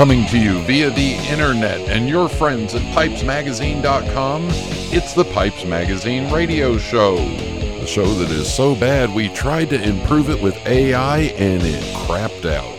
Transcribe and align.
Coming 0.00 0.24
to 0.28 0.38
you 0.38 0.60
via 0.60 0.88
the 0.88 1.16
internet 1.28 1.78
and 1.90 2.08
your 2.08 2.26
friends 2.26 2.74
at 2.74 2.80
pipesmagazine.com, 2.94 4.46
it's 4.50 5.12
the 5.12 5.26
Pipes 5.26 5.66
Magazine 5.66 6.32
radio 6.32 6.78
show. 6.78 7.16
The 7.16 7.86
show 7.86 8.06
that 8.14 8.30
is 8.30 8.50
so 8.50 8.74
bad 8.74 9.14
we 9.14 9.28
tried 9.28 9.68
to 9.68 9.82
improve 9.82 10.30
it 10.30 10.42
with 10.42 10.56
AI 10.66 11.18
and 11.18 11.62
it 11.62 11.82
crapped 11.94 12.46
out. 12.46 12.78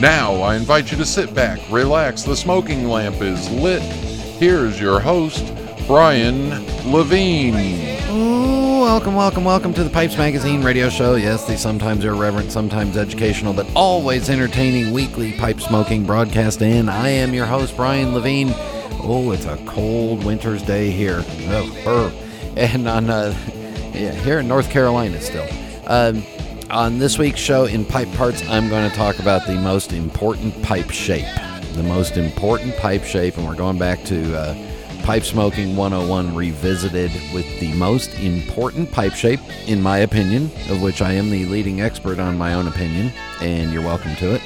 Now 0.00 0.42
I 0.42 0.56
invite 0.56 0.90
you 0.90 0.98
to 0.98 1.06
sit 1.06 1.32
back, 1.32 1.60
relax, 1.70 2.24
the 2.24 2.34
smoking 2.34 2.88
lamp 2.88 3.22
is 3.22 3.48
lit. 3.48 3.82
Here's 4.40 4.80
your 4.80 4.98
host, 4.98 5.54
Brian 5.86 6.50
Levine. 6.90 7.97
Welcome, 8.88 9.16
welcome, 9.16 9.44
welcome 9.44 9.74
to 9.74 9.84
the 9.84 9.90
Pipes 9.90 10.16
Magazine 10.16 10.64
radio 10.64 10.88
show. 10.88 11.16
Yes, 11.16 11.46
the 11.46 11.58
sometimes 11.58 12.06
irreverent, 12.06 12.50
sometimes 12.50 12.96
educational, 12.96 13.52
but 13.52 13.70
always 13.76 14.30
entertaining 14.30 14.94
weekly 14.94 15.34
pipe 15.34 15.60
smoking 15.60 16.06
broadcast. 16.06 16.62
And 16.62 16.88
I 16.88 17.08
am 17.08 17.34
your 17.34 17.44
host, 17.44 17.76
Brian 17.76 18.14
Levine. 18.14 18.48
Oh, 19.02 19.30
it's 19.32 19.44
a 19.44 19.58
cold 19.66 20.24
winter's 20.24 20.62
day 20.62 20.90
here. 20.90 21.22
Oh. 21.84 22.10
And 22.56 22.88
on, 22.88 23.10
uh, 23.10 23.36
yeah, 23.92 24.12
here 24.12 24.38
in 24.38 24.48
North 24.48 24.70
Carolina 24.70 25.20
still. 25.20 25.46
Um, 25.86 26.24
on 26.70 26.98
this 26.98 27.18
week's 27.18 27.40
show 27.40 27.66
in 27.66 27.84
Pipe 27.84 28.10
Parts, 28.14 28.42
I'm 28.48 28.70
going 28.70 28.88
to 28.88 28.96
talk 28.96 29.18
about 29.18 29.46
the 29.46 29.56
most 29.56 29.92
important 29.92 30.62
pipe 30.62 30.90
shape. 30.90 31.28
The 31.74 31.82
most 31.82 32.16
important 32.16 32.74
pipe 32.78 33.04
shape, 33.04 33.36
and 33.36 33.46
we're 33.46 33.54
going 33.54 33.78
back 33.78 34.02
to 34.04 34.34
uh, 34.34 34.54
Pipe 35.08 35.24
Smoking 35.24 35.74
101 35.74 36.34
revisited 36.34 37.10
with 37.32 37.46
the 37.60 37.72
most 37.72 38.12
important 38.20 38.92
pipe 38.92 39.14
shape, 39.14 39.40
in 39.66 39.80
my 39.80 39.96
opinion, 39.96 40.50
of 40.68 40.82
which 40.82 41.00
I 41.00 41.12
am 41.12 41.30
the 41.30 41.46
leading 41.46 41.80
expert 41.80 42.18
on 42.18 42.36
my 42.36 42.52
own 42.52 42.68
opinion, 42.68 43.10
and 43.40 43.72
you're 43.72 43.80
welcome 43.80 44.14
to 44.16 44.34
it. 44.34 44.42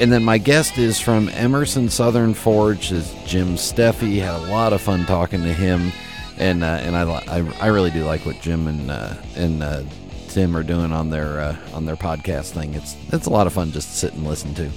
And 0.00 0.10
then 0.10 0.24
my 0.24 0.38
guest 0.38 0.76
is 0.76 0.98
from 0.98 1.28
Emerson 1.28 1.88
Southern 1.88 2.34
Forge, 2.34 2.90
is 2.90 3.14
Jim 3.26 3.54
Steffey. 3.54 4.18
Had 4.18 4.34
a 4.34 4.50
lot 4.50 4.72
of 4.72 4.80
fun 4.80 5.06
talking 5.06 5.44
to 5.44 5.52
him, 5.52 5.92
and 6.36 6.64
uh, 6.64 6.80
and 6.82 6.96
I, 6.96 7.04
I, 7.04 7.52
I 7.60 7.66
really 7.68 7.92
do 7.92 8.04
like 8.04 8.26
what 8.26 8.40
Jim 8.40 8.66
and 8.66 8.90
uh, 8.90 9.14
and 9.36 9.62
uh, 9.62 9.84
Tim 10.26 10.56
are 10.56 10.64
doing 10.64 10.90
on 10.90 11.10
their 11.10 11.38
uh, 11.38 11.56
on 11.74 11.86
their 11.86 11.94
podcast 11.94 12.50
thing. 12.54 12.74
It's 12.74 12.96
it's 13.12 13.26
a 13.26 13.30
lot 13.30 13.46
of 13.46 13.52
fun 13.52 13.70
just 13.70 13.90
to 13.90 13.94
sit 13.94 14.14
and 14.14 14.26
listen 14.26 14.52
to. 14.54 14.68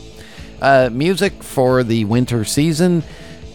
Uh, 0.62 0.90
music 0.92 1.42
for 1.42 1.84
the 1.84 2.06
winter 2.06 2.44
season, 2.46 3.02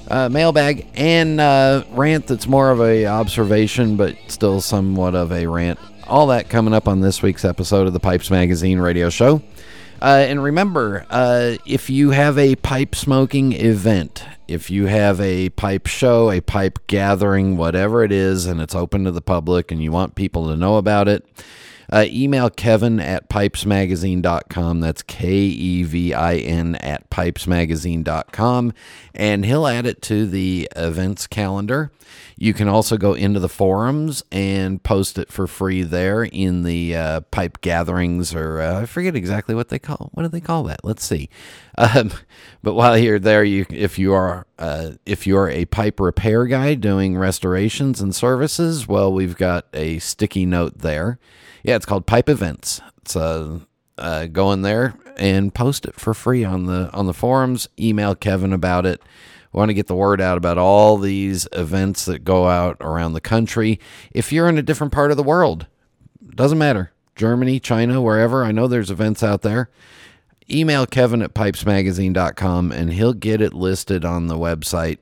uh, 0.08 0.28
mailbag 0.28 0.86
and 0.94 1.40
uh, 1.40 1.84
rant. 1.90 2.26
That's 2.26 2.46
more 2.46 2.70
of 2.70 2.80
a 2.80 3.06
observation, 3.06 3.96
but 3.96 4.16
still 4.28 4.60
somewhat 4.60 5.14
of 5.14 5.32
a 5.32 5.46
rant. 5.46 5.78
All 6.06 6.26
that 6.28 6.48
coming 6.48 6.74
up 6.74 6.88
on 6.88 7.00
this 7.00 7.22
week's 7.22 7.44
episode 7.44 7.86
of 7.86 7.92
the 7.92 8.00
Pipes 8.00 8.30
Magazine 8.30 8.78
radio 8.78 9.10
show. 9.10 9.42
Uh, 10.02 10.26
and 10.28 10.42
remember, 10.42 11.06
uh, 11.08 11.56
if 11.64 11.88
you 11.88 12.10
have 12.10 12.36
a 12.36 12.56
pipe 12.56 12.94
smoking 12.94 13.52
event, 13.52 14.22
if 14.46 14.70
you 14.70 14.86
have 14.86 15.18
a 15.20 15.48
pipe 15.50 15.86
show, 15.86 16.30
a 16.30 16.42
pipe 16.42 16.78
gathering, 16.88 17.56
whatever 17.56 18.04
it 18.04 18.12
is, 18.12 18.44
and 18.44 18.60
it's 18.60 18.74
open 18.74 19.04
to 19.04 19.10
the 19.10 19.22
public 19.22 19.72
and 19.72 19.82
you 19.82 19.90
want 19.90 20.14
people 20.14 20.48
to 20.48 20.56
know 20.56 20.76
about 20.76 21.08
it, 21.08 21.24
uh, 21.92 22.04
email 22.08 22.50
Kevin 22.50 23.00
at 23.00 23.28
pipesmagazine.com. 23.28 24.80
That's 24.80 25.02
K 25.02 25.32
E 25.32 25.82
V 25.82 26.14
I 26.14 26.36
N 26.36 26.76
at 26.76 27.10
pipesmagazine.com. 27.10 28.72
And 29.14 29.44
he'll 29.44 29.66
add 29.66 29.86
it 29.86 30.02
to 30.02 30.26
the 30.26 30.68
events 30.76 31.26
calendar. 31.26 31.92
You 32.36 32.52
can 32.52 32.68
also 32.68 32.96
go 32.96 33.14
into 33.14 33.38
the 33.40 33.48
forums 33.48 34.24
and 34.32 34.82
post 34.82 35.18
it 35.18 35.30
for 35.30 35.46
free 35.46 35.82
there 35.82 36.24
in 36.24 36.64
the 36.64 36.96
uh, 36.96 37.20
pipe 37.20 37.60
gatherings, 37.60 38.34
or 38.34 38.60
uh, 38.60 38.82
I 38.82 38.86
forget 38.86 39.14
exactly 39.14 39.54
what 39.54 39.68
they 39.68 39.78
call. 39.78 40.10
What 40.14 40.24
do 40.24 40.28
they 40.28 40.40
call 40.40 40.64
that? 40.64 40.84
Let's 40.84 41.04
see. 41.04 41.28
Um, 41.78 42.10
but 42.62 42.74
while 42.74 42.98
you're 42.98 43.18
there, 43.18 43.44
you 43.44 43.66
if 43.70 43.98
you 43.98 44.12
are 44.14 44.46
uh, 44.58 44.92
if 45.06 45.26
you're 45.26 45.48
a 45.48 45.64
pipe 45.66 46.00
repair 46.00 46.46
guy 46.46 46.74
doing 46.74 47.16
restorations 47.16 48.00
and 48.00 48.14
services, 48.14 48.88
well, 48.88 49.12
we've 49.12 49.36
got 49.36 49.66
a 49.72 49.98
sticky 50.00 50.46
note 50.46 50.78
there. 50.78 51.18
Yeah, 51.64 51.76
it's 51.76 51.86
called 51.86 52.06
Pipe 52.06 52.28
Events. 52.28 52.82
It's 52.98 53.16
uh, 53.16 53.60
uh, 53.96 54.26
go 54.26 54.52
in 54.52 54.60
there 54.60 54.94
and 55.16 55.52
post 55.54 55.86
it 55.86 55.94
for 55.94 56.12
free 56.12 56.44
on 56.44 56.66
the 56.66 56.90
on 56.92 57.06
the 57.06 57.14
forums. 57.14 57.68
Email 57.80 58.14
Kevin 58.14 58.52
about 58.52 58.84
it. 58.84 59.00
We 59.50 59.58
want 59.58 59.70
to 59.70 59.74
get 59.74 59.86
the 59.86 59.94
word 59.94 60.20
out 60.20 60.36
about 60.36 60.58
all 60.58 60.98
these 60.98 61.48
events 61.52 62.04
that 62.04 62.22
go 62.22 62.48
out 62.48 62.76
around 62.80 63.14
the 63.14 63.20
country. 63.20 63.80
If 64.12 64.30
you're 64.30 64.48
in 64.48 64.58
a 64.58 64.62
different 64.62 64.92
part 64.92 65.10
of 65.10 65.16
the 65.16 65.22
world, 65.22 65.66
doesn't 66.34 66.58
matter. 66.58 66.92
Germany, 67.16 67.60
China, 67.60 68.02
wherever. 68.02 68.44
I 68.44 68.52
know 68.52 68.68
there's 68.68 68.90
events 68.90 69.22
out 69.22 69.40
there. 69.40 69.70
Email 70.50 70.84
Kevin 70.84 71.22
at 71.22 71.32
pipesmagazine.com 71.32 72.72
and 72.72 72.92
he'll 72.92 73.14
get 73.14 73.40
it 73.40 73.54
listed 73.54 74.04
on 74.04 74.26
the 74.26 74.36
website 74.36 74.98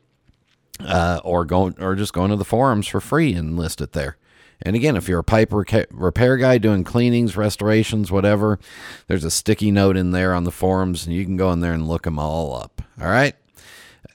uh, 0.79 1.21
or 1.25 1.45
go 1.45 1.73
or 1.81 1.97
just 1.97 2.13
go 2.13 2.23
into 2.23 2.37
the 2.37 2.45
forums 2.45 2.87
for 2.87 3.01
free 3.01 3.33
and 3.33 3.59
list 3.59 3.81
it 3.81 3.93
there. 3.95 4.17
And 4.65 4.77
again, 4.77 4.97
if 4.97 5.09
you're 5.09 5.19
a 5.19 5.25
pipe 5.25 5.53
repair 5.53 6.37
guy 6.37 6.59
doing 6.59 6.85
cleanings, 6.85 7.37
restorations, 7.37 8.11
whatever, 8.11 8.59
there's 9.09 9.25
a 9.25 9.31
sticky 9.31 9.71
note 9.71 9.97
in 9.97 10.13
there 10.13 10.35
on 10.35 10.45
the 10.45 10.53
forums, 10.53 11.07
and 11.07 11.15
you 11.15 11.25
can 11.25 11.37
go 11.37 11.53
in 11.53 11.61
there 11.61 11.73
and 11.73 11.89
look 11.89 12.03
them 12.05 12.19
all 12.19 12.55
up. 12.55 12.81
All 13.01 13.09
right. 13.09 13.35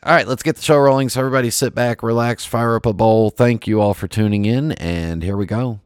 All 0.04 0.14
right, 0.14 0.28
let's 0.28 0.44
get 0.44 0.56
the 0.56 0.62
show 0.62 0.78
rolling. 0.78 1.10
So, 1.10 1.20
everybody 1.20 1.50
sit 1.50 1.76
back, 1.76 2.02
relax, 2.02 2.46
fire 2.46 2.76
up 2.76 2.86
a 2.86 2.94
bowl. 2.94 3.30
Thank 3.30 3.68
you 3.68 3.82
all 3.82 3.94
for 3.94 4.08
tuning 4.08 4.46
in, 4.46 4.72
and 4.74 5.24
here 5.24 5.36
we 5.36 5.46
go. 5.46 5.80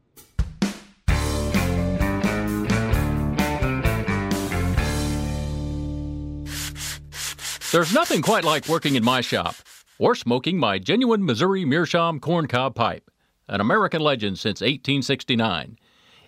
There's 7.72 7.94
nothing 7.94 8.20
quite 8.20 8.44
like 8.44 8.68
working 8.68 8.96
in 8.96 9.04
my 9.04 9.22
shop 9.22 9.54
or 9.98 10.14
smoking 10.14 10.58
my 10.58 10.78
genuine 10.78 11.24
Missouri 11.24 11.64
Meerschaum 11.64 12.20
corncob 12.20 12.74
pipe, 12.74 13.10
an 13.52 13.60
American 13.60 14.00
legend 14.00 14.38
since 14.38 14.62
1869. 14.62 15.78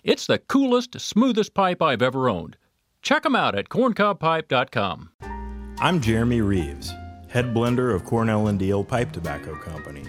It's 0.03 0.27
the 0.27 0.37
coolest, 0.37 0.99
smoothest 0.99 1.55
pipe 1.55 1.81
I've 1.81 2.03
ever 2.03 2.29
owned. 2.29 2.55
Check 3.01 3.23
them 3.23 3.35
out 3.35 3.55
at 3.55 3.67
corncobpipe.com. 3.67 5.09
I'm 5.79 5.99
Jeremy 6.01 6.41
Reeves, 6.41 6.93
head 7.27 7.45
blender 7.45 7.93
of 7.93 8.05
Cornell 8.05 8.47
and 8.47 8.59
Diehl 8.59 8.87
Pipe 8.87 9.11
Tobacco 9.11 9.55
Company. 9.55 10.03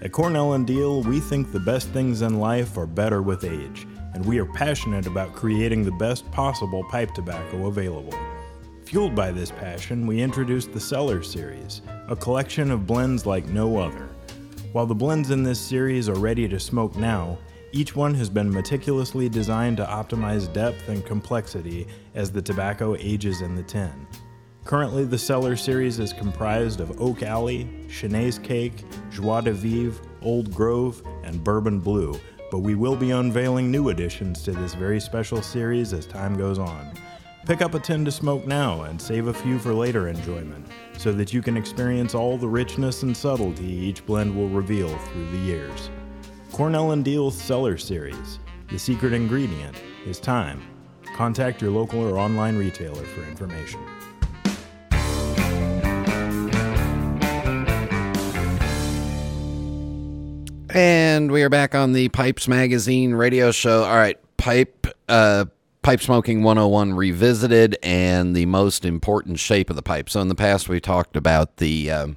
At 0.00 0.12
Cornell 0.12 0.54
and 0.54 0.66
Diehl, 0.66 1.04
we 1.04 1.20
think 1.20 1.52
the 1.52 1.60
best 1.60 1.90
things 1.90 2.22
in 2.22 2.40
life 2.40 2.78
are 2.78 2.86
better 2.86 3.20
with 3.20 3.44
age, 3.44 3.86
and 4.14 4.24
we 4.24 4.38
are 4.38 4.46
passionate 4.46 5.06
about 5.06 5.34
creating 5.34 5.84
the 5.84 5.92
best 5.92 6.30
possible 6.32 6.82
pipe 6.84 7.12
tobacco 7.12 7.66
available. 7.66 8.18
Fueled 8.86 9.14
by 9.14 9.30
this 9.30 9.50
passion, 9.50 10.06
we 10.06 10.22
introduced 10.22 10.72
the 10.72 10.80
Cellar 10.80 11.22
Series, 11.22 11.82
a 12.08 12.16
collection 12.16 12.70
of 12.70 12.86
blends 12.86 13.26
like 13.26 13.46
no 13.48 13.76
other. 13.78 14.08
While 14.74 14.86
the 14.86 14.94
blends 14.96 15.30
in 15.30 15.44
this 15.44 15.60
series 15.60 16.08
are 16.08 16.16
ready 16.16 16.48
to 16.48 16.58
smoke 16.58 16.96
now, 16.96 17.38
each 17.70 17.94
one 17.94 18.12
has 18.14 18.28
been 18.28 18.52
meticulously 18.52 19.28
designed 19.28 19.76
to 19.76 19.84
optimize 19.84 20.52
depth 20.52 20.88
and 20.88 21.06
complexity 21.06 21.86
as 22.16 22.32
the 22.32 22.42
tobacco 22.42 22.96
ages 22.98 23.40
in 23.40 23.54
the 23.54 23.62
tin. 23.62 23.92
Currently, 24.64 25.04
the 25.04 25.16
Cellar 25.16 25.54
series 25.54 26.00
is 26.00 26.12
comprised 26.12 26.80
of 26.80 27.00
Oak 27.00 27.22
Alley, 27.22 27.70
Chenaise 27.86 28.42
Cake, 28.42 28.82
Joie 29.12 29.42
de 29.42 29.52
Vivre, 29.52 30.04
Old 30.22 30.52
Grove, 30.52 31.04
and 31.22 31.44
Bourbon 31.44 31.78
Blue, 31.78 32.18
but 32.50 32.58
we 32.58 32.74
will 32.74 32.96
be 32.96 33.12
unveiling 33.12 33.70
new 33.70 33.90
additions 33.90 34.42
to 34.42 34.50
this 34.50 34.74
very 34.74 34.98
special 34.98 35.40
series 35.40 35.92
as 35.92 36.04
time 36.04 36.36
goes 36.36 36.58
on. 36.58 36.90
Pick 37.46 37.62
up 37.62 37.74
a 37.74 37.78
tin 37.78 38.04
to 38.06 38.10
smoke 38.10 38.44
now 38.44 38.82
and 38.82 39.00
save 39.00 39.28
a 39.28 39.34
few 39.34 39.60
for 39.60 39.72
later 39.72 40.08
enjoyment, 40.08 40.66
so 40.98 41.12
that 41.12 41.32
you 41.32 41.42
can 41.42 41.56
experience 41.56 42.14
all 42.14 42.38
the 42.38 42.48
richness 42.48 43.02
and 43.02 43.16
subtlety 43.16 43.64
each 43.64 44.04
blend 44.06 44.34
will 44.34 44.48
reveal 44.48 44.88
through 44.88 45.30
the 45.30 45.38
years. 45.38 45.90
Cornell 46.52 46.92
and 46.92 47.04
Diehl's 47.04 47.36
Cellar 47.36 47.76
Series. 47.76 48.38
The 48.68 48.78
secret 48.78 49.12
ingredient 49.12 49.76
is 50.06 50.18
time. 50.18 50.62
Contact 51.14 51.60
your 51.60 51.70
local 51.70 52.00
or 52.00 52.18
online 52.18 52.56
retailer 52.56 53.04
for 53.04 53.22
information. 53.24 53.80
And 60.70 61.30
we 61.30 61.44
are 61.44 61.48
back 61.48 61.76
on 61.76 61.92
the 61.92 62.08
Pipes 62.08 62.48
Magazine 62.48 63.14
radio 63.14 63.52
show. 63.52 63.84
All 63.84 63.94
right, 63.94 64.18
pipe 64.36 64.88
uh 65.08 65.44
pipe 65.84 66.00
smoking 66.00 66.42
101 66.42 66.94
revisited 66.94 67.76
and 67.82 68.34
the 68.34 68.46
most 68.46 68.86
important 68.86 69.38
shape 69.38 69.68
of 69.68 69.76
the 69.76 69.82
pipe. 69.82 70.08
So 70.08 70.20
in 70.20 70.28
the 70.28 70.34
past 70.34 70.66
we 70.66 70.80
talked 70.80 71.14
about 71.14 71.58
the 71.58 71.90
um, 71.90 72.16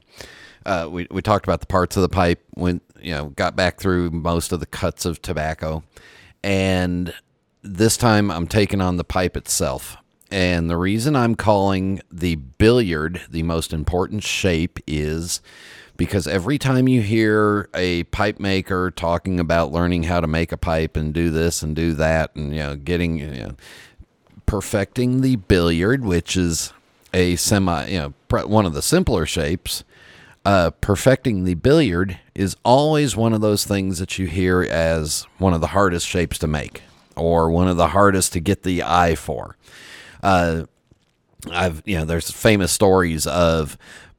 uh, 0.66 0.88
we 0.90 1.06
we 1.12 1.22
talked 1.22 1.46
about 1.46 1.60
the 1.60 1.68
parts 1.68 1.98
of 1.98 2.02
the 2.02 2.10
pipe 2.10 2.44
when 2.56 2.80
you 3.00 3.14
know 3.14 3.26
got 3.36 3.56
back 3.58 3.78
through 3.80 4.10
most 4.12 4.54
of 4.54 4.62
the 4.62 4.66
cuts 4.66 5.06
of 5.06 5.22
tobacco, 5.22 5.84
and 6.44 7.14
this 7.62 7.98
time 7.98 8.32
I'm 8.32 8.48
taking 8.48 8.82
on 8.82 8.96
the 8.96 9.04
pipe 9.04 9.38
itself. 9.38 9.98
And 10.32 10.70
the 10.70 10.78
reason 10.78 11.16
I'm 11.16 11.36
calling 11.36 12.02
the 12.12 12.36
billiard 12.36 13.22
the 13.30 13.44
most 13.44 13.72
important 13.72 14.24
shape 14.24 14.80
is 14.88 15.42
because 15.98 16.28
every 16.28 16.58
time 16.58 16.88
you 16.88 17.02
hear 17.02 17.70
a 17.74 18.04
pipe 18.06 18.40
maker 18.40 18.92
talking 18.92 19.40
about 19.40 19.72
learning 19.72 20.04
how 20.04 20.20
to 20.20 20.28
make 20.28 20.52
a 20.52 20.58
pipe 20.58 20.96
and 20.96 21.14
do 21.14 21.30
this 21.30 21.62
and 21.62 21.76
do 21.76 21.94
that 21.94 22.36
and 22.36 22.54
you 22.54 22.60
know 22.60 22.76
getting 22.76 23.18
you 23.18 23.28
know 23.28 23.56
perfecting 24.46 25.22
the 25.22 25.36
billiard 25.36 26.06
which 26.06 26.38
is 26.38 26.72
a 27.14 27.36
semi, 27.36 27.88
you 27.88 28.00
know, 28.00 28.14
one 28.46 28.66
of 28.66 28.74
the 28.74 28.82
simpler 28.82 29.26
shapes, 29.26 29.84
uh, 30.46 30.72
perfecting 30.82 31.44
the 31.44 31.56
billiard 31.56 32.20
is 32.36 32.56
always 32.64 33.16
one 33.16 33.34
of 33.34 33.42
those 33.42 33.66
things 33.66 34.00
that 34.00 34.18
you 34.18 34.28
hear 34.28 34.62
as 34.62 35.26
one 35.38 35.54
of 35.54 35.62
the 35.62 35.68
hardest 35.68 36.08
shapes 36.08 36.38
to 36.38 36.48
make 36.48 36.84
or 37.16 37.50
one 37.50 37.68
of 37.68 37.78
the 37.78 37.90
hardest 37.90 38.34
to 38.34 38.40
get 38.40 38.64
the 38.64 38.84
eye 38.84 39.16
for. 39.16 39.58
Uh, 40.22 40.64
I've, 41.52 41.82
you 41.86 41.98
know, 41.98 42.06
there's 42.06 42.30
famous 42.32 42.72
stories 42.72 43.26
of 43.26 43.78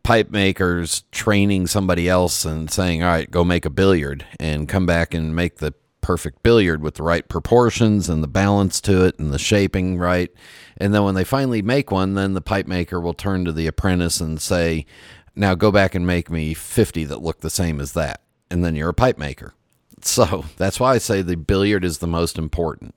pipe 0.08 0.30
makers 0.30 1.04
training 1.12 1.66
somebody 1.66 2.08
else 2.08 2.46
and 2.46 2.70
saying, 2.70 3.02
all 3.02 3.10
right, 3.10 3.30
go 3.30 3.44
make 3.44 3.66
a 3.66 3.70
billiard 3.70 4.24
and 4.40 4.66
come 4.66 4.86
back 4.86 5.12
and 5.12 5.36
make 5.36 5.58
the 5.58 5.74
perfect 6.00 6.42
billiard 6.42 6.80
with 6.80 6.94
the 6.94 7.02
right 7.02 7.28
proportions 7.28 8.08
and 8.08 8.22
the 8.22 8.26
balance 8.26 8.80
to 8.80 9.04
it 9.04 9.18
and 9.18 9.34
the 9.34 9.38
shaping 9.38 9.98
right. 9.98 10.30
And 10.78 10.94
then 10.94 11.04
when 11.04 11.14
they 11.14 11.24
finally 11.24 11.60
make 11.60 11.90
one, 11.90 12.14
then 12.14 12.32
the 12.32 12.40
pipe 12.40 12.66
maker 12.66 12.98
will 12.98 13.12
turn 13.12 13.44
to 13.44 13.52
the 13.52 13.66
apprentice 13.66 14.18
and 14.18 14.40
say, 14.40 14.86
now 15.36 15.54
go 15.54 15.70
back 15.70 15.94
and 15.94 16.06
make 16.06 16.30
me 16.30 16.54
50 16.54 17.04
that 17.04 17.20
look 17.20 17.40
the 17.42 17.50
same 17.50 17.78
as 17.78 17.92
that. 17.92 18.22
And 18.50 18.64
then 18.64 18.74
you're 18.74 18.88
a 18.88 18.94
pipe 18.94 19.18
maker. 19.18 19.52
So 20.00 20.46
that's 20.56 20.80
why 20.80 20.94
I 20.94 20.98
say 20.98 21.20
the 21.20 21.36
billiard 21.36 21.84
is 21.84 21.98
the 21.98 22.06
most 22.06 22.38
important. 22.38 22.94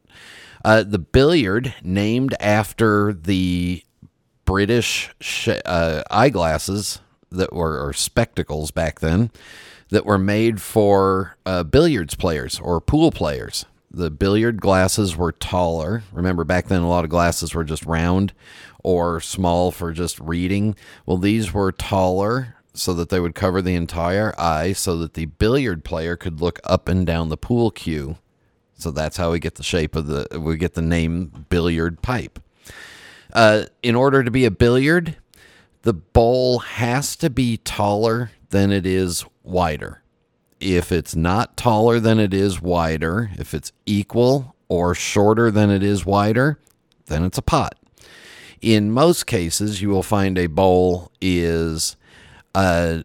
Uh, 0.64 0.84
the 0.84 0.98
billiard, 0.98 1.74
named 1.84 2.36
after 2.40 3.12
the 3.12 3.84
British 4.52 5.10
sh- 5.22 5.48
uh, 5.64 6.04
eyeglasses 6.12 7.00
that 7.32 7.54
were 7.54 7.82
or 7.82 7.94
spectacles 7.94 8.70
back 8.70 9.00
then, 9.00 9.32
that 9.92 10.06
were 10.06 10.18
made 10.18 10.62
for 10.62 11.38
uh, 11.46 11.64
billiards 11.64 12.16
players 12.16 12.60
or 12.60 12.82
pool 12.82 13.12
players. 13.12 13.66
The 13.90 14.12
billiard 14.12 14.60
glasses 14.60 15.16
were 15.16 15.32
taller. 15.32 16.04
Remember, 16.12 16.44
back 16.44 16.68
then, 16.68 16.82
a 16.82 16.90
lot 16.90 17.06
of 17.06 17.10
glasses 17.10 17.56
were 17.56 17.64
just 17.64 17.86
round 17.86 18.34
or 18.84 19.22
small 19.22 19.72
for 19.72 19.94
just 19.94 20.20
reading. 20.20 20.76
Well, 21.06 21.18
these 21.18 21.54
were 21.54 21.72
taller 21.72 22.56
so 22.74 22.94
that 22.96 23.08
they 23.08 23.22
would 23.22 23.36
cover 23.36 23.62
the 23.62 23.76
entire 23.76 24.38
eye 24.38 24.74
so 24.74 24.98
that 24.98 25.14
the 25.14 25.28
billiard 25.28 25.86
player 25.86 26.18
could 26.18 26.42
look 26.42 26.60
up 26.66 26.90
and 26.90 27.08
down 27.08 27.30
the 27.30 27.38
pool 27.38 27.72
cue. 27.72 28.18
So 28.74 28.92
that's 28.92 29.16
how 29.16 29.32
we 29.32 29.40
get 29.40 29.56
the 29.56 29.64
shape 29.64 29.96
of 29.96 30.08
the, 30.08 30.28
we 30.38 30.58
get 30.58 30.74
the 30.74 30.82
name 30.82 31.46
billiard 31.48 32.02
pipe. 32.02 32.38
Uh, 33.34 33.64
in 33.82 33.96
order 33.96 34.24
to 34.24 34.32
be 34.32 34.46
a 34.46 34.52
billiard, 34.52 35.18
the 35.84 35.94
bowl 35.94 36.60
has 36.60 37.16
to 37.18 37.30
be 37.30 37.58
taller 37.58 38.32
than 38.50 38.72
it 38.72 38.86
is 38.86 39.26
wider. 39.44 40.02
If 40.60 40.92
it's 40.92 41.16
not 41.16 41.58
taller 41.58 42.00
than 42.00 42.20
it 42.20 42.34
is 42.34 42.62
wider, 42.62 43.32
if 43.38 43.54
it's 43.54 43.72
equal 43.86 44.56
or 44.70 44.94
shorter 44.94 45.50
than 45.50 45.70
it 45.70 45.82
is 45.82 46.06
wider, 46.06 46.60
then 47.08 47.24
it's 47.24 47.38
a 47.38 47.42
pot. 47.42 47.78
In 48.62 48.92
most 48.92 49.26
cases, 49.26 49.82
you 49.82 49.90
will 49.90 50.04
find 50.04 50.38
a 50.38 50.48
bowl 50.48 51.12
is 51.20 51.98
uh, 52.54 53.02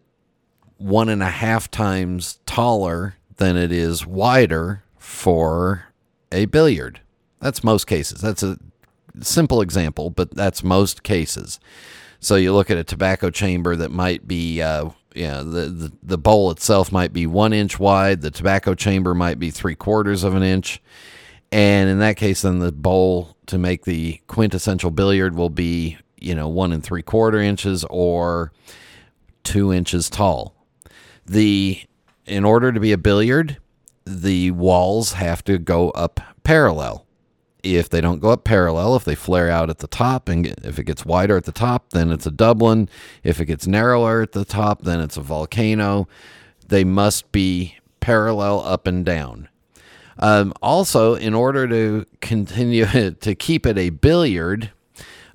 one 0.77 1.09
and 1.09 1.23
a 1.23 1.29
half 1.29 1.71
times 1.71 2.39
taller 2.45 3.15
than 3.37 3.57
it 3.57 3.71
is 3.71 4.05
wider 4.05 4.83
for 4.99 5.85
a 6.31 6.45
billiard. 6.45 7.01
That's 7.39 7.63
most 7.63 7.85
cases. 7.87 8.21
That's 8.21 8.43
a 8.43 8.59
simple 9.21 9.61
example, 9.61 10.09
but 10.09 10.31
that's 10.31 10.63
most 10.63 11.03
cases. 11.03 11.59
So 12.19 12.35
you 12.35 12.53
look 12.53 12.71
at 12.71 12.77
a 12.77 12.83
tobacco 12.83 13.29
chamber 13.29 13.75
that 13.75 13.91
might 13.91 14.27
be 14.27 14.61
uh, 14.61 14.89
yeah, 15.17 15.37
the, 15.39 15.65
the, 15.69 15.91
the 16.03 16.17
bowl 16.17 16.51
itself 16.51 16.91
might 16.91 17.11
be 17.11 17.25
one 17.25 17.51
inch 17.51 17.79
wide. 17.79 18.21
The 18.21 18.31
tobacco 18.31 18.75
chamber 18.75 19.15
might 19.15 19.39
be 19.39 19.49
three 19.49 19.75
quarters 19.75 20.23
of 20.23 20.35
an 20.35 20.43
inch. 20.43 20.81
And 21.51 21.89
in 21.89 21.99
that 21.99 22.17
case, 22.17 22.43
then 22.43 22.59
the 22.59 22.71
bowl 22.71 23.35
to 23.47 23.57
make 23.57 23.85
the 23.85 24.21
quintessential 24.27 24.91
billiard 24.91 25.35
will 25.35 25.49
be, 25.49 25.97
you 26.17 26.35
know, 26.35 26.47
one 26.47 26.71
and 26.71 26.83
three 26.83 27.01
quarter 27.01 27.39
inches 27.39 27.83
or 27.85 28.51
two 29.43 29.73
inches 29.73 30.09
tall. 30.09 30.53
The 31.25 31.81
in 32.25 32.43
order 32.45 32.71
to 32.71 32.79
be 32.79 32.91
a 32.91 32.97
billiard, 32.97 33.57
the 34.05 34.51
walls 34.51 35.13
have 35.13 35.43
to 35.45 35.57
go 35.57 35.89
up 35.91 36.19
parallel 36.43 37.06
if 37.63 37.89
they 37.89 38.01
don't 38.01 38.19
go 38.19 38.29
up 38.29 38.43
parallel, 38.43 38.95
if 38.95 39.03
they 39.03 39.15
flare 39.15 39.49
out 39.49 39.69
at 39.69 39.79
the 39.79 39.87
top, 39.87 40.29
and 40.29 40.47
if 40.63 40.79
it 40.79 40.85
gets 40.85 41.05
wider 41.05 41.37
at 41.37 41.45
the 41.45 41.51
top, 41.51 41.91
then 41.91 42.11
it's 42.11 42.25
a 42.25 42.31
Dublin. 42.31 42.89
If 43.23 43.39
it 43.39 43.45
gets 43.45 43.67
narrower 43.67 44.21
at 44.21 44.31
the 44.31 44.45
top, 44.45 44.83
then 44.83 44.99
it's 44.99 45.17
a 45.17 45.21
volcano. 45.21 46.07
They 46.67 46.83
must 46.83 47.31
be 47.31 47.77
parallel 47.99 48.61
up 48.61 48.87
and 48.87 49.05
down. 49.05 49.49
Um, 50.19 50.53
also, 50.61 51.15
in 51.15 51.33
order 51.33 51.67
to 51.67 52.05
continue 52.21 52.85
to 53.11 53.35
keep 53.35 53.65
it 53.65 53.77
a 53.77 53.89
billiard, 53.89 54.71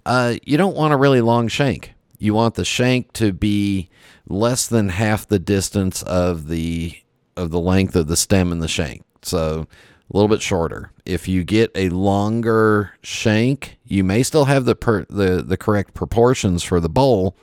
uh, 0.04 0.36
you 0.44 0.56
don't 0.56 0.76
want 0.76 0.92
a 0.92 0.96
really 0.96 1.20
long 1.20 1.48
shank. 1.48 1.92
You 2.18 2.34
want 2.34 2.54
the 2.54 2.64
shank 2.64 3.12
to 3.14 3.32
be 3.32 3.88
less 4.28 4.66
than 4.66 4.88
half 4.90 5.26
the 5.26 5.38
distance 5.38 6.02
of 6.02 6.48
the 6.48 6.98
of 7.36 7.50
the 7.50 7.60
length 7.60 7.96
of 7.96 8.08
the 8.08 8.16
stem 8.16 8.52
and 8.52 8.62
the 8.62 8.68
shank. 8.68 9.02
So 9.22 9.66
a 10.12 10.16
little 10.16 10.28
bit 10.28 10.42
shorter. 10.42 10.90
If 11.06 11.26
you 11.26 11.42
get 11.44 11.70
a 11.74 11.88
longer 11.88 12.92
shank, 13.02 13.78
you 13.84 14.04
may 14.04 14.22
still 14.22 14.44
have 14.44 14.64
the 14.64 14.74
per, 14.74 15.04
the 15.08 15.42
the 15.42 15.56
correct 15.56 15.94
proportions 15.94 16.62
for 16.62 16.80
the 16.80 16.88
bowl, 16.88 17.36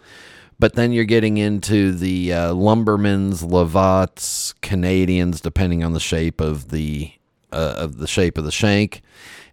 but 0.60 0.76
then 0.76 0.92
you're 0.92 1.06
getting 1.06 1.38
into 1.38 1.92
the 1.94 2.34
uh, 2.34 2.54
lumbermans, 2.54 3.44
Lavats, 3.44 4.54
Canadians, 4.62 5.42
depending 5.42 5.84
on 5.84 5.94
the 5.94 6.00
shape 6.00 6.40
of 6.40 6.70
the 6.70 7.12
uh, 7.52 7.76
of 7.78 7.98
the 7.98 8.08
shape 8.08 8.38
of 8.38 8.46
the 8.46 8.52
shank. 8.52 9.02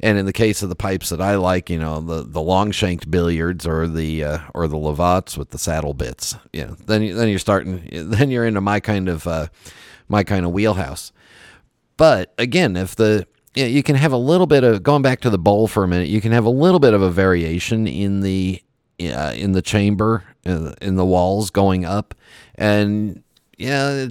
And 0.01 0.19
in 0.19 0.27
the 0.27 0.33
case 0.33 0.63
of 0.63 0.69
the 0.69 0.77
pipes 0.77 1.09
that 1.09 1.23
I 1.23 1.37
like, 1.37 1.71
you 1.71 1.79
know, 1.79 2.01
the, 2.01 2.23
the 2.23 2.43
long 2.43 2.71
shanked 2.71 3.11
billiards 3.11 3.67
or 3.67 3.89
the 3.89 4.25
uh, 4.25 4.39
or 4.53 4.69
the 4.69 4.77
Lavats 4.77 5.39
with 5.39 5.51
the 5.51 5.59
saddle 5.59 5.95
bits. 5.95 6.37
You 6.53 6.67
know, 6.67 6.77
then 6.85 7.17
then 7.17 7.29
you're 7.29 7.39
starting 7.39 7.89
then 8.11 8.31
you're 8.31 8.45
into 8.45 8.61
my 8.61 8.81
kind 8.81 9.09
of 9.09 9.27
uh, 9.27 9.47
my 10.09 10.23
kind 10.23 10.45
of 10.45 10.53
wheelhouse. 10.53 11.13
But 11.97 12.35
again, 12.39 12.77
if 12.77 12.97
the 12.97 13.27
you, 13.55 13.65
know, 13.65 13.69
you 13.69 13.83
can 13.83 13.97
have 13.97 14.13
a 14.13 14.19
little 14.19 14.47
bit 14.47 14.65
of 14.65 14.83
going 14.83 15.03
back 15.03 15.21
to 15.21 15.31
the 15.31 15.39
bowl 15.39 15.67
for 15.67 15.85
a 15.85 15.89
minute, 15.89 16.09
you 16.09 16.21
can 16.21 16.33
have 16.33 16.45
a 16.45 16.51
little 16.51 16.79
bit 16.79 16.95
of 16.95 17.03
a 17.03 17.11
variation 17.11 17.87
in 17.87 18.21
the 18.21 18.63
uh, 19.01 19.33
in 19.37 19.53
the 19.53 19.63
chamber 19.63 20.25
uh, 20.47 20.73
in 20.81 20.97
the 20.97 21.05
walls 21.05 21.51
going 21.51 21.85
up, 21.85 22.15
and 22.55 23.23
yeah, 23.57 24.09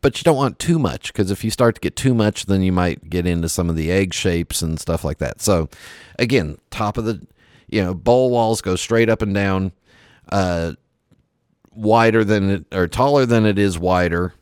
but 0.00 0.18
you 0.18 0.24
don't 0.24 0.36
want 0.36 0.58
too 0.58 0.78
much 0.78 1.12
because 1.12 1.30
if 1.30 1.44
you 1.44 1.50
start 1.50 1.76
to 1.76 1.80
get 1.80 1.96
too 1.96 2.14
much, 2.14 2.46
then 2.46 2.62
you 2.62 2.72
might 2.72 3.08
get 3.08 3.26
into 3.26 3.48
some 3.48 3.70
of 3.70 3.76
the 3.76 3.90
egg 3.90 4.12
shapes 4.12 4.60
and 4.60 4.78
stuff 4.80 5.04
like 5.04 5.18
that. 5.18 5.40
So 5.40 5.68
again, 6.18 6.58
top 6.70 6.96
of 6.96 7.04
the 7.04 7.24
you 7.68 7.82
know 7.82 7.94
bowl 7.94 8.30
walls 8.30 8.60
go 8.60 8.76
straight 8.76 9.08
up 9.08 9.22
and 9.22 9.34
down, 9.34 9.72
uh, 10.30 10.72
wider 11.70 12.24
than 12.24 12.50
it 12.50 12.66
or 12.72 12.88
taller 12.88 13.24
than 13.24 13.46
it 13.46 13.58
is 13.58 13.78
wider 13.78 14.34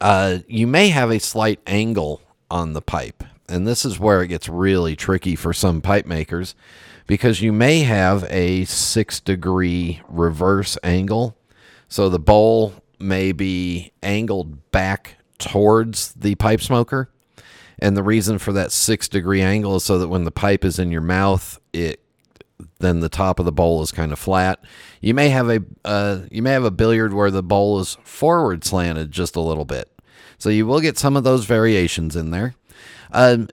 uh, 0.00 0.38
you 0.48 0.66
may 0.66 0.88
have 0.88 1.10
a 1.10 1.20
slight 1.20 1.60
angle 1.66 2.22
on 2.50 2.72
the 2.72 2.82
pipe. 2.82 3.22
And 3.48 3.66
this 3.66 3.84
is 3.84 3.98
where 3.98 4.22
it 4.22 4.28
gets 4.28 4.48
really 4.48 4.96
tricky 4.96 5.36
for 5.36 5.52
some 5.52 5.80
pipe 5.80 6.06
makers 6.06 6.54
because 7.06 7.40
you 7.40 7.52
may 7.52 7.80
have 7.80 8.24
a 8.28 8.64
six 8.64 9.20
degree 9.20 10.00
reverse 10.08 10.76
angle. 10.82 11.36
So 11.88 12.08
the 12.08 12.18
bowl 12.18 12.74
may 12.98 13.32
be 13.32 13.92
angled 14.02 14.70
back 14.72 15.18
towards 15.38 16.12
the 16.14 16.34
pipe 16.34 16.60
smoker. 16.60 17.10
And 17.78 17.96
the 17.96 18.02
reason 18.02 18.38
for 18.38 18.52
that 18.54 18.72
six 18.72 19.08
degree 19.08 19.42
angle 19.42 19.76
is 19.76 19.84
so 19.84 19.98
that 19.98 20.08
when 20.08 20.24
the 20.24 20.30
pipe 20.30 20.64
is 20.64 20.78
in 20.78 20.90
your 20.90 21.02
mouth, 21.02 21.60
it 21.72 22.00
then 22.78 23.00
the 23.00 23.08
top 23.08 23.38
of 23.38 23.44
the 23.44 23.52
bowl 23.52 23.82
is 23.82 23.92
kind 23.92 24.12
of 24.12 24.18
flat. 24.18 24.60
You 25.00 25.14
may 25.14 25.28
have 25.28 25.48
a 25.48 25.60
uh, 25.84 26.20
you 26.30 26.42
may 26.42 26.52
have 26.52 26.64
a 26.64 26.70
billiard 26.70 27.12
where 27.12 27.30
the 27.30 27.42
bowl 27.42 27.80
is 27.80 27.96
forward 28.02 28.64
slanted 28.64 29.12
just 29.12 29.36
a 29.36 29.40
little 29.40 29.64
bit, 29.64 29.90
so 30.38 30.48
you 30.48 30.66
will 30.66 30.80
get 30.80 30.98
some 30.98 31.16
of 31.16 31.24
those 31.24 31.44
variations 31.44 32.16
in 32.16 32.30
there. 32.30 32.54
Um, 33.12 33.48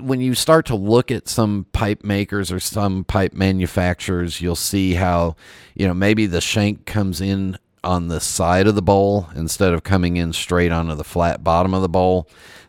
when 0.00 0.20
you 0.20 0.34
start 0.34 0.66
to 0.66 0.74
look 0.74 1.10
at 1.10 1.28
some 1.28 1.66
pipe 1.72 2.04
makers 2.04 2.52
or 2.52 2.60
some 2.60 3.04
pipe 3.04 3.32
manufacturers, 3.32 4.40
you'll 4.40 4.56
see 4.56 4.94
how 4.94 5.36
you 5.74 5.86
know 5.86 5.94
maybe 5.94 6.26
the 6.26 6.40
shank 6.40 6.84
comes 6.86 7.20
in 7.20 7.58
on 7.84 8.08
the 8.08 8.20
side 8.20 8.66
of 8.66 8.74
the 8.74 8.82
bowl 8.82 9.28
instead 9.34 9.72
of 9.72 9.82
coming 9.82 10.16
in 10.16 10.32
straight 10.32 10.70
onto 10.70 10.94
the 10.94 11.04
flat 11.04 11.42
bottom 11.42 11.74
of 11.74 11.82
the 11.82 11.88
bowl. 11.88 12.28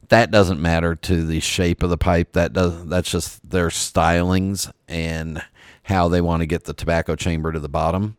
That 0.10 0.32
doesn't 0.32 0.62
matter 0.62 0.96
to 0.96 1.26
the 1.26 1.40
shape 1.40 1.84
of 1.84 1.90
the 1.90 1.98
pipe. 1.98 2.34
That 2.34 2.54
does 2.54 2.86
that's 2.88 3.12
just 3.12 3.50
their 3.50 3.70
stylings 3.70 4.72
and 4.88 5.44
how 5.84 6.08
they 6.08 6.22
want 6.22 6.42
to 6.42 6.46
get 6.46 6.64
the 6.64 6.74
tobacco 6.74 7.16
chamber 7.16 7.52
to 7.52 7.60
the 7.60 7.70
bottom. 7.70 8.18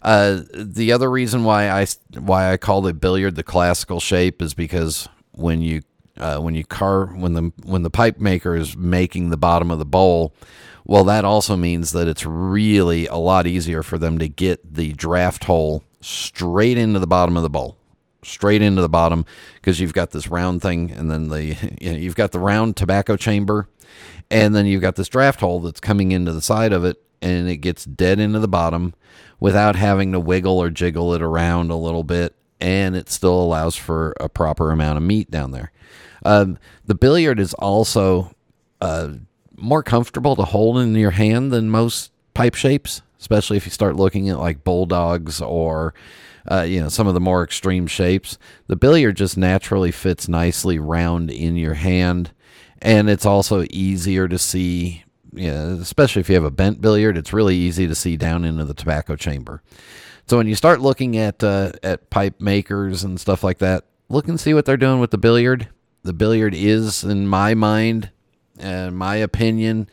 Uh, 0.00 0.42
the 0.52 0.92
other 0.92 1.10
reason 1.10 1.44
why 1.44 1.70
I 1.70 1.86
why 2.18 2.52
I 2.52 2.56
call 2.56 2.82
the 2.82 2.92
billiard 2.92 3.36
the 3.36 3.44
classical 3.44 4.00
shape 4.00 4.42
is 4.42 4.52
because 4.52 5.08
when 5.32 5.62
you 5.62 5.82
uh, 6.16 6.38
when 6.38 6.54
you 6.54 6.64
car 6.64 7.06
when 7.06 7.34
the 7.34 7.52
when 7.64 7.82
the 7.82 7.90
pipe 7.90 8.18
maker 8.18 8.56
is 8.56 8.76
making 8.76 9.30
the 9.30 9.36
bottom 9.36 9.70
of 9.70 9.78
the 9.78 9.84
bowl, 9.84 10.34
well, 10.84 11.04
that 11.04 11.24
also 11.24 11.56
means 11.56 11.92
that 11.92 12.08
it's 12.08 12.26
really 12.26 13.06
a 13.06 13.16
lot 13.16 13.46
easier 13.46 13.82
for 13.82 13.98
them 13.98 14.18
to 14.18 14.28
get 14.28 14.74
the 14.74 14.92
draft 14.92 15.44
hole 15.44 15.84
straight 16.00 16.76
into 16.76 16.98
the 16.98 17.06
bottom 17.06 17.36
of 17.36 17.44
the 17.44 17.50
bowl, 17.50 17.76
straight 18.24 18.62
into 18.62 18.82
the 18.82 18.88
bottom, 18.88 19.24
because 19.54 19.78
you've 19.80 19.92
got 19.92 20.10
this 20.10 20.28
round 20.28 20.60
thing, 20.62 20.90
and 20.90 21.10
then 21.10 21.28
the 21.28 21.44
you 21.80 21.92
know, 21.92 21.98
you've 21.98 22.16
got 22.16 22.32
the 22.32 22.40
round 22.40 22.76
tobacco 22.76 23.16
chamber, 23.16 23.68
and 24.30 24.54
then 24.54 24.66
you've 24.66 24.82
got 24.82 24.96
this 24.96 25.08
draft 25.08 25.40
hole 25.40 25.60
that's 25.60 25.80
coming 25.80 26.12
into 26.12 26.32
the 26.32 26.42
side 26.42 26.72
of 26.72 26.84
it 26.84 27.02
and 27.22 27.48
it 27.48 27.58
gets 27.58 27.84
dead 27.84 28.18
into 28.18 28.40
the 28.40 28.48
bottom 28.48 28.94
without 29.38 29.76
having 29.76 30.12
to 30.12 30.20
wiggle 30.20 30.58
or 30.58 30.70
jiggle 30.70 31.14
it 31.14 31.22
around 31.22 31.70
a 31.70 31.76
little 31.76 32.04
bit, 32.04 32.34
and 32.60 32.94
it 32.94 33.08
still 33.08 33.40
allows 33.40 33.76
for 33.76 34.14
a 34.20 34.28
proper 34.28 34.70
amount 34.70 34.96
of 34.96 35.02
meat 35.02 35.30
down 35.30 35.52
there. 35.52 35.72
Um, 36.24 36.58
the 36.84 36.94
billiard 36.94 37.40
is 37.40 37.54
also 37.54 38.34
uh, 38.80 39.14
more 39.56 39.82
comfortable 39.82 40.36
to 40.36 40.42
hold 40.42 40.78
in 40.78 40.94
your 40.94 41.12
hand 41.12 41.52
than 41.52 41.70
most 41.70 42.12
pipe 42.34 42.54
shapes, 42.54 43.02
especially 43.20 43.56
if 43.56 43.64
you 43.64 43.70
start 43.70 43.96
looking 43.96 44.28
at 44.28 44.38
like 44.38 44.64
bulldogs 44.64 45.40
or 45.40 45.94
uh, 46.50 46.62
you 46.62 46.80
know 46.80 46.88
some 46.88 47.06
of 47.06 47.14
the 47.14 47.20
more 47.20 47.44
extreme 47.44 47.86
shapes. 47.86 48.38
The 48.66 48.76
billiard 48.76 49.16
just 49.16 49.36
naturally 49.36 49.92
fits 49.92 50.28
nicely 50.28 50.78
round 50.78 51.30
in 51.30 51.56
your 51.56 51.74
hand, 51.74 52.32
and 52.82 53.08
it's 53.08 53.24
also 53.24 53.64
easier 53.70 54.28
to 54.28 54.38
see. 54.38 55.04
Especially 55.34 56.20
if 56.20 56.28
you 56.28 56.34
have 56.34 56.44
a 56.44 56.50
bent 56.50 56.82
billiard, 56.82 57.16
it's 57.16 57.32
really 57.32 57.56
easy 57.56 57.86
to 57.88 57.94
see 57.94 58.18
down 58.18 58.44
into 58.44 58.66
the 58.66 58.74
tobacco 58.74 59.16
chamber. 59.16 59.62
So 60.26 60.36
when 60.36 60.46
you 60.46 60.54
start 60.54 60.82
looking 60.82 61.16
at 61.16 61.42
uh, 61.42 61.72
at 61.82 62.10
pipe 62.10 62.38
makers 62.38 63.02
and 63.02 63.18
stuff 63.18 63.42
like 63.42 63.58
that, 63.58 63.84
look 64.10 64.28
and 64.28 64.38
see 64.38 64.52
what 64.52 64.66
they're 64.66 64.76
doing 64.76 65.00
with 65.00 65.10
the 65.10 65.18
billiard. 65.18 65.68
The 66.02 66.12
billiard 66.12 66.54
is, 66.54 67.02
in 67.02 67.26
my 67.28 67.54
mind, 67.54 68.10
and 68.58 68.96
my 68.96 69.16
opinion, 69.16 69.88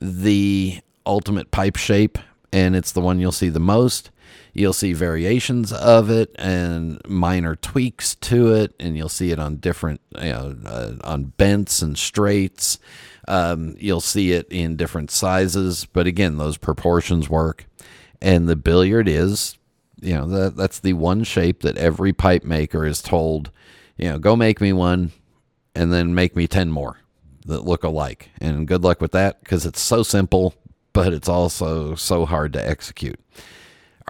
the 0.00 0.80
ultimate 1.06 1.50
pipe 1.50 1.76
shape, 1.76 2.18
and 2.52 2.76
it's 2.76 2.92
the 2.92 3.00
one 3.00 3.18
you'll 3.18 3.32
see 3.32 3.48
the 3.48 3.60
most. 3.60 4.10
You'll 4.54 4.74
see 4.74 4.92
variations 4.92 5.72
of 5.72 6.10
it 6.10 6.34
and 6.38 7.00
minor 7.08 7.56
tweaks 7.56 8.14
to 8.16 8.52
it, 8.52 8.74
and 8.78 8.96
you'll 8.96 9.08
see 9.08 9.30
it 9.30 9.38
on 9.38 9.56
different, 9.56 10.00
you 10.18 10.28
know, 10.28 10.56
uh, 10.66 10.92
on 11.04 11.24
bents 11.24 11.80
and 11.80 11.96
straights. 11.96 12.78
Um, 13.26 13.74
you'll 13.78 14.02
see 14.02 14.32
it 14.32 14.46
in 14.50 14.76
different 14.76 15.10
sizes, 15.10 15.86
but 15.86 16.06
again, 16.06 16.36
those 16.36 16.58
proportions 16.58 17.30
work. 17.30 17.66
And 18.20 18.48
the 18.48 18.56
billiard 18.56 19.08
is, 19.08 19.56
you 20.00 20.14
know, 20.14 20.26
that 20.26 20.56
that's 20.56 20.80
the 20.80 20.92
one 20.92 21.24
shape 21.24 21.62
that 21.62 21.78
every 21.78 22.12
pipe 22.12 22.44
maker 22.44 22.84
is 22.84 23.00
told, 23.00 23.50
you 23.96 24.08
know, 24.10 24.18
go 24.18 24.36
make 24.36 24.60
me 24.60 24.72
one, 24.72 25.12
and 25.74 25.92
then 25.92 26.14
make 26.14 26.36
me 26.36 26.46
ten 26.46 26.70
more 26.70 26.98
that 27.46 27.64
look 27.64 27.84
alike. 27.84 28.30
And 28.40 28.68
good 28.68 28.84
luck 28.84 29.00
with 29.00 29.12
that 29.12 29.40
because 29.40 29.64
it's 29.64 29.80
so 29.80 30.02
simple, 30.02 30.54
but 30.92 31.12
it's 31.12 31.28
also 31.28 31.94
so 31.94 32.26
hard 32.26 32.52
to 32.52 32.68
execute. 32.68 33.18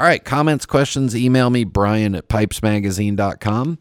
All 0.02 0.08
right, 0.08 0.24
comments, 0.24 0.66
questions, 0.66 1.14
email 1.14 1.48
me, 1.48 1.62
Brian 1.62 2.16
at 2.16 2.26
pipesmagazine.com. 2.26 3.78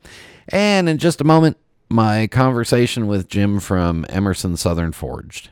And 0.50 0.88
in 0.88 1.00
just 1.00 1.20
a 1.20 1.24
moment, 1.24 1.58
my 1.90 2.28
conversation 2.28 3.08
with 3.08 3.28
Jim 3.28 3.60
from 3.60 4.06
Emerson 4.08 4.56
Southern 4.56 4.92
Forged. 4.92 5.50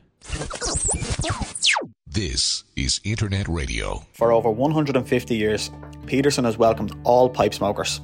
This 2.05 2.65
is 2.75 3.01
Internet 3.03 3.47
Radio. 3.47 4.05
For 4.13 4.31
over 4.31 4.51
150 4.51 5.35
years, 5.35 5.71
Peterson 6.05 6.45
has 6.45 6.59
welcomed 6.59 6.95
all 7.03 7.31
pipe 7.31 7.55
smokers. 7.55 7.99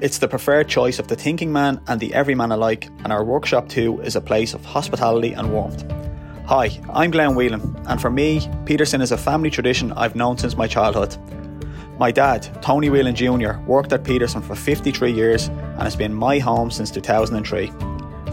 It's 0.00 0.18
the 0.18 0.28
preferred 0.28 0.68
choice 0.68 1.00
of 1.00 1.08
the 1.08 1.16
thinking 1.16 1.52
man 1.52 1.80
and 1.88 1.98
the 1.98 2.14
everyman 2.14 2.52
alike, 2.52 2.88
and 3.02 3.12
our 3.12 3.24
workshop 3.24 3.68
too 3.68 4.00
is 4.02 4.14
a 4.14 4.20
place 4.20 4.54
of 4.54 4.64
hospitality 4.64 5.32
and 5.32 5.52
warmth. 5.52 5.82
Hi, 6.44 6.80
I'm 6.92 7.10
Glenn 7.10 7.34
Whelan, 7.34 7.74
and 7.88 8.00
for 8.00 8.10
me, 8.10 8.48
Peterson 8.64 9.00
is 9.00 9.10
a 9.10 9.18
family 9.18 9.50
tradition 9.50 9.90
I've 9.90 10.14
known 10.14 10.38
since 10.38 10.56
my 10.56 10.68
childhood. 10.68 11.16
My 11.98 12.10
dad, 12.10 12.46
Tony 12.60 12.90
Whelan 12.90 13.14
Jr., 13.14 13.58
worked 13.66 13.90
at 13.90 14.04
Peterson 14.04 14.42
for 14.42 14.54
53 14.54 15.10
years 15.10 15.48
and 15.48 15.82
has 15.82 15.96
been 15.96 16.12
my 16.12 16.38
home 16.38 16.70
since 16.70 16.90
2003. 16.90 17.72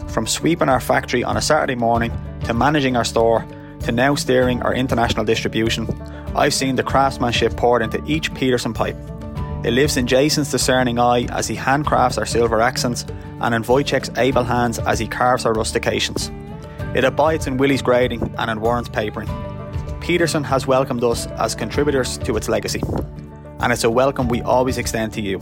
From 0.09 0.27
sweeping 0.27 0.67
our 0.67 0.81
factory 0.81 1.23
on 1.23 1.37
a 1.37 1.41
Saturday 1.41 1.75
morning 1.75 2.11
to 2.43 2.53
managing 2.53 2.97
our 2.97 3.05
store 3.05 3.45
to 3.83 3.93
now 3.93 4.15
steering 4.15 4.61
our 4.63 4.73
international 4.73 5.23
distribution, 5.23 5.87
I've 6.35 6.53
seen 6.53 6.75
the 6.75 6.83
craftsmanship 6.83 7.55
poured 7.55 7.81
into 7.81 8.03
each 8.05 8.33
Peterson 8.33 8.73
pipe. 8.73 8.97
It 9.63 9.71
lives 9.71 9.95
in 9.95 10.07
Jason's 10.07 10.51
discerning 10.51 10.99
eye 10.99 11.23
as 11.31 11.47
he 11.47 11.55
handcrafts 11.55 12.17
our 12.17 12.25
silver 12.25 12.59
accents 12.59 13.05
and 13.39 13.55
in 13.55 13.63
Wojciech's 13.63 14.11
able 14.17 14.43
hands 14.43 14.77
as 14.79 14.99
he 14.99 15.07
carves 15.07 15.45
our 15.45 15.53
rustications. 15.53 16.29
It 16.97 17.05
abides 17.05 17.47
in 17.47 17.55
Willie's 17.55 17.81
grading 17.81 18.35
and 18.37 18.51
in 18.51 18.59
Warren's 18.59 18.89
papering. 18.89 19.29
Peterson 20.01 20.43
has 20.43 20.67
welcomed 20.67 21.01
us 21.05 21.27
as 21.27 21.55
contributors 21.55 22.17
to 22.19 22.35
its 22.35 22.49
legacy, 22.49 22.81
and 23.63 23.71
it's 23.71 23.85
a 23.85 23.89
welcome 23.89 24.27
we 24.27 24.41
always 24.41 24.77
extend 24.77 25.13
to 25.13 25.21
you. 25.21 25.39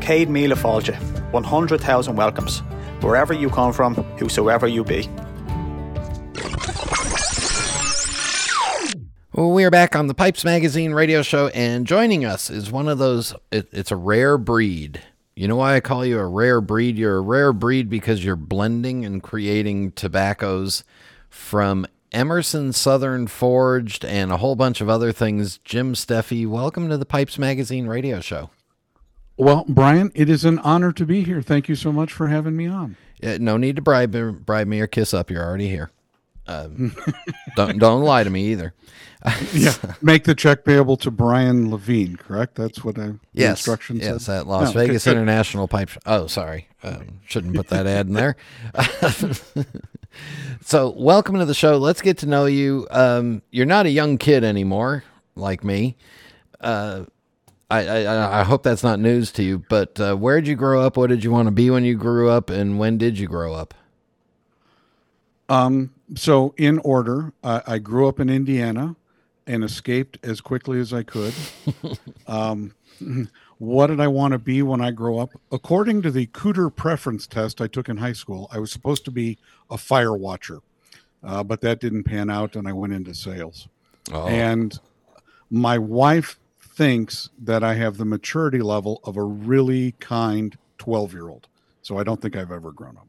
Céad 0.00 0.28
Míle 0.28 0.52
Fáilte, 0.52 0.94
100,000 1.32 2.14
welcomes, 2.14 2.58
wherever 3.00 3.32
you 3.32 3.48
come 3.48 3.72
from, 3.72 3.94
whosoever 4.18 4.66
you 4.66 4.84
be. 4.84 5.08
We 9.32 9.64
are 9.64 9.70
back 9.70 9.96
on 9.96 10.08
the 10.08 10.14
Pipes 10.14 10.44
Magazine 10.44 10.92
radio 10.92 11.22
show, 11.22 11.48
and 11.48 11.86
joining 11.86 12.26
us 12.26 12.50
is 12.50 12.70
one 12.70 12.86
of 12.86 12.98
those, 12.98 13.34
it, 13.50 13.68
it's 13.72 13.90
a 13.90 13.96
rare 13.96 14.36
breed. 14.36 15.00
You 15.34 15.48
know 15.48 15.56
why 15.56 15.76
I 15.76 15.80
call 15.80 16.04
you 16.04 16.18
a 16.18 16.28
rare 16.28 16.60
breed? 16.60 16.98
You're 16.98 17.16
a 17.16 17.22
rare 17.22 17.54
breed 17.54 17.88
because 17.88 18.22
you're 18.22 18.36
blending 18.36 19.06
and 19.06 19.22
creating 19.22 19.92
tobaccos 19.92 20.84
from 21.30 21.86
Emerson 22.12 22.72
Southern 22.72 23.26
Forged 23.26 24.04
and 24.04 24.32
a 24.32 24.38
whole 24.38 24.56
bunch 24.56 24.80
of 24.80 24.88
other 24.88 25.12
things. 25.12 25.58
Jim 25.58 25.94
Steffey, 25.94 26.46
welcome 26.46 26.88
to 26.88 26.96
the 26.96 27.06
Pipes 27.06 27.38
Magazine 27.38 27.86
radio 27.86 28.20
show. 28.20 28.50
Well, 29.36 29.64
Brian, 29.68 30.10
it 30.14 30.28
is 30.28 30.44
an 30.44 30.58
honor 30.60 30.92
to 30.92 31.06
be 31.06 31.22
here. 31.22 31.42
Thank 31.42 31.68
you 31.68 31.76
so 31.76 31.92
much 31.92 32.12
for 32.12 32.26
having 32.28 32.56
me 32.56 32.66
on. 32.66 32.96
Uh, 33.22 33.38
no 33.40 33.56
need 33.56 33.76
to 33.76 33.82
bribe, 33.82 34.44
bribe 34.44 34.66
me 34.66 34.80
or 34.80 34.86
kiss 34.86 35.14
up. 35.14 35.30
You're 35.30 35.44
already 35.44 35.68
here. 35.68 35.90
Um, 36.48 36.96
don't 37.56 37.78
don't 37.78 38.02
lie 38.02 38.24
to 38.24 38.30
me 38.30 38.52
either. 38.52 38.74
yeah, 39.52 39.74
make 40.00 40.24
the 40.24 40.34
check 40.34 40.64
payable 40.64 40.96
to 40.98 41.10
Brian 41.10 41.70
Levine. 41.70 42.16
Correct. 42.16 42.54
That's 42.54 42.82
what 42.82 42.98
I 42.98 43.12
yes, 43.32 43.58
instructions. 43.58 44.00
Yes, 44.00 44.24
said? 44.24 44.40
at 44.40 44.46
Las 44.46 44.74
No, 44.74 44.80
Vegas 44.80 45.04
good, 45.04 45.10
good. 45.10 45.16
International 45.18 45.68
Pipe. 45.68 45.90
Oh, 46.06 46.26
sorry, 46.26 46.68
um, 46.82 47.20
shouldn't 47.26 47.54
put 47.54 47.68
that 47.68 47.86
ad 47.86 48.06
in 48.06 48.14
there. 48.14 48.36
so, 50.60 50.90
welcome 50.90 51.38
to 51.38 51.44
the 51.44 51.54
show. 51.54 51.76
Let's 51.78 52.02
get 52.02 52.18
to 52.18 52.26
know 52.26 52.46
you. 52.46 52.86
Um, 52.90 53.42
you're 53.50 53.66
not 53.66 53.86
a 53.86 53.90
young 53.90 54.18
kid 54.18 54.44
anymore, 54.44 55.04
like 55.34 55.64
me. 55.64 55.96
Uh, 56.60 57.04
I, 57.70 57.86
I 57.86 58.40
I 58.40 58.42
hope 58.44 58.62
that's 58.62 58.82
not 58.82 58.98
news 58.98 59.30
to 59.32 59.42
you. 59.42 59.64
But 59.68 60.00
uh, 60.00 60.14
where 60.16 60.40
did 60.40 60.48
you 60.48 60.56
grow 60.56 60.82
up? 60.82 60.96
What 60.96 61.08
did 61.08 61.22
you 61.24 61.30
want 61.30 61.46
to 61.46 61.52
be 61.52 61.70
when 61.70 61.84
you 61.84 61.96
grew 61.96 62.30
up? 62.30 62.50
And 62.50 62.78
when 62.78 62.98
did 62.98 63.18
you 63.18 63.26
grow 63.26 63.54
up? 63.54 63.74
Um, 65.48 65.94
so 66.14 66.54
in 66.56 66.78
order, 66.80 67.32
I, 67.42 67.62
I 67.66 67.78
grew 67.78 68.08
up 68.08 68.20
in 68.20 68.28
Indiana 68.28 68.96
and 69.46 69.64
escaped 69.64 70.18
as 70.22 70.40
quickly 70.40 70.78
as 70.78 70.92
I 70.92 71.02
could. 71.02 71.34
um, 72.26 72.74
what 73.58 73.88
did 73.88 74.00
I 74.00 74.08
want 74.08 74.32
to 74.32 74.38
be 74.38 74.62
when 74.62 74.80
I 74.80 74.90
grow 74.90 75.18
up? 75.18 75.30
According 75.52 76.02
to 76.02 76.10
the 76.10 76.26
Kuder 76.26 76.74
preference 76.74 77.26
test 77.26 77.60
I 77.60 77.66
took 77.66 77.88
in 77.88 77.96
high 77.98 78.12
school, 78.12 78.48
I 78.52 78.58
was 78.58 78.72
supposed 78.72 79.04
to 79.06 79.10
be 79.10 79.38
a 79.70 79.78
fire 79.78 80.14
watcher, 80.16 80.60
uh, 81.22 81.42
but 81.42 81.60
that 81.62 81.80
didn't 81.80 82.04
pan 82.04 82.30
out, 82.30 82.56
and 82.56 82.66
I 82.68 82.72
went 82.72 82.92
into 82.92 83.14
sales. 83.14 83.68
Oh, 84.12 84.26
And 84.26 84.78
my 85.50 85.78
wife 85.78 86.38
thinks 86.60 87.28
that 87.42 87.64
I 87.64 87.74
have 87.74 87.96
the 87.96 88.04
maturity 88.04 88.60
level 88.60 89.00
of 89.04 89.16
a 89.16 89.22
really 89.22 89.92
kind 89.98 90.56
12 90.78 91.12
year 91.12 91.28
old. 91.28 91.48
So 91.82 91.98
I 91.98 92.04
don't 92.04 92.20
think 92.22 92.36
I've 92.36 92.52
ever 92.52 92.70
grown 92.70 92.96
up. 92.96 93.06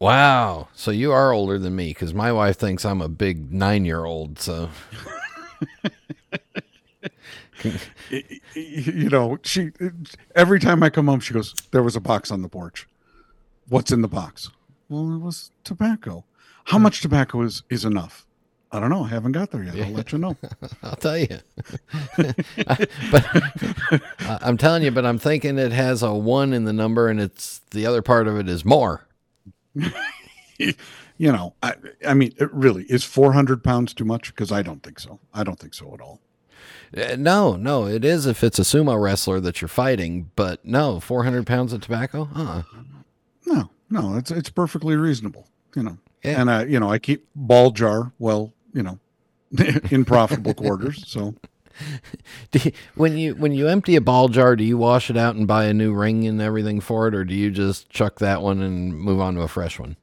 wow. 0.00 0.68
So 0.74 0.90
you 0.90 1.12
are 1.12 1.32
older 1.32 1.58
than 1.58 1.74
me 1.74 1.88
because 1.88 2.12
my 2.12 2.30
wife 2.32 2.56
thinks 2.58 2.84
I'm 2.84 3.00
a 3.00 3.08
big 3.08 3.52
nine 3.52 3.84
year 3.84 4.04
old. 4.04 4.38
So 4.38 4.68
you 8.54 9.08
know, 9.08 9.38
she 9.42 9.70
every 10.34 10.60
time 10.60 10.82
I 10.82 10.90
come 10.90 11.06
home, 11.06 11.20
she 11.20 11.34
goes, 11.34 11.54
"There 11.70 11.82
was 11.82 11.96
a 11.96 12.00
box 12.00 12.30
on 12.30 12.42
the 12.42 12.48
porch. 12.48 12.86
What's 13.68 13.90
in 13.92 14.02
the 14.02 14.08
box?" 14.08 14.50
Well, 14.88 15.14
it 15.14 15.18
was 15.18 15.50
tobacco. 15.64 16.24
How 16.64 16.78
much 16.78 17.00
tobacco 17.00 17.42
is 17.42 17.62
is 17.70 17.84
enough? 17.84 18.26
I 18.72 18.80
don't 18.80 18.90
know. 18.90 19.04
I 19.04 19.08
haven't 19.08 19.32
got 19.32 19.52
there 19.52 19.62
yet. 19.62 19.76
I'll 19.86 19.92
let 19.92 20.12
you 20.12 20.18
know. 20.18 20.36
I'll 20.82 20.96
tell 20.96 21.16
you. 21.16 21.28
but 22.16 23.26
I- 24.20 24.38
I'm 24.42 24.56
telling 24.56 24.82
you, 24.82 24.90
but 24.90 25.06
I'm 25.06 25.18
thinking 25.18 25.56
it 25.58 25.72
has 25.72 26.02
a 26.02 26.12
one 26.12 26.52
in 26.52 26.64
the 26.64 26.72
number, 26.72 27.08
and 27.08 27.20
it's 27.20 27.60
the 27.70 27.86
other 27.86 28.02
part 28.02 28.26
of 28.28 28.36
it 28.38 28.48
is 28.48 28.64
more. 28.64 29.06
You 31.18 31.32
know, 31.32 31.54
I, 31.62 31.74
I 32.06 32.12
mean, 32.14 32.34
it 32.38 32.52
really 32.52 32.84
is 32.84 33.04
400 33.04 33.62
pounds 33.64 33.94
too 33.94 34.04
much 34.04 34.34
because 34.34 34.52
I 34.52 34.62
don't 34.62 34.82
think 34.82 35.00
so. 35.00 35.18
I 35.32 35.44
don't 35.44 35.58
think 35.58 35.72
so 35.72 35.94
at 35.94 36.00
all. 36.00 36.20
Uh, 36.96 37.16
No, 37.16 37.56
no, 37.56 37.86
it 37.86 38.04
is 38.04 38.26
if 38.26 38.44
it's 38.44 38.58
a 38.58 38.62
sumo 38.62 39.00
wrestler 39.00 39.40
that 39.40 39.60
you're 39.60 39.68
fighting, 39.68 40.30
but 40.36 40.64
no, 40.64 41.00
400 41.00 41.46
pounds 41.46 41.72
of 41.72 41.80
tobacco? 41.80 42.28
Uh-uh. 42.34 42.62
No, 43.46 43.70
no, 43.90 44.16
it's 44.16 44.30
it's 44.30 44.50
perfectly 44.50 44.96
reasonable. 44.96 45.46
You 45.74 45.82
know, 45.84 45.98
Yeah. 46.24 46.40
and 46.40 46.50
I, 46.50 46.64
you 46.64 46.80
know, 46.80 46.90
I 46.90 46.98
keep 46.98 47.26
ball 47.34 47.70
jar 47.70 48.12
well, 48.18 48.52
you 48.72 48.82
know, 48.82 48.98
in 49.90 50.04
profitable 50.04 50.54
quarters. 50.62 51.04
So 51.06 51.34
Do 52.50 52.58
you, 52.64 52.72
when 52.94 53.16
you 53.18 53.34
when 53.34 53.52
you 53.52 53.68
empty 53.68 53.96
a 53.96 54.00
ball 54.00 54.28
jar, 54.28 54.56
do 54.56 54.64
you 54.64 54.78
wash 54.78 55.10
it 55.10 55.16
out 55.16 55.36
and 55.36 55.46
buy 55.46 55.64
a 55.66 55.74
new 55.74 55.92
ring 55.92 56.26
and 56.26 56.40
everything 56.40 56.80
for 56.80 57.06
it, 57.08 57.14
or 57.14 57.24
do 57.24 57.34
you 57.34 57.50
just 57.50 57.88
chuck 57.90 58.18
that 58.20 58.40
one 58.42 58.62
and 58.62 58.96
move 58.98 59.20
on 59.20 59.34
to 59.34 59.42
a 59.42 59.48
fresh 59.48 59.78
one? 59.78 59.96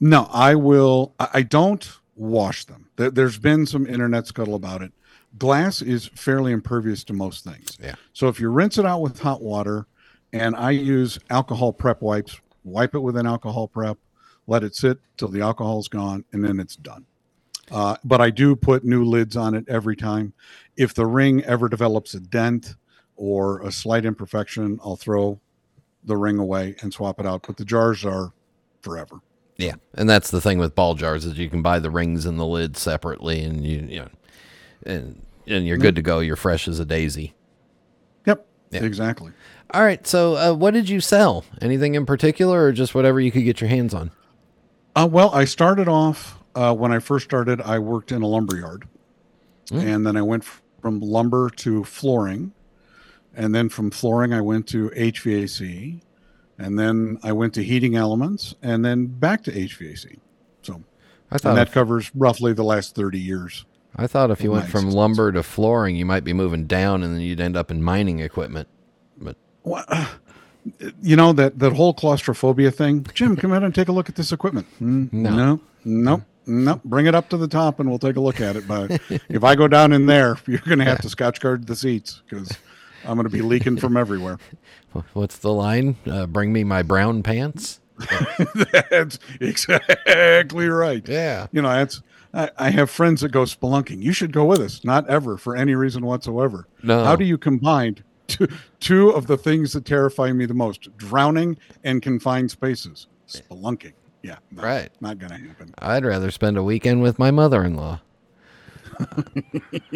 no, 0.00 0.28
I 0.32 0.54
will. 0.54 1.14
I, 1.20 1.28
I 1.34 1.42
don't 1.42 1.88
wash 2.16 2.64
them. 2.64 2.88
There's 2.96 3.38
been 3.38 3.66
some 3.66 3.86
internet 3.86 4.26
scuttle 4.26 4.54
about 4.54 4.82
it, 4.82 4.92
glass 5.38 5.82
is 5.82 6.08
fairly 6.14 6.52
impervious 6.52 7.04
to 7.04 7.12
most 7.12 7.44
things. 7.44 7.78
Yeah. 7.82 7.94
So 8.12 8.28
if 8.28 8.40
you 8.40 8.50
rinse 8.50 8.78
it 8.78 8.86
out 8.86 9.00
with 9.00 9.18
hot 9.18 9.42
water, 9.42 9.86
and 10.32 10.54
I 10.56 10.70
use 10.70 11.18
alcohol 11.30 11.72
prep 11.72 12.02
wipes, 12.02 12.40
wipe 12.64 12.94
it 12.94 13.00
with 13.00 13.16
an 13.16 13.26
alcohol 13.26 13.68
prep, 13.68 13.98
let 14.46 14.62
it 14.62 14.74
sit 14.74 14.98
till 15.16 15.28
the 15.28 15.40
alcohol's 15.40 15.88
gone, 15.88 16.24
and 16.32 16.44
then 16.44 16.60
it's 16.60 16.76
done. 16.76 17.06
Uh, 17.70 17.96
but 18.04 18.20
I 18.20 18.30
do 18.30 18.56
put 18.56 18.84
new 18.84 19.04
lids 19.04 19.36
on 19.36 19.54
it 19.54 19.68
every 19.68 19.96
time. 19.96 20.32
If 20.76 20.94
the 20.94 21.06
ring 21.06 21.44
ever 21.44 21.68
develops 21.68 22.14
a 22.14 22.20
dent 22.20 22.74
or 23.16 23.62
a 23.62 23.70
slight 23.70 24.04
imperfection, 24.04 24.80
I'll 24.84 24.96
throw 24.96 25.40
the 26.04 26.16
ring 26.16 26.38
away 26.38 26.74
and 26.82 26.92
swap 26.92 27.20
it 27.20 27.26
out. 27.26 27.46
But 27.46 27.58
the 27.58 27.64
jars 27.64 28.04
are 28.04 28.32
forever. 28.82 29.20
Yeah, 29.56 29.74
and 29.94 30.08
that's 30.08 30.30
the 30.30 30.40
thing 30.40 30.58
with 30.58 30.74
ball 30.74 30.94
jars 30.94 31.26
is 31.26 31.36
you 31.36 31.50
can 31.50 31.60
buy 31.60 31.78
the 31.80 31.90
rings 31.90 32.24
and 32.24 32.38
the 32.38 32.46
lid 32.46 32.76
separately, 32.78 33.42
and 33.42 33.64
you 33.64 33.86
you 33.88 33.98
know, 34.00 34.08
and 34.84 35.20
and 35.46 35.66
you're 35.66 35.78
good 35.78 35.96
to 35.96 36.02
go. 36.02 36.20
You're 36.20 36.36
fresh 36.36 36.68
as 36.68 36.78
a 36.78 36.84
daisy. 36.84 37.34
Yep, 38.26 38.46
Yeah. 38.70 38.84
exactly. 38.84 39.32
All 39.72 39.82
right, 39.82 40.04
so 40.06 40.36
uh, 40.36 40.52
what 40.54 40.74
did 40.74 40.88
you 40.88 41.00
sell? 41.00 41.44
Anything 41.60 41.94
in 41.94 42.04
particular, 42.06 42.64
or 42.64 42.72
just 42.72 42.94
whatever 42.94 43.20
you 43.20 43.30
could 43.30 43.44
get 43.44 43.60
your 43.60 43.70
hands 43.70 43.94
on? 43.94 44.10
Uh, 44.96 45.08
well, 45.10 45.30
I 45.32 45.44
started 45.44 45.86
off 45.88 46.38
uh, 46.54 46.74
when 46.74 46.92
I 46.92 46.98
first 46.98 47.24
started. 47.24 47.60
I 47.60 47.78
worked 47.78 48.10
in 48.12 48.22
a 48.22 48.26
lumber 48.26 48.56
yard, 48.56 48.86
and 49.72 50.04
then 50.04 50.16
I 50.16 50.22
went 50.22 50.42
f- 50.42 50.60
from 50.82 50.98
lumber 51.00 51.50
to 51.50 51.84
flooring, 51.84 52.52
and 53.34 53.54
then 53.54 53.68
from 53.68 53.90
flooring 53.92 54.32
I 54.34 54.40
went 54.40 54.66
to 54.68 54.90
HVAC, 54.90 56.00
and 56.58 56.76
then 56.78 57.18
I 57.22 57.32
went 57.32 57.54
to 57.54 57.62
heating 57.62 57.94
elements, 57.94 58.54
and 58.62 58.84
then 58.84 59.06
back 59.06 59.44
to 59.44 59.52
HVAC. 59.52 60.18
So, 60.62 60.82
I 61.30 61.38
thought 61.38 61.50
and 61.50 61.58
that 61.58 61.68
if, 61.68 61.74
covers 61.74 62.10
roughly 62.16 62.52
the 62.52 62.64
last 62.64 62.96
thirty 62.96 63.20
years. 63.20 63.64
I 63.96 64.06
thought 64.06 64.30
if 64.30 64.42
you 64.42 64.50
went 64.52 64.68
from 64.68 64.90
lumber 64.90 65.32
to 65.32 65.42
flooring, 65.42 65.96
you 65.96 66.06
might 66.06 66.24
be 66.24 66.32
moving 66.32 66.66
down, 66.66 67.02
and 67.02 67.14
then 67.14 67.20
you'd 67.20 67.40
end 67.40 67.56
up 67.56 67.70
in 67.70 67.82
mining 67.82 68.20
equipment. 68.20 68.68
But 69.18 69.36
Well, 69.64 69.84
uh, 69.88 70.06
you 71.02 71.16
know 71.16 71.32
that 71.32 71.58
that 71.58 71.72
whole 71.72 71.92
claustrophobia 71.94 72.70
thing. 72.70 73.04
Jim, 73.14 73.36
come 73.36 73.52
out 73.52 73.62
and 73.64 73.74
take 73.74 73.88
a 73.88 73.92
look 73.92 74.08
at 74.08 74.14
this 74.14 74.32
equipment. 74.32 74.66
Mm, 74.80 75.12
No. 75.12 75.36
no, 75.36 75.60
no, 75.84 76.24
no. 76.46 76.80
Bring 76.84 77.06
it 77.06 77.14
up 77.14 77.28
to 77.30 77.36
the 77.36 77.48
top, 77.48 77.80
and 77.80 77.88
we'll 77.88 77.98
take 77.98 78.16
a 78.16 78.20
look 78.20 78.40
at 78.40 78.56
it. 78.56 78.66
But 78.68 79.00
if 79.28 79.44
I 79.44 79.54
go 79.54 79.68
down 79.68 79.92
in 79.92 80.06
there, 80.06 80.38
you're 80.46 80.58
going 80.60 80.78
to 80.78 80.84
have 80.84 81.00
to 81.02 81.08
scotch 81.08 81.40
guard 81.40 81.66
the 81.66 81.76
seats 81.76 82.22
because 82.28 82.56
I'm 83.04 83.16
going 83.16 83.24
to 83.24 83.30
be 83.30 83.42
leaking 83.42 83.78
from 83.78 83.96
everywhere. 83.96 84.38
what's 85.12 85.38
the 85.38 85.52
line? 85.52 85.96
Uh, 86.06 86.26
bring 86.26 86.52
me 86.52 86.64
my 86.64 86.82
brown 86.82 87.22
pants. 87.22 87.80
That's 88.90 89.18
exactly 89.40 90.68
right. 90.68 91.06
Yeah. 91.06 91.48
You 91.52 91.60
know, 91.62 91.68
that's. 91.68 92.00
I, 92.32 92.50
I 92.58 92.70
have 92.70 92.90
friends 92.90 93.20
that 93.22 93.30
go 93.30 93.42
spelunking. 93.42 94.02
You 94.02 94.12
should 94.12 94.32
go 94.32 94.44
with 94.44 94.60
us. 94.60 94.84
Not 94.84 95.08
ever 95.08 95.36
for 95.36 95.56
any 95.56 95.74
reason 95.74 96.04
whatsoever. 96.04 96.66
No. 96.82 97.04
How 97.04 97.16
do 97.16 97.24
you 97.24 97.36
combine 97.38 98.02
two, 98.28 98.48
two 98.78 99.10
of 99.10 99.26
the 99.26 99.36
things 99.36 99.72
that 99.72 99.84
terrify 99.84 100.32
me 100.32 100.46
the 100.46 100.54
most: 100.54 100.96
drowning 100.96 101.58
and 101.84 102.02
confined 102.02 102.50
spaces? 102.50 103.08
Spelunking. 103.26 103.92
Yeah. 104.22 104.36
no, 104.50 104.62
Right. 104.62 104.90
Not 105.00 105.18
going 105.18 105.32
to 105.32 105.48
happen. 105.48 105.74
I'd 105.78 106.04
rather 106.04 106.30
spend 106.30 106.56
a 106.56 106.62
weekend 106.62 107.02
with 107.02 107.18
my 107.18 107.30
mother-in-law. 107.30 108.00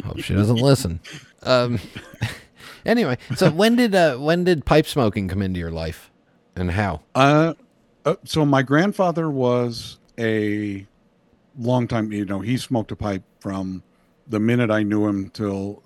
Hope 0.04 0.20
she 0.20 0.34
doesn't 0.34 0.56
listen. 0.56 1.00
Um, 1.42 1.78
anyway, 2.86 3.18
so 3.36 3.50
when 3.50 3.76
did 3.76 3.94
uh, 3.94 4.16
when 4.16 4.44
did 4.44 4.64
pipe 4.64 4.86
smoking 4.86 5.28
come 5.28 5.42
into 5.42 5.60
your 5.60 5.70
life, 5.70 6.10
and 6.56 6.70
how? 6.70 7.02
Uh, 7.14 7.54
uh, 8.04 8.16
so 8.24 8.46
my 8.46 8.62
grandfather 8.62 9.30
was 9.30 9.98
a 10.18 10.86
long 11.58 11.88
time. 11.88 12.12
You 12.12 12.24
know, 12.24 12.40
he 12.40 12.56
smoked 12.56 12.92
a 12.92 12.96
pipe 12.96 13.22
from 13.40 13.82
the 14.26 14.40
minute 14.40 14.70
I 14.70 14.82
knew 14.82 15.06
him 15.06 15.30
till 15.30 15.82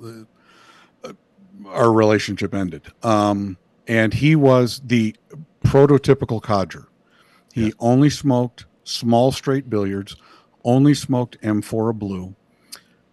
uh, 1.04 1.12
our 1.66 1.92
relationship 1.92 2.54
ended. 2.54 2.82
Um, 3.02 3.58
and 3.86 4.14
he 4.14 4.36
was 4.36 4.80
the 4.84 5.16
prototypical 5.64 6.42
codger. 6.42 6.88
He 7.52 7.72
only 7.80 8.10
smoked 8.10 8.66
small 8.84 9.32
straight 9.32 9.68
billiards, 9.68 10.16
only 10.64 10.94
smoked 10.94 11.40
M4 11.40 11.94
blue. 11.98 12.34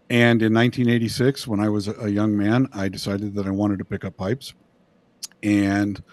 And 0.10 0.42
in 0.42 0.54
1986, 0.54 1.48
when 1.48 1.60
I 1.60 1.70
was 1.70 1.88
a, 1.88 1.94
a 1.94 2.10
young 2.10 2.38
man, 2.38 2.68
I 2.74 2.90
decided 2.90 3.34
that 3.36 3.48
I 3.48 3.52
wanted 3.52 3.80
to 3.80 3.86
pick 3.86 4.06
up 4.06 4.18
pipes. 4.18 4.54
And 5.42 6.04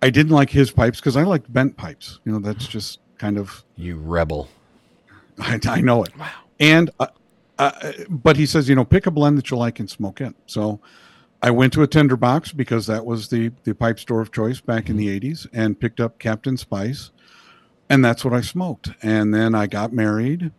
I 0.00 0.10
didn't 0.10 0.32
like 0.32 0.50
his 0.50 0.70
pipes 0.70 1.00
because 1.00 1.16
I 1.16 1.22
liked 1.22 1.52
bent 1.52 1.76
pipes. 1.76 2.20
You 2.24 2.32
know, 2.32 2.38
that's 2.38 2.66
just 2.66 3.00
kind 3.18 3.38
of 3.38 3.64
You 3.76 3.96
rebel. 3.96 4.48
I, 5.66 5.78
I 5.78 5.80
know 5.80 6.04
it. 6.04 6.16
Wow. 6.16 6.30
And 6.60 6.90
uh, 7.00 7.08
uh, 7.58 7.92
but 8.08 8.36
he 8.36 8.46
says, 8.46 8.68
you 8.68 8.74
know, 8.74 8.84
pick 8.84 9.06
a 9.06 9.10
blend 9.10 9.38
that 9.38 9.50
you 9.50 9.56
like 9.56 9.78
and 9.78 9.90
smoke 9.90 10.20
in. 10.20 10.34
So 10.46 10.80
I 11.42 11.50
went 11.50 11.72
to 11.74 11.82
a 11.82 11.86
tinderbox 11.86 12.52
because 12.52 12.86
that 12.86 13.04
was 13.04 13.28
the 13.28 13.52
the 13.64 13.74
pipe 13.74 13.98
store 13.98 14.20
of 14.20 14.32
choice 14.32 14.60
back 14.60 14.88
in 14.88 14.96
the 14.96 15.08
80s 15.20 15.46
and 15.52 15.78
picked 15.78 16.00
up 16.00 16.18
Captain 16.18 16.56
Spice. 16.56 17.10
And 17.88 18.04
that's 18.04 18.24
what 18.24 18.32
I 18.32 18.40
smoked. 18.40 18.90
And 19.02 19.34
then 19.34 19.54
I 19.54 19.66
got 19.66 19.92
married. 19.92 20.52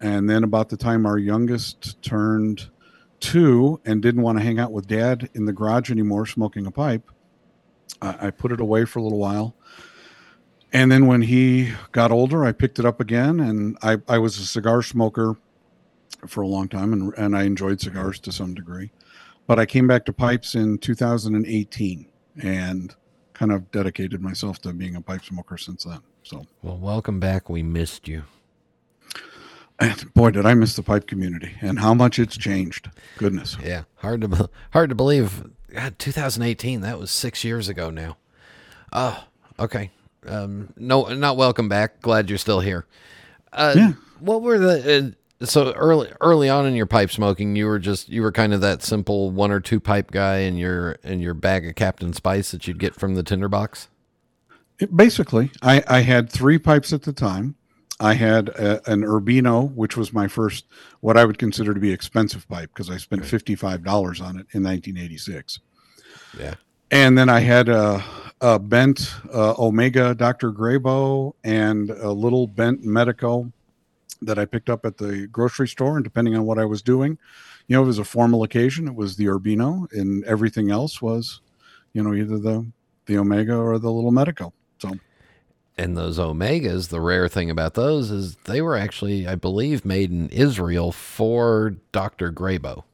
And 0.00 0.30
then 0.30 0.44
about 0.44 0.68
the 0.68 0.76
time 0.76 1.06
our 1.06 1.18
youngest 1.18 2.00
turned 2.02 2.70
2 3.20 3.80
and 3.84 4.00
didn't 4.00 4.22
want 4.22 4.38
to 4.38 4.44
hang 4.44 4.60
out 4.60 4.70
with 4.70 4.86
dad 4.86 5.28
in 5.34 5.44
the 5.44 5.52
garage 5.52 5.90
anymore 5.90 6.24
smoking 6.24 6.66
a 6.66 6.70
pipe, 6.70 7.10
I, 8.00 8.28
I 8.28 8.30
put 8.30 8.52
it 8.52 8.60
away 8.60 8.84
for 8.84 9.00
a 9.00 9.02
little 9.02 9.18
while 9.18 9.56
and 10.72 10.90
then 10.92 11.06
when 11.06 11.22
he 11.22 11.72
got 11.92 12.10
older, 12.12 12.44
I 12.44 12.52
picked 12.52 12.78
it 12.78 12.84
up 12.84 13.00
again, 13.00 13.40
and 13.40 13.76
I, 13.82 13.98
I 14.08 14.18
was 14.18 14.38
a 14.38 14.44
cigar 14.46 14.82
smoker 14.82 15.36
for 16.26 16.42
a 16.42 16.46
long 16.48 16.68
time, 16.68 16.92
and, 16.92 17.12
and 17.16 17.36
I 17.36 17.44
enjoyed 17.44 17.80
cigars 17.80 18.18
to 18.20 18.32
some 18.32 18.54
degree. 18.54 18.90
But 19.46 19.58
I 19.58 19.66
came 19.66 19.86
back 19.86 20.04
to 20.06 20.12
pipes 20.12 20.54
in 20.54 20.78
2018 20.78 22.06
and 22.42 22.94
kind 23.32 23.52
of 23.52 23.70
dedicated 23.70 24.20
myself 24.20 24.60
to 24.62 24.72
being 24.72 24.96
a 24.96 25.00
pipe 25.00 25.24
smoker 25.24 25.56
since 25.56 25.84
then. 25.84 26.00
So, 26.22 26.46
Well, 26.62 26.76
welcome 26.76 27.18
back. 27.20 27.48
We 27.48 27.62
missed 27.62 28.08
you. 28.08 28.24
and 29.78 30.12
boy, 30.12 30.32
did 30.32 30.44
I 30.44 30.54
miss 30.54 30.74
the 30.76 30.82
pipe 30.82 31.06
community 31.06 31.54
and 31.60 31.78
how 31.78 31.94
much 31.94 32.18
it's 32.18 32.36
changed. 32.36 32.90
Goodness. 33.16 33.56
Yeah, 33.64 33.84
hard 33.96 34.20
to 34.22 34.50
hard 34.72 34.88
to 34.90 34.94
believe. 34.94 35.44
God, 35.72 35.98
2018. 35.98 36.80
That 36.80 36.98
was 36.98 37.10
six 37.10 37.44
years 37.44 37.68
ago 37.68 37.88
now. 37.90 38.16
Oh, 38.92 39.24
okay. 39.58 39.90
Um, 40.28 40.72
no, 40.76 41.04
not 41.14 41.36
welcome 41.36 41.68
back. 41.68 42.00
Glad 42.00 42.28
you're 42.28 42.38
still 42.38 42.60
here. 42.60 42.86
Uh, 43.52 43.74
Yeah. 43.76 43.92
What 44.20 44.42
were 44.42 44.58
the 44.58 45.14
uh, 45.40 45.46
so 45.46 45.72
early 45.72 46.10
early 46.20 46.48
on 46.48 46.66
in 46.66 46.74
your 46.74 46.86
pipe 46.86 47.10
smoking? 47.10 47.54
You 47.54 47.66
were 47.66 47.78
just 47.78 48.08
you 48.08 48.22
were 48.22 48.32
kind 48.32 48.52
of 48.52 48.60
that 48.62 48.82
simple 48.82 49.30
one 49.30 49.52
or 49.52 49.60
two 49.60 49.78
pipe 49.78 50.10
guy 50.10 50.38
in 50.38 50.56
your 50.56 50.92
in 51.04 51.20
your 51.20 51.34
bag 51.34 51.66
of 51.66 51.76
Captain 51.76 52.12
Spice 52.12 52.50
that 52.50 52.66
you'd 52.66 52.80
get 52.80 52.96
from 52.96 53.14
the 53.14 53.22
tinderbox. 53.22 53.88
It, 54.80 54.96
basically, 54.96 55.50
I, 55.62 55.82
I 55.88 56.00
had 56.00 56.30
three 56.30 56.58
pipes 56.58 56.92
at 56.92 57.02
the 57.02 57.12
time. 57.12 57.54
I 58.00 58.14
had 58.14 58.48
a, 58.50 58.80
an 58.90 59.02
Urbino, 59.02 59.62
which 59.62 59.96
was 59.96 60.12
my 60.12 60.28
first, 60.28 60.66
what 61.00 61.16
I 61.16 61.24
would 61.24 61.38
consider 61.38 61.74
to 61.74 61.80
be 61.80 61.90
expensive 61.92 62.48
pipe 62.48 62.70
because 62.72 62.88
I 62.88 62.96
spent 62.96 63.22
$55 63.22 63.60
on 64.20 64.38
it 64.38 64.46
in 64.52 64.62
1986. 64.62 65.58
Yeah. 66.38 66.54
And 66.92 67.18
then 67.18 67.28
I 67.28 67.40
had 67.40 67.68
a, 67.68 68.04
a 68.40 68.58
bent 68.58 69.12
uh, 69.32 69.54
Omega 69.58 70.14
Dr. 70.14 70.52
Grabow 70.52 71.34
and 71.44 71.90
a 71.90 72.12
little 72.12 72.46
bent 72.46 72.84
Medico 72.84 73.52
that 74.22 74.38
I 74.38 74.44
picked 74.44 74.70
up 74.70 74.84
at 74.84 74.96
the 74.96 75.26
grocery 75.28 75.68
store. 75.68 75.96
And 75.96 76.04
depending 76.04 76.36
on 76.36 76.44
what 76.44 76.58
I 76.58 76.64
was 76.64 76.82
doing, 76.82 77.18
you 77.66 77.76
know, 77.76 77.82
it 77.82 77.86
was 77.86 77.98
a 77.98 78.04
formal 78.04 78.42
occasion, 78.42 78.88
it 78.88 78.94
was 78.94 79.16
the 79.16 79.28
Urbino, 79.28 79.86
and 79.92 80.24
everything 80.24 80.70
else 80.70 81.02
was, 81.02 81.40
you 81.92 82.02
know, 82.02 82.14
either 82.14 82.38
the 82.38 82.66
the 83.06 83.16
Omega 83.18 83.56
or 83.56 83.78
the 83.78 83.90
little 83.90 84.12
Medico. 84.12 84.52
So 84.78 84.92
And 85.76 85.96
those 85.96 86.18
Omegas, 86.18 86.88
the 86.88 87.00
rare 87.00 87.28
thing 87.28 87.50
about 87.50 87.74
those 87.74 88.10
is 88.10 88.36
they 88.44 88.60
were 88.60 88.76
actually, 88.76 89.26
I 89.26 89.34
believe, 89.34 89.84
made 89.84 90.10
in 90.10 90.28
Israel 90.28 90.92
for 90.92 91.76
Dr. 91.92 92.30
Grabow. 92.32 92.84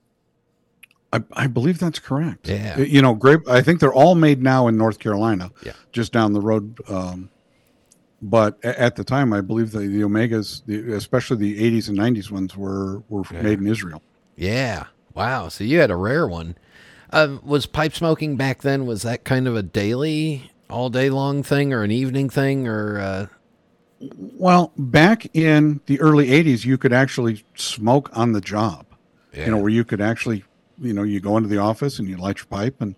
I, 1.14 1.44
I 1.44 1.46
believe 1.46 1.79
that's 1.79 2.00
correct. 2.00 2.48
Yeah. 2.48 2.79
You 2.79 3.00
know, 3.00 3.14
grape. 3.14 3.48
I 3.48 3.62
think 3.62 3.79
they're 3.79 3.94
all 3.94 4.16
made 4.16 4.42
now 4.42 4.66
in 4.66 4.77
North 4.77 4.98
Carolina. 4.98 5.50
Yeah. 5.64 5.72
Just 5.92 6.12
down 6.12 6.33
the 6.33 6.40
road. 6.40 6.77
Um, 6.88 7.31
but 8.20 8.62
at 8.64 8.96
the 8.96 9.05
time, 9.05 9.33
I 9.33 9.40
believe 9.40 9.70
the, 9.70 9.81
the 9.81 10.00
Omegas, 10.00 10.62
the, 10.66 10.94
especially 10.94 11.37
the 11.37 11.70
80s 11.70 11.88
and 11.88 11.98
90s 11.98 12.31
ones, 12.31 12.57
were 12.57 13.03
were 13.09 13.22
made 13.31 13.61
in 13.61 13.66
Israel. 13.66 14.03
Yeah. 14.37 14.87
Wow. 15.14 15.48
So 15.48 15.62
you 15.62 15.79
had 15.79 15.90
a 15.90 15.96
rare 15.96 16.27
one. 16.27 16.57
Um, 17.11 17.40
was 17.44 17.66
pipe 17.66 17.94
smoking 17.94 18.37
back 18.37 18.62
then? 18.62 18.87
Was 18.87 19.03
that 19.03 19.22
kind 19.24 19.46
of 19.46 19.55
a 19.55 19.62
daily, 19.62 20.50
all 20.68 20.90
day 20.90 21.11
long 21.11 21.44
thing, 21.44 21.72
or 21.72 21.85
an 21.85 21.92
evening 21.92 22.29
thing, 22.29 22.66
or 22.66 22.98
uh, 22.98 23.27
Well, 24.16 24.72
back 24.77 25.29
in 25.33 25.81
the 25.87 26.00
early 26.00 26.29
80s, 26.29 26.64
you 26.64 26.77
could 26.77 26.92
actually 26.92 27.44
smoke 27.55 28.11
on 28.14 28.33
the 28.33 28.40
job. 28.40 28.87
You 29.35 29.50
know, 29.50 29.59
where 29.59 29.68
you 29.70 29.85
could 29.85 30.00
actually, 30.00 30.44
you 30.80 30.92
know, 30.92 31.02
you 31.02 31.20
go 31.20 31.37
into 31.37 31.48
the 31.48 31.58
office 31.58 31.98
and 31.98 32.08
you 32.08 32.16
light 32.16 32.38
your 32.38 32.46
pipe 32.46 32.80
and, 32.80 32.96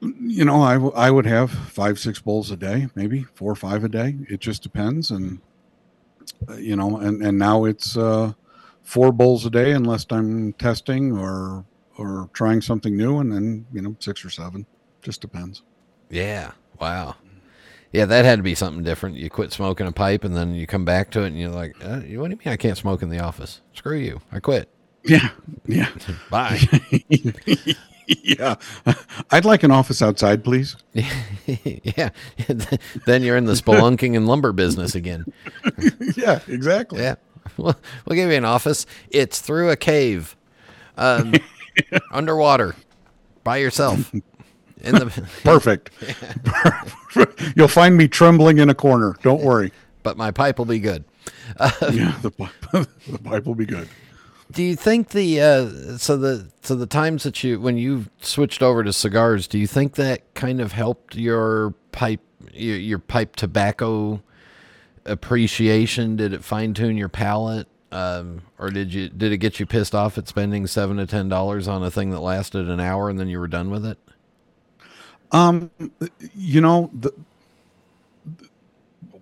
you 0.00 0.44
know, 0.44 0.60
I, 0.62 0.74
w- 0.74 0.92
I 0.94 1.10
would 1.10 1.26
have 1.26 1.50
five, 1.50 1.98
six 1.98 2.20
bowls 2.20 2.50
a 2.50 2.56
day, 2.56 2.88
maybe 2.94 3.24
four 3.34 3.52
or 3.52 3.56
five 3.56 3.84
a 3.84 3.88
day. 3.88 4.16
It 4.28 4.40
just 4.40 4.62
depends. 4.62 5.10
And, 5.10 5.40
uh, 6.48 6.56
you 6.56 6.76
know, 6.76 6.98
and, 6.98 7.22
and 7.22 7.38
now 7.38 7.64
it's, 7.64 7.96
uh, 7.96 8.32
four 8.82 9.12
bowls 9.12 9.46
a 9.46 9.50
day 9.50 9.72
unless 9.72 10.06
I'm 10.10 10.52
testing 10.54 11.16
or 11.16 11.64
or 11.98 12.30
trying 12.32 12.60
something 12.60 12.96
new, 12.96 13.18
and 13.18 13.30
then 13.32 13.66
you 13.72 13.82
know 13.82 13.96
six 13.98 14.24
or 14.24 14.30
seven. 14.30 14.66
Just 15.02 15.20
depends. 15.20 15.62
Yeah. 16.10 16.52
Wow. 16.80 17.16
Yeah, 17.92 18.06
that 18.06 18.24
had 18.24 18.38
to 18.38 18.42
be 18.42 18.54
something 18.54 18.82
different. 18.82 19.16
You 19.16 19.28
quit 19.28 19.52
smoking 19.52 19.86
a 19.86 19.92
pipe, 19.92 20.24
and 20.24 20.34
then 20.34 20.54
you 20.54 20.66
come 20.66 20.84
back 20.84 21.10
to 21.10 21.22
it, 21.22 21.28
and 21.28 21.38
you're 21.38 21.50
like, 21.50 21.76
uh, 21.82 21.96
"What 21.96 22.04
do 22.04 22.08
you 22.10 22.18
mean 22.18 22.38
I 22.46 22.56
can't 22.56 22.78
smoke 22.78 23.02
in 23.02 23.10
the 23.10 23.20
office? 23.20 23.60
Screw 23.74 23.98
you! 23.98 24.20
I 24.30 24.40
quit. 24.40 24.68
Yeah, 25.04 25.30
yeah, 25.66 25.88
Bye." 26.30 26.60
yeah. 28.06 28.54
I'd 29.30 29.44
like 29.44 29.62
an 29.62 29.70
office 29.70 30.02
outside, 30.02 30.44
please. 30.44 30.76
yeah. 30.94 32.10
then 33.06 33.22
you're 33.22 33.36
in 33.36 33.44
the 33.46 33.54
spelunking 33.54 34.16
and 34.16 34.26
lumber 34.26 34.52
business 34.52 34.94
again. 34.94 35.24
yeah, 36.16 36.40
exactly. 36.48 37.00
Yeah. 37.00 37.16
We'll, 37.56 37.76
we'll 38.06 38.16
give 38.16 38.30
you 38.30 38.36
an 38.36 38.44
office. 38.44 38.86
It's 39.10 39.40
through 39.40 39.70
a 39.70 39.76
cave, 39.76 40.36
um, 40.96 41.34
underwater, 42.12 42.74
by 43.44 43.58
yourself. 43.58 44.12
In 44.12 44.94
the 44.96 45.28
Perfect. 45.44 45.90
You'll 47.56 47.68
find 47.68 47.96
me 47.96 48.08
trembling 48.08 48.58
in 48.58 48.68
a 48.70 48.74
corner. 48.74 49.16
Don't 49.22 49.42
worry. 49.42 49.72
but 50.02 50.16
my 50.16 50.30
pipe 50.30 50.58
will 50.58 50.64
be 50.66 50.80
good. 50.80 51.04
Yeah, 51.60 52.16
the 52.22 52.30
the 53.06 53.18
pipe 53.22 53.46
will 53.46 53.54
be 53.54 53.66
good. 53.66 53.88
Do 54.52 54.62
you 54.62 54.76
think 54.76 55.10
the 55.10 55.40
uh, 55.40 55.96
so 55.96 56.16
the 56.16 56.50
so 56.60 56.74
the 56.74 56.86
times 56.86 57.22
that 57.22 57.42
you 57.42 57.58
when 57.58 57.78
you 57.78 58.06
switched 58.20 58.62
over 58.62 58.84
to 58.84 58.92
cigars, 58.92 59.46
do 59.46 59.58
you 59.58 59.66
think 59.66 59.94
that 59.94 60.34
kind 60.34 60.60
of 60.60 60.72
helped 60.72 61.16
your 61.16 61.74
pipe 61.90 62.20
your, 62.52 62.76
your 62.76 62.98
pipe 62.98 63.34
tobacco 63.34 64.22
appreciation? 65.06 66.16
Did 66.16 66.34
it 66.34 66.44
fine 66.44 66.74
tune 66.74 66.98
your 66.98 67.08
palate, 67.08 67.66
um, 67.92 68.42
or 68.58 68.68
did 68.68 68.92
you 68.92 69.08
did 69.08 69.32
it 69.32 69.38
get 69.38 69.58
you 69.58 69.64
pissed 69.64 69.94
off 69.94 70.18
at 70.18 70.28
spending 70.28 70.66
seven 70.66 70.98
to 70.98 71.06
ten 71.06 71.30
dollars 71.30 71.66
on 71.66 71.82
a 71.82 71.90
thing 71.90 72.10
that 72.10 72.20
lasted 72.20 72.68
an 72.68 72.78
hour 72.78 73.08
and 73.08 73.18
then 73.18 73.28
you 73.28 73.40
were 73.40 73.48
done 73.48 73.70
with 73.70 73.86
it? 73.86 73.98
Um, 75.30 75.70
you 76.34 76.60
know, 76.60 76.90
the, 76.92 77.10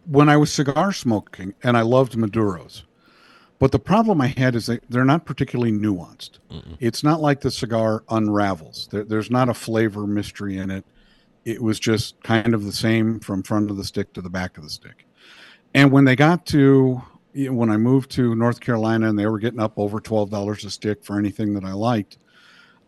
when 0.07 0.29
I 0.29 0.37
was 0.37 0.53
cigar 0.53 0.93
smoking, 0.93 1.55
and 1.63 1.77
I 1.77 1.83
loved 1.83 2.15
Maduros, 2.15 2.83
but 3.61 3.71
the 3.71 3.79
problem 3.79 4.21
I 4.21 4.29
had 4.29 4.57
is 4.57 4.67
they, 4.67 4.81
they're 4.89 5.05
not 5.05 5.27
particularly 5.27 5.71
nuanced. 5.71 6.39
It's 6.81 7.05
not 7.05 7.21
like 7.21 7.43
the 7.43 7.51
cigar 7.51 8.03
unravels. 8.09 8.89
There, 8.91 9.05
there's 9.05 9.31
not 9.31 9.49
a 9.49 9.55
flavor 9.55 10.07
mystery 10.07 10.57
in 10.57 10.71
it. 10.71 10.85
It 11.45 11.63
was 11.63 11.79
just 11.79 12.21
kind 12.23 12.55
of 12.55 12.65
the 12.65 12.73
same 12.73 13.21
from 13.21 13.43
front 13.43 13.71
of 13.71 13.77
the 13.77 13.85
stick 13.85 14.13
to 14.15 14.23
the 14.23 14.31
back 14.31 14.57
of 14.57 14.65
the 14.65 14.71
stick. 14.71 15.07
And 15.75 15.93
when 15.93 16.07
they 16.07 16.17
got 16.17 16.47
to 16.47 17.03
when 17.35 17.71
I 17.71 17.77
moved 17.77 18.11
to 18.13 18.35
North 18.35 18.59
Carolina 18.59 19.09
and 19.09 19.17
they 19.17 19.27
were 19.27 19.39
getting 19.39 19.61
up 19.61 19.75
over 19.77 20.01
twelve 20.01 20.31
dollars 20.31 20.65
a 20.65 20.71
stick 20.71 21.05
for 21.05 21.17
anything 21.17 21.55
that 21.55 21.65
I 21.65 21.73
liked, 21.73 22.19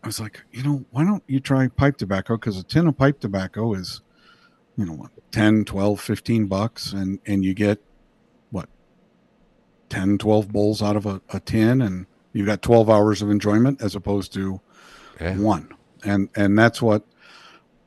I 0.03 0.07
was 0.07 0.19
like, 0.19 0.43
you 0.51 0.63
know, 0.63 0.83
why 0.91 1.05
don't 1.05 1.23
you 1.27 1.39
try 1.39 1.67
pipe 1.69 1.97
tobacco? 1.97 2.35
Because 2.35 2.57
a 2.57 2.63
tin 2.63 2.87
of 2.87 2.97
pipe 2.97 3.21
tobacco 3.21 3.73
is, 3.73 4.01
you 4.75 4.85
know, 4.85 4.93
what, 4.93 5.11
10, 5.31 5.63
12, 5.63 6.01
15 6.01 6.47
bucks. 6.47 6.91
And, 6.91 7.19
and 7.25 7.45
you 7.45 7.53
get 7.53 7.79
10, 9.93 10.17
12 10.17 10.51
bowls 10.51 10.81
out 10.81 10.95
of 10.95 11.05
a, 11.05 11.21
a 11.29 11.39
tin 11.39 11.81
and 11.81 12.05
you've 12.33 12.47
got 12.47 12.61
12 12.61 12.89
hours 12.89 13.21
of 13.21 13.29
enjoyment 13.29 13.81
as 13.81 13.95
opposed 13.95 14.33
to 14.33 14.59
Yeah. 15.21 15.37
one. 15.37 15.69
And, 16.03 16.29
and 16.35 16.57
that's 16.57 16.81
what, 16.81 17.03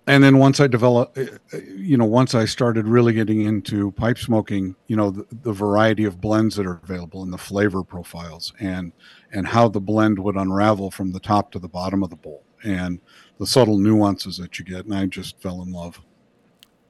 and 0.07 0.23
then 0.23 0.39
once 0.39 0.61
I 0.61 0.69
developed, 0.69 1.19
eh, 1.19 1.27
eh, 1.53 1.61
you 1.77 1.97
know, 1.97 2.05
once 2.05 2.33
I 2.33 2.45
started 2.45 2.87
really 2.87 3.13
getting 3.13 3.43
into 3.43 3.91
pipe 3.91 4.19
smoking, 4.19 4.77
you 4.87 4.95
know, 4.95 5.11
the, 5.11 5.27
the 5.43 5.53
variety 5.53 6.05
of 6.05 6.21
blends 6.21 6.55
that 6.55 6.67
are 6.67 6.81
available 6.85 7.25
and 7.25 7.33
the 7.33 7.39
flavor 7.39 7.83
profiles 7.83 8.53
and, 8.61 8.93
and 9.33 9.49
how 9.49 9.67
the 9.69 9.81
blend 9.81 10.19
would 10.21 10.37
unravel 10.37 10.93
from 10.93 11.11
the 11.11 11.19
top 11.19 11.51
to 11.53 11.59
the 11.59 11.69
bottom 11.69 12.05
of 12.05 12.11
the 12.11 12.17
bowl 12.17 12.45
and 12.63 13.01
the 13.41 13.47
subtle 13.47 13.79
nuances 13.79 14.37
that 14.39 14.61
you 14.61 14.65
get. 14.65 14.85
And 14.85 14.95
I 14.95 15.07
just 15.07 15.41
fell 15.41 15.61
in 15.63 15.73
love. 15.73 16.01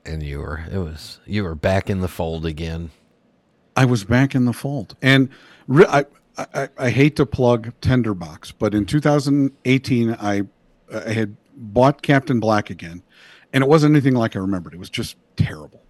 And 0.05 0.22
you 0.22 0.38
were 0.40 0.62
it 0.70 0.79
was 0.79 1.18
you 1.26 1.42
were 1.42 1.57
back 1.57 1.90
in 1.90 2.00
the 2.00 2.07
fold 2.09 2.46
again. 2.46 2.90
I 3.77 3.85
was 3.85 4.05
back 4.05 4.35
in 4.35 4.47
the 4.47 4.53
fold. 4.53 4.97
And 5.03 5.29
re- 5.69 5.87
I, 5.87 6.07
I, 6.39 6.69
I 6.79 6.91
hate 6.91 7.17
to 7.17 7.27
plug 7.27 7.73
Tinderbox, 7.81 8.53
but 8.53 8.75
in 8.75 8.87
2018, 8.87 10.17
I, 10.19 10.43
I 10.93 11.12
had 11.12 11.37
bought 11.55 12.03
Captain 12.03 12.41
Black 12.41 12.71
again, 12.71 13.03
and 13.53 13.62
it 13.62 13.69
wasn't 13.69 13.95
anything 13.95 14.15
like 14.15 14.35
I 14.35 14.39
remembered. 14.41 14.75
It 14.75 14.79
was 14.79 14.91
just 14.91 15.17
terrible. 15.37 15.83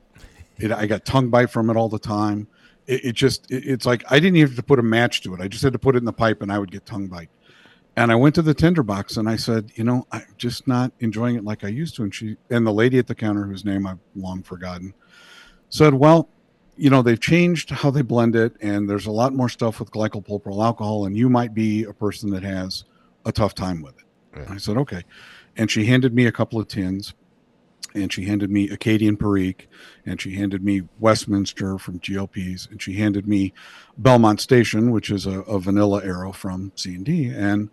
It, 0.59 0.73
I 0.73 0.87
got 0.87 1.05
tongue 1.05 1.31
bite 1.31 1.51
from 1.51 1.71
it 1.71 1.77
all 1.77 1.89
the 1.89 1.99
time. 1.99 2.49
It, 2.87 3.07
it 3.07 3.13
just, 3.13 3.51
it, 3.51 3.65
it's 3.67 3.87
like 3.87 4.05
I 4.11 4.19
didn't 4.19 4.37
even 4.37 4.49
have 4.51 4.57
to 4.57 4.63
put 4.63 4.79
a 4.79 4.83
match 4.83 5.23
to 5.23 5.35
it. 5.35 5.41
I 5.41 5.49
just 5.49 5.63
had 5.63 5.73
to 5.73 5.79
put 5.79 5.95
it 5.95 5.99
in 5.99 6.05
the 6.05 6.13
pipe, 6.13 6.43
and 6.43 6.53
I 6.53 6.59
would 6.59 6.71
get 6.71 6.87
tongue 6.87 7.07
bite. 7.07 7.31
And 7.99 8.13
I 8.13 8.15
went 8.15 8.35
to 8.35 8.43
the 8.43 8.53
Tinderbox 8.53 9.17
and 9.17 9.27
I 9.27 9.37
said, 9.37 9.73
you 9.75 9.83
know, 9.83 10.07
I'm 10.13 10.27
just 10.37 10.69
not 10.69 10.93
enjoying 11.01 11.35
it 11.35 11.45
like 11.45 11.65
I 11.65 11.69
used 11.69 11.97
to. 11.97 12.03
And 12.03 12.15
she, 12.15 12.37
and 12.51 12.67
the 12.67 12.73
lady 12.73 12.99
at 12.99 13.07
the 13.07 13.15
counter, 13.15 13.47
whose 13.47 13.65
name 13.65 13.87
I've 13.87 14.01
long 14.15 14.43
forgotten, 14.43 14.93
said, 15.71 15.95
well, 15.95 16.29
you 16.77 16.91
know 16.91 17.03
they've 17.03 17.21
changed 17.21 17.71
how 17.71 17.91
they 17.91 18.03
blend 18.03 18.37
it 18.37 18.55
and 18.61 18.89
there's 18.89 19.07
a 19.07 19.11
lot 19.11 19.33
more 19.33 19.49
stuff 19.49 19.81
with 19.81 19.91
glycopropyl 19.91 20.63
alcohol 20.65 21.07
and 21.07 21.17
you 21.17 21.29
might 21.29 21.55
be 21.55 21.85
a 21.85 21.93
person 21.93 22.31
that 22.31 22.43
has 22.43 22.85
a 23.25 23.33
tough 23.33 23.55
time 23.55 23.83
with 23.83 23.95
it 23.99 24.49
i 24.49 24.57
said 24.57 24.77
okay 24.77 25.03
and 25.57 25.71
she 25.71 25.87
handed 25.87 26.15
me 26.15 26.27
a 26.27 26.33
couple 26.33 26.61
of 26.61 26.69
tins 26.69 27.15
and 27.95 28.13
she 28.13 28.25
handed 28.25 28.51
me 28.51 28.69
acadian 28.69 29.17
perique 29.17 29.69
and 30.05 30.21
she 30.21 30.35
handed 30.35 30.63
me 30.63 30.83
westminster 30.99 31.79
from 31.79 31.99
glps 32.01 32.71
and 32.71 32.81
she 32.83 32.95
handed 32.95 33.27
me 33.27 33.53
belmont 33.99 34.41
station 34.41 34.91
which 34.91 35.11
is 35.11 35.27
a, 35.27 35.41
a 35.43 35.59
vanilla 35.59 36.05
arrow 36.05 36.33
from 36.33 36.73
c&d 36.77 37.31
and 37.35 37.71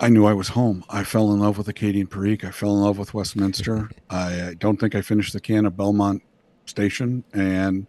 I 0.00 0.08
knew 0.08 0.26
I 0.26 0.32
was 0.32 0.50
home. 0.50 0.84
I 0.88 1.02
fell 1.02 1.32
in 1.32 1.40
love 1.40 1.58
with 1.58 1.66
Acadian 1.66 2.06
Perique. 2.06 2.44
I 2.44 2.52
fell 2.52 2.70
in 2.76 2.82
love 2.82 2.98
with 2.98 3.14
Westminster. 3.14 3.90
I, 4.10 4.50
I 4.50 4.54
don't 4.54 4.78
think 4.78 4.94
I 4.94 5.00
finished 5.00 5.32
the 5.32 5.40
can 5.40 5.66
of 5.66 5.76
Belmont 5.76 6.22
Station, 6.68 7.24
and 7.32 7.86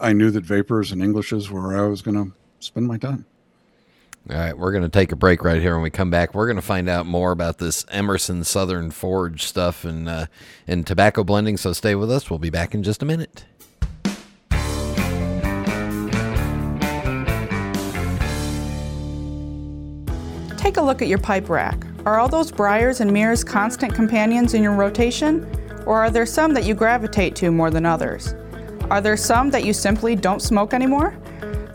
I 0.00 0.12
knew 0.12 0.30
that 0.30 0.44
vapors 0.44 0.92
and 0.92 1.02
Englishes 1.02 1.50
were 1.50 1.68
where 1.68 1.84
I 1.84 1.88
was 1.88 2.02
going 2.02 2.16
to 2.16 2.32
spend 2.60 2.86
my 2.86 2.98
time. 2.98 3.24
All 4.30 4.36
right, 4.36 4.56
we're 4.56 4.72
going 4.72 4.82
to 4.82 4.90
take 4.90 5.10
a 5.10 5.16
break 5.16 5.42
right 5.42 5.60
here. 5.60 5.72
When 5.74 5.82
we 5.82 5.90
come 5.90 6.10
back, 6.10 6.34
we're 6.34 6.46
going 6.46 6.56
to 6.56 6.62
find 6.62 6.86
out 6.88 7.06
more 7.06 7.32
about 7.32 7.58
this 7.58 7.86
Emerson 7.90 8.44
Southern 8.44 8.90
Forge 8.90 9.44
stuff 9.44 9.84
and 9.84 10.06
uh, 10.06 10.26
and 10.66 10.86
tobacco 10.86 11.24
blending. 11.24 11.56
So 11.56 11.72
stay 11.72 11.94
with 11.94 12.10
us. 12.10 12.28
We'll 12.28 12.38
be 12.38 12.50
back 12.50 12.74
in 12.74 12.82
just 12.82 13.02
a 13.02 13.06
minute. 13.06 13.46
Take 20.58 20.76
a 20.76 20.82
look 20.82 21.00
at 21.00 21.08
your 21.08 21.18
pipe 21.18 21.48
rack. 21.48 21.86
Are 22.04 22.18
all 22.18 22.28
those 22.28 22.52
briars 22.52 23.00
and 23.00 23.10
mirrors 23.10 23.42
constant 23.42 23.94
companions 23.94 24.52
in 24.52 24.62
your 24.62 24.74
rotation? 24.74 25.50
Or 25.88 25.98
are 26.00 26.10
there 26.10 26.26
some 26.26 26.52
that 26.52 26.66
you 26.66 26.74
gravitate 26.74 27.34
to 27.36 27.50
more 27.50 27.70
than 27.70 27.86
others? 27.86 28.34
Are 28.90 29.00
there 29.00 29.16
some 29.16 29.48
that 29.50 29.64
you 29.64 29.72
simply 29.72 30.14
don't 30.14 30.42
smoke 30.42 30.74
anymore? 30.74 31.16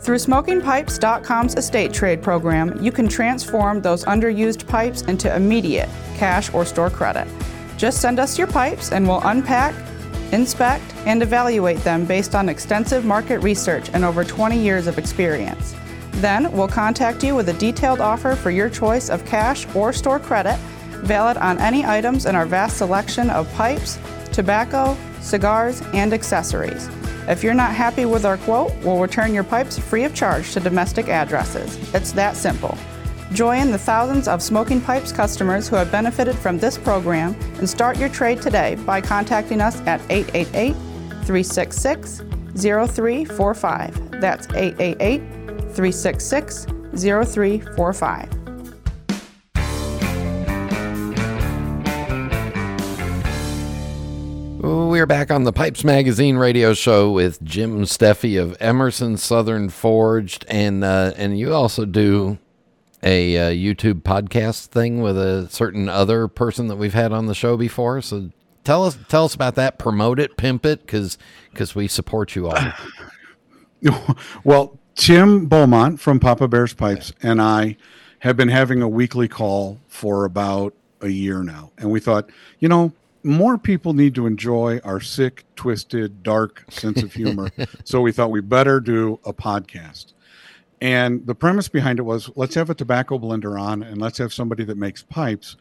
Through 0.02 0.17
SmokingPipes.com's 0.17 1.56
estate 1.56 1.91
trade 1.91 2.21
program, 2.21 2.80
you 2.80 2.91
can 2.91 3.08
transform 3.08 3.82
those 3.82 4.06
underused 4.06 4.67
pipes 4.67 5.02
into 5.02 5.36
immediate 5.36 5.89
cash 6.15 6.54
or 6.54 6.63
store 6.63 6.91
credit. 6.91 7.28
Just 7.76 8.02
send 8.02 8.19
us 8.19 8.38
your 8.38 8.45
pipes 8.45 8.91
and 8.91 9.08
we'll 9.08 9.21
unpack, 9.23 9.73
inspect, 10.32 10.93
and 11.08 11.23
evaluate 11.23 11.80
them 11.80 12.06
based 12.06 12.36
on 12.36 12.49
extensive 12.49 13.06
market 13.06 13.39
research 13.39 13.89
and 13.93 14.06
over 14.06 14.23
20 14.23 14.60
years 14.60 14.86
of 14.86 14.99
experience. 14.99 15.73
Then 16.17 16.52
we'll 16.52 16.67
contact 16.67 17.23
you 17.23 17.36
with 17.36 17.49
a 17.49 17.54
detailed 17.54 17.99
offer 17.99 18.36
for 18.36 18.52
your 18.52 18.69
choice 18.69 19.10
of 19.10 19.26
cash 19.26 19.65
or 19.73 19.91
store 19.91 20.19
credit, 20.19 20.60
valid 21.04 21.38
on 21.38 21.60
any 21.60 21.86
items 21.86 22.26
in 22.26 22.36
our 22.36 22.46
vast 22.46 22.78
selection 22.78 23.30
of 23.30 23.52
pipes, 23.54 24.00
tobacco, 24.32 24.98
cigars, 25.22 25.82
and 25.94 26.13
accessories. 26.13 26.89
If 27.28 27.44
you're 27.44 27.54
not 27.54 27.74
happy 27.74 28.06
with 28.06 28.26
our 28.26 28.38
quote, 28.38 28.74
we'll 28.84 29.00
return 29.00 29.34
your 29.34 29.46
pipes 29.46 29.80
free 29.80 30.04
of 30.04 30.13
charge 30.13 30.52
to 30.54 30.60
domestic 30.60 31.08
addresses. 31.08 31.78
It's 31.94 32.12
that 32.13 32.36
simple. 32.36 32.78
Join 33.32 33.72
the 33.72 33.78
thousands 33.78 34.28
of 34.28 34.44
Smoking 34.44 34.82
Pipes 34.82 35.12
customers 35.12 35.68
who 35.68 35.76
have 35.76 35.92
benefited 35.92 36.36
from 36.36 36.60
this 36.60 36.78
program 36.78 37.36
and 37.58 37.68
start 37.68 37.98
your 37.98 38.10
trade 38.10 38.42
today 38.42 38.76
by 38.86 39.02
contacting 39.02 39.62
us 39.62 39.80
at 39.88 40.02
888 40.10 40.74
366 41.26 42.22
0345. 42.56 44.22
That's 44.22 44.48
888 44.54 45.22
366 45.74 46.66
0345. 46.96 48.42
We're 54.93 55.08
back 55.08 55.32
on 55.32 55.43
the 55.43 55.51
Pipes 55.51 55.84
Magazine 55.84 56.38
radio 56.38 56.75
show 56.75 57.12
with 57.12 57.41
Jim 57.41 57.82
Steffey 57.82 58.39
of 58.39 58.56
Emerson 58.60 59.17
Southern 59.17 59.69
Forged, 59.69 60.45
and 60.47 60.84
uh, 60.84 61.13
and 61.17 61.36
you 61.36 61.51
also 61.51 61.84
do 61.84 62.38
a 63.01 63.36
uh, 63.36 63.49
YouTube 63.49 64.03
podcast 64.03 64.67
thing 64.67 65.01
with 65.01 65.17
a 65.17 65.49
certain 65.49 65.89
other 65.89 66.27
person 66.27 66.67
that 66.67 66.75
we've 66.75 66.93
had 66.93 67.12
on 67.12 67.25
the 67.25 67.34
show 67.34 67.58
before. 67.58 68.03
So 68.03 68.29
tell 68.63 68.86
us 68.86 68.95
tell 69.08 69.25
us 69.25 69.34
about 69.34 69.56
that. 69.56 69.79
Promote 69.79 70.19
it, 70.19 70.38
pimp 70.38 70.63
it, 70.63 70.86
because 70.86 71.17
we 71.73 71.88
support 71.88 72.36
you 72.36 72.49
all. 72.49 72.73
well, 74.43 74.77
Tim 74.93 75.47
Beaumont 75.47 76.01
from 76.01 76.19
Papa 76.19 76.47
Bear's 76.47 76.75
Pipes 76.75 77.13
and 77.23 77.41
I 77.41 77.77
have 78.19 78.38
been 78.38 78.49
having 78.49 78.84
a 78.84 78.88
weekly 78.88 79.27
call 79.27 79.79
for 79.88 80.23
about 80.23 80.75
a 81.01 81.10
year 81.10 81.41
now. 81.41 81.71
And 81.79 81.89
we 81.89 81.99
thought, 81.99 82.29
you 82.60 82.69
know, 82.69 82.93
more 83.24 83.58
people 83.58 83.94
need 83.94 84.16
to 84.16 84.28
enjoy 84.28 84.80
our 84.84 85.00
sick, 85.00 85.46
twisted, 85.56 86.24
dark 86.24 86.66
sense 86.70 87.02
of 87.02 87.14
humor. 87.14 87.50
so 87.84 88.02
we 88.02 88.12
thought 88.12 88.32
we 88.32 88.42
better 88.42 88.80
do 88.80 89.20
a 89.26 89.34
podcast. 89.34 90.14
And 90.82 91.26
the 91.26 91.36
premise 91.36 91.70
behind 91.70 92.00
it 92.00 92.04
was 92.04 92.30
let's 92.36 92.56
have 92.56 92.70
a 92.70 92.76
tobacco 92.76 93.18
blender 93.18 93.60
on 93.60 93.84
and 93.84 94.02
let's 94.02 94.18
have 94.18 94.34
somebody 94.34 94.66
that 94.66 94.78
makes 94.78 95.02
pipes 95.02 95.56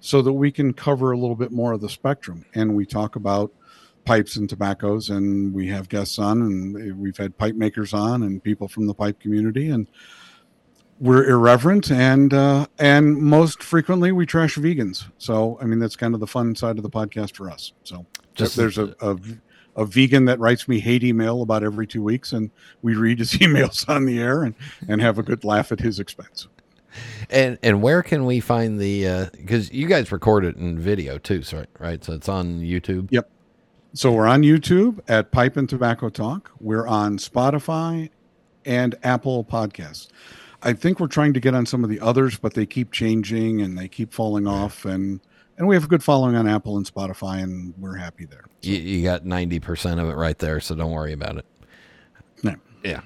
so 0.00 0.20
that 0.20 0.34
we 0.34 0.52
can 0.52 0.74
cover 0.74 1.12
a 1.12 1.18
little 1.18 1.36
bit 1.36 1.50
more 1.50 1.72
of 1.72 1.80
the 1.80 1.88
spectrum. 1.88 2.44
And 2.54 2.76
we 2.76 2.84
talk 2.84 3.16
about 3.16 3.52
pipes 4.04 4.36
and 4.36 4.48
tobaccos 4.48 5.10
and 5.10 5.52
we 5.52 5.66
have 5.68 5.88
guests 5.88 6.18
on 6.18 6.42
and 6.42 6.98
we've 6.98 7.16
had 7.16 7.36
pipe 7.38 7.56
makers 7.56 7.94
on 7.94 8.22
and 8.22 8.42
people 8.42 8.68
from 8.68 8.86
the 8.86 8.94
pipe 8.94 9.18
community 9.18 9.70
and 9.70 9.88
we're 10.98 11.24
irreverent 11.28 11.90
and 11.90 12.32
uh, 12.32 12.66
and 12.78 13.16
most 13.16 13.62
frequently 13.62 14.12
we 14.12 14.26
trash 14.26 14.56
vegans. 14.56 15.04
So 15.18 15.58
I 15.60 15.64
mean 15.66 15.78
that's 15.78 15.96
kind 15.96 16.14
of 16.14 16.20
the 16.20 16.26
fun 16.26 16.54
side 16.54 16.76
of 16.78 16.82
the 16.82 16.90
podcast 16.90 17.36
for 17.36 17.50
us. 17.50 17.72
So 17.84 18.06
Just- 18.34 18.56
there's 18.56 18.78
a, 18.78 18.94
a 19.00 19.16
a 19.76 19.84
vegan 19.84 20.24
that 20.24 20.38
writes 20.40 20.68
me 20.68 20.80
hate 20.80 21.04
email 21.04 21.42
about 21.42 21.62
every 21.62 21.86
two 21.86 22.02
weeks, 22.02 22.32
and 22.32 22.50
we 22.80 22.94
read 22.94 23.18
his 23.18 23.32
emails 23.34 23.88
on 23.88 24.06
the 24.06 24.18
air 24.18 24.42
and 24.42 24.54
and 24.88 25.00
have 25.00 25.18
a 25.18 25.22
good 25.22 25.44
laugh 25.44 25.70
at 25.72 25.80
his 25.80 26.00
expense. 26.00 26.48
And 27.28 27.58
and 27.62 27.82
where 27.82 28.02
can 28.02 28.24
we 28.24 28.40
find 28.40 28.80
the? 28.80 29.28
Because 29.32 29.70
you 29.72 29.86
guys 29.86 30.10
record 30.10 30.44
it 30.46 30.56
in 30.56 30.78
video 30.78 31.18
too, 31.18 31.42
so, 31.42 31.66
right? 31.78 32.02
So 32.02 32.14
it's 32.14 32.28
on 32.28 32.60
YouTube. 32.60 33.08
Yep. 33.10 33.28
So 33.92 34.12
we're 34.12 34.26
on 34.26 34.42
YouTube 34.42 35.00
at 35.08 35.30
Pipe 35.30 35.56
and 35.56 35.68
Tobacco 35.68 36.08
Talk. 36.08 36.50
We're 36.60 36.86
on 36.86 37.18
Spotify 37.18 38.10
and 38.64 38.94
Apple 39.02 39.44
Podcasts. 39.44 40.08
I 40.66 40.72
think 40.72 40.98
we're 40.98 41.06
trying 41.06 41.32
to 41.34 41.40
get 41.40 41.54
on 41.54 41.64
some 41.64 41.84
of 41.84 41.90
the 41.90 42.00
others, 42.00 42.36
but 42.38 42.54
they 42.54 42.66
keep 42.66 42.90
changing 42.90 43.60
and 43.60 43.78
they 43.78 43.86
keep 43.86 44.12
falling 44.12 44.48
off. 44.48 44.84
And 44.84 45.20
and 45.56 45.68
we 45.68 45.76
have 45.76 45.84
a 45.84 45.86
good 45.86 46.02
following 46.02 46.34
on 46.34 46.48
Apple 46.48 46.76
and 46.76 46.84
Spotify, 46.84 47.42
and 47.42 47.72
we're 47.78 47.94
happy 47.94 48.26
there. 48.26 48.44
You, 48.62 48.76
you 48.76 49.04
got 49.04 49.24
ninety 49.24 49.60
percent 49.60 50.00
of 50.00 50.08
it 50.08 50.14
right 50.14 50.38
there, 50.38 50.58
so 50.60 50.74
don't 50.74 50.90
worry 50.90 51.12
about 51.12 51.36
it. 51.36 51.46
No. 52.42 52.56
Yeah. 52.82 53.00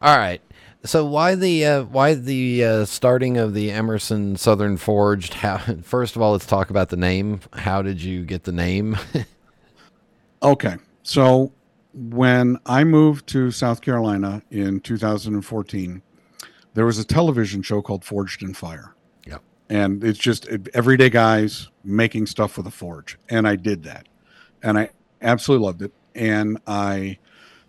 All 0.00 0.16
right. 0.16 0.40
So 0.84 1.04
why 1.04 1.34
the 1.34 1.66
uh, 1.66 1.82
why 1.84 2.14
the 2.14 2.64
uh, 2.64 2.84
starting 2.86 3.36
of 3.36 3.52
the 3.52 3.70
Emerson 3.70 4.36
Southern 4.36 4.78
Forged? 4.78 5.34
How, 5.34 5.58
first 5.82 6.16
of 6.16 6.22
all, 6.22 6.32
let's 6.32 6.46
talk 6.46 6.70
about 6.70 6.88
the 6.88 6.96
name. 6.96 7.40
How 7.52 7.82
did 7.82 8.00
you 8.00 8.24
get 8.24 8.44
the 8.44 8.52
name? 8.52 8.96
Okay. 10.42 10.76
So 11.02 11.52
when 11.92 12.58
I 12.66 12.84
moved 12.84 13.26
to 13.28 13.50
South 13.50 13.80
Carolina 13.80 14.42
in 14.50 14.80
2014, 14.80 16.02
there 16.74 16.86
was 16.86 16.98
a 16.98 17.04
television 17.04 17.62
show 17.62 17.82
called 17.82 18.04
Forged 18.04 18.42
in 18.42 18.54
Fire. 18.54 18.94
Yeah. 19.26 19.38
And 19.68 20.02
it's 20.04 20.18
just 20.18 20.46
everyday 20.74 21.10
guys 21.10 21.68
making 21.84 22.26
stuff 22.26 22.56
with 22.56 22.66
a 22.66 22.70
forge. 22.70 23.18
And 23.28 23.46
I 23.46 23.56
did 23.56 23.82
that. 23.84 24.08
And 24.62 24.78
I 24.78 24.90
absolutely 25.22 25.66
loved 25.66 25.82
it. 25.82 25.92
And 26.14 26.58
I 26.66 27.18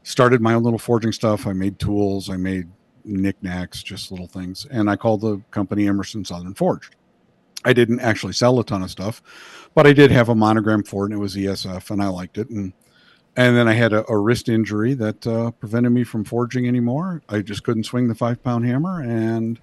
started 0.04 0.42
my 0.42 0.54
own 0.54 0.64
little 0.64 0.80
forging 0.80 1.12
stuff. 1.12 1.46
I 1.46 1.54
made 1.54 1.80
tools, 1.80 2.30
I 2.30 2.38
made 2.38 2.68
knickknacks, 3.04 3.84
just 3.84 4.12
little 4.12 4.28
things. 4.28 4.66
And 4.72 4.90
I 4.90 4.96
called 4.96 5.22
the 5.22 5.42
company 5.52 5.88
Emerson 5.88 6.26
Southern 6.26 6.54
Forged. 6.54 6.96
I 7.66 7.74
didn't 7.74 8.00
actually 8.00 8.34
sell 8.34 8.60
a 8.60 8.64
ton 8.64 8.84
of 8.84 8.92
stuff, 8.92 9.22
but 9.76 9.86
I 9.86 9.92
did 9.92 10.12
have 10.12 10.30
a 10.30 10.36
monogram 10.36 10.84
for 10.84 11.04
it, 11.04 11.12
and 11.12 11.20
it 11.20 11.22
was 11.22 11.36
ESF, 11.36 11.92
and 11.92 12.02
I 12.02 12.08
liked 12.08 12.38
it. 12.38 12.50
And 12.50 12.72
and 13.39 13.56
then 13.56 13.69
I 13.69 13.73
had 13.73 13.93
a, 13.93 14.06
a 14.12 14.17
wrist 14.17 14.49
injury 14.49 14.93
that 14.95 15.25
uh, 15.25 15.52
prevented 15.52 15.93
me 15.93 16.04
from 16.04 16.25
forging 16.25 16.67
anymore. 16.67 17.21
I 17.30 17.39
just 17.39 17.63
couldn't 17.63 17.86
swing 17.86 18.10
the 18.10 18.15
five 18.15 18.43
pound 18.43 18.65
hammer, 18.65 19.02
and 19.02 19.60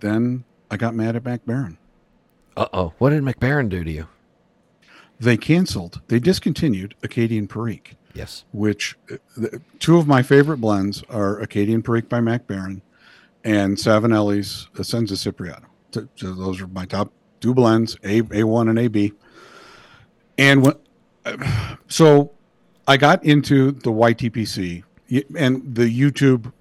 then 0.00 0.44
I 0.70 0.76
got 0.76 0.94
mad 0.94 1.16
at 1.16 1.24
Mac 1.24 1.46
Baren. 1.46 1.78
uh 2.58 2.66
oh. 2.74 2.92
What 2.98 3.10
did 3.10 3.22
Mac 3.22 3.40
Baren 3.40 3.68
do 3.70 3.82
to 3.82 3.90
you? 3.90 4.06
They 5.18 5.36
canceled, 5.38 6.02
they 6.08 6.20
discontinued 6.20 6.94
Acadian 7.02 7.48
Perique, 7.48 7.96
Yes. 8.14 8.44
which 8.52 8.96
uh, 9.10 9.16
the, 9.36 9.60
two 9.80 9.96
of 9.96 10.06
my 10.06 10.22
favorite 10.22 10.58
blends 10.58 11.02
are 11.08 11.40
Acadian 11.40 11.82
Perique 11.82 12.08
by 12.08 12.20
Mac 12.20 12.46
Baren 12.46 12.82
and 13.44 13.76
Savinelli's 13.78 14.68
Ascenza 14.74 15.16
Cipriano. 15.16 15.66
So, 15.92 16.06
so 16.16 16.34
those 16.34 16.60
are 16.60 16.66
my 16.68 16.84
top 16.84 17.10
two 17.40 17.54
blends, 17.54 17.96
A 18.04 18.20
A1 18.22 18.68
and 18.68 18.78
AB. 18.78 19.12
And 20.36 20.62
when, 20.64 20.74
so 21.88 22.30
I 22.88 22.96
got 22.96 23.22
into 23.22 23.72
the 23.72 23.92
YTPC 23.92 24.82
and 25.36 25.74
the 25.74 25.84
YouTube 25.84 26.52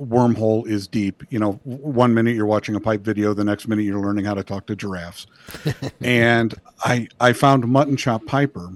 wormhole 0.00 0.66
is 0.66 0.88
deep. 0.88 1.22
You 1.30 1.38
know, 1.38 1.52
one 1.64 2.12
minute 2.12 2.34
you're 2.34 2.46
watching 2.46 2.74
a 2.74 2.80
pipe 2.80 3.02
video, 3.02 3.32
the 3.32 3.44
next 3.44 3.68
minute 3.68 3.82
you're 3.82 4.00
learning 4.00 4.24
how 4.24 4.34
to 4.34 4.42
talk 4.42 4.66
to 4.66 4.76
giraffes. 4.76 5.28
and 6.00 6.52
I 6.80 7.06
I 7.20 7.32
found 7.32 7.66
Mutton 7.66 7.96
Chop 7.96 8.26
Piper 8.26 8.72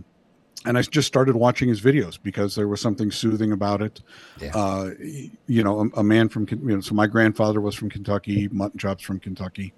and 0.65 0.79
I 0.79 0.83
just 0.83 1.09
started 1.09 1.35
watching 1.35 1.69
his 1.69 1.81
videos 1.81 2.19
because 2.23 2.55
there 2.55 2.69
was 2.69 2.81
something 2.81 3.11
soothing 3.11 3.51
about 3.51 3.83
it. 3.83 4.01
Yeah. 4.41 4.53
Uh, 4.55 4.91
you 5.49 5.65
know, 5.65 5.81
a, 5.81 6.01
a 6.01 6.05
man 6.05 6.29
from 6.29 6.47
you 6.49 6.77
know, 6.77 6.81
so 6.81 6.95
my 6.95 7.09
grandfather 7.09 7.61
was 7.61 7.75
from 7.75 7.91
Kentucky, 7.91 8.49
Mutton 8.53 8.79
Chop's 8.79 9.03
from 9.03 9.19
Kentucky, 9.19 9.73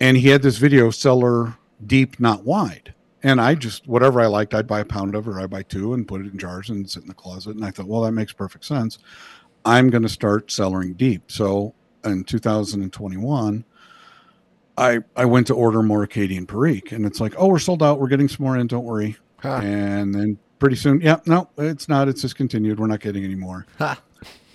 and 0.00 0.16
he 0.16 0.28
had 0.28 0.42
this 0.42 0.58
video 0.58 0.90
cellar 0.90 1.56
deep, 1.86 2.18
not 2.18 2.42
wide. 2.42 2.94
And 3.22 3.40
I 3.40 3.54
just 3.54 3.86
whatever 3.88 4.20
I 4.20 4.26
liked, 4.26 4.54
I'd 4.54 4.66
buy 4.66 4.80
a 4.80 4.84
pound 4.84 5.14
of 5.14 5.26
it, 5.26 5.30
or 5.30 5.40
I'd 5.40 5.50
buy 5.50 5.62
two 5.62 5.94
and 5.94 6.06
put 6.06 6.20
it 6.20 6.32
in 6.32 6.38
jars 6.38 6.68
and 6.70 6.88
sit 6.88 7.02
in 7.02 7.08
the 7.08 7.14
closet. 7.14 7.56
And 7.56 7.64
I 7.64 7.70
thought, 7.70 7.88
well, 7.88 8.02
that 8.02 8.12
makes 8.12 8.32
perfect 8.32 8.64
sense. 8.64 8.98
I'm 9.64 9.90
going 9.90 10.02
to 10.02 10.08
start 10.08 10.48
cellaring 10.48 10.96
deep. 10.96 11.30
So 11.32 11.74
in 12.04 12.24
2021, 12.24 13.64
I 14.78 14.98
I 15.16 15.24
went 15.24 15.46
to 15.48 15.54
order 15.54 15.82
more 15.82 16.02
Acadian 16.02 16.46
Perique, 16.46 16.92
and 16.92 17.04
it's 17.06 17.20
like, 17.20 17.34
oh, 17.38 17.48
we're 17.48 17.58
sold 17.58 17.82
out. 17.82 17.98
We're 17.98 18.08
getting 18.08 18.28
some 18.28 18.44
more 18.44 18.56
in. 18.56 18.66
Don't 18.66 18.84
worry. 18.84 19.16
Huh. 19.38 19.60
And 19.62 20.14
then 20.14 20.38
pretty 20.58 20.76
soon, 20.76 21.00
yeah, 21.00 21.16
no, 21.26 21.48
it's 21.58 21.88
not. 21.88 22.08
It's 22.08 22.22
discontinued. 22.22 22.78
We're 22.78 22.86
not 22.86 23.00
getting 23.00 23.24
any 23.24 23.34
more. 23.34 23.66
Ha. 23.78 24.00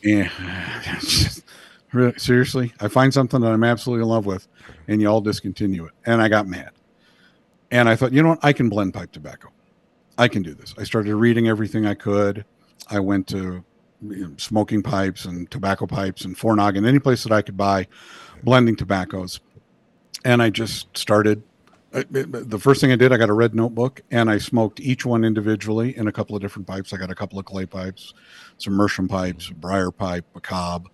Yeah, 0.04 0.30
just- 1.00 1.44
really, 1.92 2.14
seriously, 2.18 2.74
I 2.80 2.88
find 2.88 3.14
something 3.14 3.42
that 3.42 3.52
I'm 3.52 3.64
absolutely 3.64 4.04
in 4.04 4.10
love 4.10 4.26
with, 4.26 4.48
and 4.88 5.02
you 5.02 5.08
all 5.08 5.22
discontinue 5.22 5.86
it, 5.86 5.92
and 6.06 6.22
I 6.22 6.28
got 6.30 6.48
mad. 6.48 6.72
And 7.72 7.88
I 7.88 7.96
thought, 7.96 8.12
you 8.12 8.22
know 8.22 8.30
what? 8.30 8.40
I 8.44 8.54
can 8.54 8.70
blend 8.70 8.94
pipe 8.94 9.12
tobacco. 9.14 9.50
I 10.18 10.28
can 10.28 10.44
do 10.44 10.54
this. 10.54 10.76
I 10.78 10.84
started 10.84 11.16
reading 11.16 11.48
everything 11.48 11.86
I 11.86 11.94
could. 11.94 12.46
I 12.90 13.00
went 13.00 13.28
to 13.30 13.64
you 14.02 14.28
know, 14.28 14.34
smoking 14.38 14.84
pipes 14.84 15.26
and 15.26 15.50
tobacco 15.50 15.88
pipes 15.88 16.26
and 16.26 16.36
Fornog 16.36 16.78
and 16.78 16.86
any 16.86 17.00
place 17.00 17.24
that 17.24 17.32
I 17.32 17.42
could 17.42 17.56
buy 17.56 17.88
blending 18.44 18.76
tobaccos. 18.76 19.40
And 20.26 20.42
I 20.42 20.50
just 20.50 20.96
started. 20.98 21.44
Uh, 21.94 22.00
uh, 22.00 22.24
the 22.32 22.60
first 22.60 22.80
thing 22.80 22.92
I 22.92 22.96
did, 22.96 23.12
I 23.12 23.18
got 23.18 23.30
a 23.30 23.34
red 23.34 23.54
notebook 23.54 24.02
and 24.12 24.30
I 24.30 24.38
smoked 24.38 24.80
each 24.80 25.06
one 25.06 25.26
individually 25.26 25.98
in 25.98 26.08
a 26.08 26.12
couple 26.12 26.36
of 26.36 26.42
different 26.42 26.68
pipes. 26.68 26.94
I 26.94 26.98
got 26.98 27.12
a 27.12 27.16
couple 27.16 27.38
of 27.38 27.46
clay 27.46 27.66
pipes, 27.66 28.14
some 28.58 28.78
meerschaum 28.78 29.08
pipes, 29.08 29.50
a 29.50 29.54
briar 29.54 29.92
pipe, 29.92 30.26
a 30.36 30.40
cob, 30.40 30.88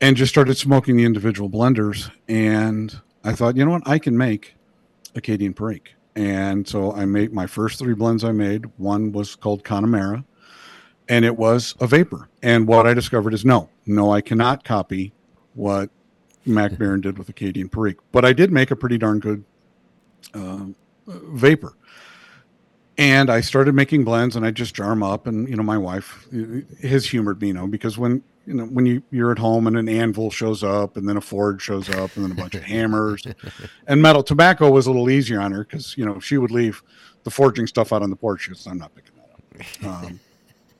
and 0.00 0.16
just 0.16 0.32
started 0.32 0.56
smoking 0.56 0.96
the 0.96 1.04
individual 1.04 1.50
blenders. 1.50 2.10
And 2.28 2.98
I 3.24 3.32
thought, 3.32 3.56
you 3.56 3.64
know 3.64 3.72
what? 3.72 3.82
I 3.86 3.98
can 3.98 4.16
make 4.16 4.55
Acadian 5.16 5.54
Perique. 5.54 5.94
And 6.14 6.66
so 6.66 6.92
I 6.92 7.04
made 7.04 7.32
my 7.32 7.46
first 7.46 7.78
three 7.78 7.94
blends 7.94 8.24
I 8.24 8.32
made. 8.32 8.64
One 8.78 9.12
was 9.12 9.34
called 9.34 9.64
Connemara, 9.64 10.24
and 11.08 11.24
it 11.24 11.36
was 11.36 11.74
a 11.80 11.86
vapor. 11.86 12.28
And 12.42 12.66
what 12.66 12.86
I 12.86 12.94
discovered 12.94 13.34
is 13.34 13.44
no, 13.44 13.68
no, 13.84 14.12
I 14.12 14.20
cannot 14.20 14.64
copy 14.64 15.12
what 15.54 15.90
Mac 16.46 16.78
did 16.78 17.18
with 17.18 17.28
Acadian 17.28 17.68
Perique, 17.68 17.98
but 18.12 18.24
I 18.24 18.32
did 18.32 18.52
make 18.52 18.70
a 18.70 18.76
pretty 18.76 18.96
darn 18.98 19.18
good 19.18 19.44
uh, 20.32 20.66
vapor. 21.06 21.76
And 22.98 23.28
I 23.28 23.42
started 23.42 23.74
making 23.74 24.04
blends, 24.04 24.36
and 24.36 24.46
I 24.46 24.50
just 24.50 24.74
jar 24.74 24.88
them 24.88 25.02
up. 25.02 25.26
And 25.26 25.48
you 25.48 25.56
know, 25.56 25.62
my 25.62 25.76
wife 25.76 26.26
has 26.82 27.06
humored 27.06 27.40
me, 27.40 27.48
you 27.48 27.54
know, 27.54 27.66
because 27.66 27.98
when 27.98 28.22
you 28.46 28.54
know 28.54 28.64
when 28.64 28.86
you 28.86 29.02
you're 29.10 29.32
at 29.32 29.38
home 29.38 29.66
and 29.66 29.76
an 29.76 29.88
anvil 29.88 30.30
shows 30.30 30.62
up, 30.62 30.96
and 30.96 31.08
then 31.08 31.16
a 31.16 31.20
forge 31.20 31.60
shows 31.60 31.90
up, 31.90 32.16
and 32.16 32.24
then 32.24 32.32
a 32.32 32.34
bunch 32.34 32.54
of 32.54 32.62
hammers, 32.62 33.26
and 33.86 34.00
metal 34.00 34.22
tobacco 34.22 34.70
was 34.70 34.86
a 34.86 34.90
little 34.90 35.10
easier 35.10 35.40
on 35.40 35.52
her 35.52 35.64
because 35.64 35.96
you 35.98 36.06
know 36.06 36.18
she 36.20 36.38
would 36.38 36.50
leave 36.50 36.82
the 37.24 37.30
forging 37.30 37.66
stuff 37.66 37.92
out 37.92 38.02
on 38.02 38.08
the 38.10 38.16
porch. 38.16 38.42
She 38.42 38.50
goes, 38.50 38.66
I'm 38.66 38.78
not 38.78 38.94
picking 38.94 39.12
that 39.16 39.84
up. 39.84 40.04
Um, 40.04 40.20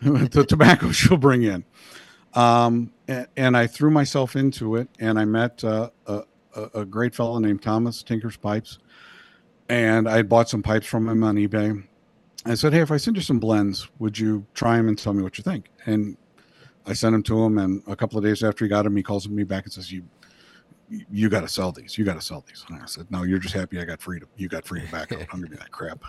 the 0.28 0.44
tobacco 0.44 0.90
she'll 0.92 1.16
bring 1.16 1.42
in. 1.42 1.64
Um, 2.34 2.92
and, 3.08 3.26
and 3.36 3.56
I 3.56 3.66
threw 3.66 3.90
myself 3.90 4.36
into 4.36 4.76
it, 4.76 4.88
and 4.98 5.18
I 5.18 5.24
met 5.24 5.64
uh, 5.64 5.90
a, 6.06 6.22
a, 6.54 6.80
a 6.80 6.84
great 6.84 7.14
fellow 7.14 7.38
named 7.38 7.62
Thomas 7.62 8.02
Tinker's 8.02 8.36
Pipes, 8.36 8.78
and 9.68 10.08
I 10.08 10.16
had 10.16 10.28
bought 10.28 10.48
some 10.48 10.62
pipes 10.62 10.86
from 10.86 11.08
him 11.08 11.24
on 11.24 11.36
eBay. 11.36 11.82
I 12.50 12.54
said, 12.54 12.72
"Hey, 12.72 12.80
if 12.80 12.90
I 12.90 12.96
send 12.96 13.16
you 13.16 13.22
some 13.22 13.38
blends, 13.38 13.88
would 13.98 14.18
you 14.18 14.46
try 14.54 14.76
them 14.76 14.88
and 14.88 14.98
tell 14.98 15.12
me 15.12 15.22
what 15.22 15.36
you 15.38 15.42
think?" 15.44 15.68
And 15.86 16.16
I 16.86 16.92
sent 16.92 17.12
them 17.12 17.22
to 17.24 17.42
him, 17.44 17.58
and 17.58 17.82
a 17.86 17.96
couple 17.96 18.18
of 18.18 18.24
days 18.24 18.42
after 18.42 18.64
he 18.64 18.68
got 18.68 18.82
them, 18.84 18.96
he 18.96 19.02
calls 19.02 19.28
me 19.28 19.42
back 19.44 19.64
and 19.64 19.72
says, 19.72 19.90
"You, 19.92 20.04
you 21.10 21.28
got 21.28 21.40
to 21.40 21.48
sell 21.48 21.72
these. 21.72 21.98
You 21.98 22.04
got 22.04 22.14
to 22.14 22.20
sell 22.20 22.44
these." 22.46 22.64
And 22.68 22.80
I 22.80 22.86
said, 22.86 23.06
"No, 23.10 23.22
you're 23.24 23.38
just 23.38 23.54
happy 23.54 23.80
I 23.80 23.84
got 23.84 24.00
freedom. 24.00 24.28
You 24.36 24.48
got 24.48 24.64
free 24.64 24.80
tobacco. 24.82 25.18
I'm 25.18 25.40
gonna 25.40 25.48
be 25.48 25.56
that 25.56 25.70
crap." 25.70 26.02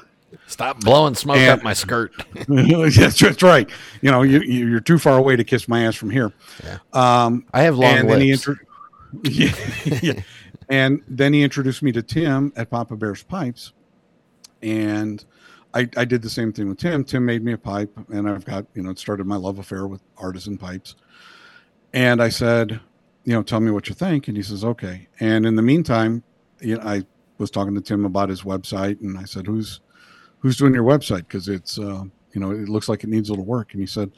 Stop 0.47 0.82
blowing 0.82 1.15
smoke 1.15 1.38
And- 1.38 1.52
up 1.52 1.63
my 1.63 1.73
skirt. 1.73 2.12
yes, 2.50 3.17
that's 3.19 3.41
right. 3.41 3.69
You 4.02 4.12
know, 4.12 4.23
you, 4.23 4.41
you- 4.41 4.67
you're 4.67 4.80
too 4.82 5.00
far 5.00 5.17
away 5.17 5.36
to 5.38 5.43
kiss 5.45 5.67
my 5.69 5.86
ass 5.86 5.95
from 5.95 6.10
here. 6.10 6.34
Um, 6.93 7.45
I 7.54 7.62
have 7.62 7.78
long 7.78 7.95
and 7.97 8.10
then 8.10 8.19
he 8.21 8.32
lips. 8.32 8.47
intro- 8.47 8.65
yeah, 9.23 9.54
yeah. 10.02 10.21
And 10.69 11.02
then 11.08 11.32
he 11.32 11.43
introduced 11.43 11.82
me 11.82 11.93
to 11.93 12.04
Tim 12.04 12.52
at 12.58 12.69
Papa 12.69 12.97
Bear's 12.97 13.23
Pipes, 13.23 13.71
and 14.62 15.23
I, 15.78 15.88
I 15.96 16.06
did 16.06 16.24
the 16.24 16.30
same 16.30 16.52
thing 16.52 16.70
with 16.70 16.80
Tim. 16.80 17.04
Tim 17.04 17.24
made 17.24 17.44
me 17.44 17.54
a 17.54 17.58
pipe, 17.58 17.96
and 18.10 18.28
I've 18.28 18.46
got 18.46 18.66
you 18.74 18.82
know 18.82 18.90
it 18.90 19.00
started 19.00 19.28
my 19.28 19.36
love 19.36 19.60
affair 19.60 19.88
with 19.88 20.02
artisan 20.18 20.58
pipes. 20.58 20.96
And 21.94 22.22
I 22.22 22.30
said, 22.30 22.80
you 23.24 23.34
know, 23.34 23.44
tell 23.44 23.60
me 23.60 23.72
what 23.72 23.88
you 23.88 23.96
think, 23.96 24.28
and 24.28 24.36
he 24.36 24.44
says, 24.44 24.63
okay. 24.63 25.08
And 25.20 25.46
in 25.46 25.56
the 25.56 25.62
meantime, 25.62 26.24
you 26.60 26.78
know, 26.78 26.84
I 26.84 27.06
was 27.38 27.52
talking 27.52 27.76
to 27.76 27.82
Tim 27.82 28.06
about 28.06 28.30
his 28.30 28.42
website, 28.42 29.02
and 29.02 29.18
I 29.18 29.24
said, 29.26 29.46
who's 29.46 29.82
who's 30.40 30.58
doing 30.58 30.74
your 30.74 30.84
website? 30.84 31.28
Because 31.28 31.48
it's 31.48 31.78
uh, 31.78 32.06
you 32.34 32.42
know 32.42 32.52
it 32.52 32.70
looks 32.70 32.90
like 32.90 33.04
it 33.04 33.10
needs 33.10 33.30
a 33.30 33.34
little 33.34 33.46
work. 33.46 33.74
And 33.74 33.82
he 33.82 33.88
said 33.88 34.12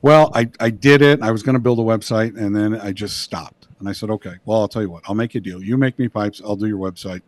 well 0.00 0.30
i 0.34 0.48
i 0.60 0.70
did 0.70 1.02
it. 1.02 1.22
I 1.22 1.30
was 1.30 1.42
going 1.42 1.54
to 1.54 1.60
build 1.60 1.78
a 1.78 1.82
website 1.82 2.38
and 2.38 2.54
then 2.54 2.80
i 2.80 2.92
just 2.92 3.20
stopped. 3.20 3.68
And 3.78 3.88
i 3.88 3.92
said 3.92 4.10
okay. 4.10 4.34
Well 4.44 4.60
i'll 4.60 4.68
tell 4.68 4.82
you 4.82 4.90
what. 4.90 5.02
I'll 5.06 5.14
make 5.14 5.34
a 5.34 5.40
deal. 5.40 5.62
You 5.62 5.76
make 5.76 5.98
me 5.98 6.08
pipes. 6.08 6.40
I'll 6.44 6.56
do 6.56 6.66
your 6.66 6.78
website. 6.78 7.22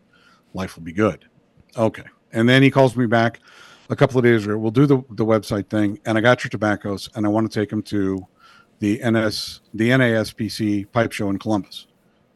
Life 0.55 0.77
will 0.77 0.85
be 0.85 0.93
good. 0.93 1.27
Okay. 1.77 2.05
And 2.33 2.49
then 2.49 2.63
he 2.63 2.71
calls 2.71 2.97
me 2.97 3.07
back 3.07 3.41
a 3.89 3.97
couple 3.97 4.19
of 4.19 4.25
days 4.25 4.45
ago. 4.45 4.57
we'll 4.57 4.71
do 4.71 4.87
the, 4.87 4.97
the 5.11 5.25
website 5.25 5.69
thing 5.69 5.99
and 6.07 6.17
i 6.17 6.21
got 6.21 6.43
your 6.43 6.51
tobaccos 6.51 7.09
and 7.15 7.27
i 7.27 7.29
want 7.29 7.51
to 7.51 7.61
take 7.61 7.71
them 7.71 7.83
to 7.83 8.27
the 8.81 9.01
ns 9.05 9.61
the 9.73 9.91
naspc 9.91 10.91
pipe 10.93 11.13
show 11.13 11.31
in 11.31 11.39
columbus. 11.39 11.87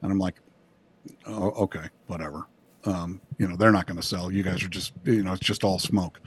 And 0.02 0.12
i'm 0.12 0.18
like 0.18 0.36
oh, 1.26 1.50
okay 1.50 1.88
whatever. 2.06 2.46
Um, 2.84 3.20
you 3.38 3.48
know 3.48 3.56
they're 3.56 3.72
not 3.72 3.86
going 3.86 4.00
to 4.00 4.06
sell. 4.06 4.30
You 4.32 4.42
guys 4.42 4.62
are 4.62 4.68
just 4.68 4.92
you 5.04 5.22
know 5.22 5.32
it's 5.32 5.44
just 5.44 5.64
all 5.64 5.78
smoke. 5.78 6.20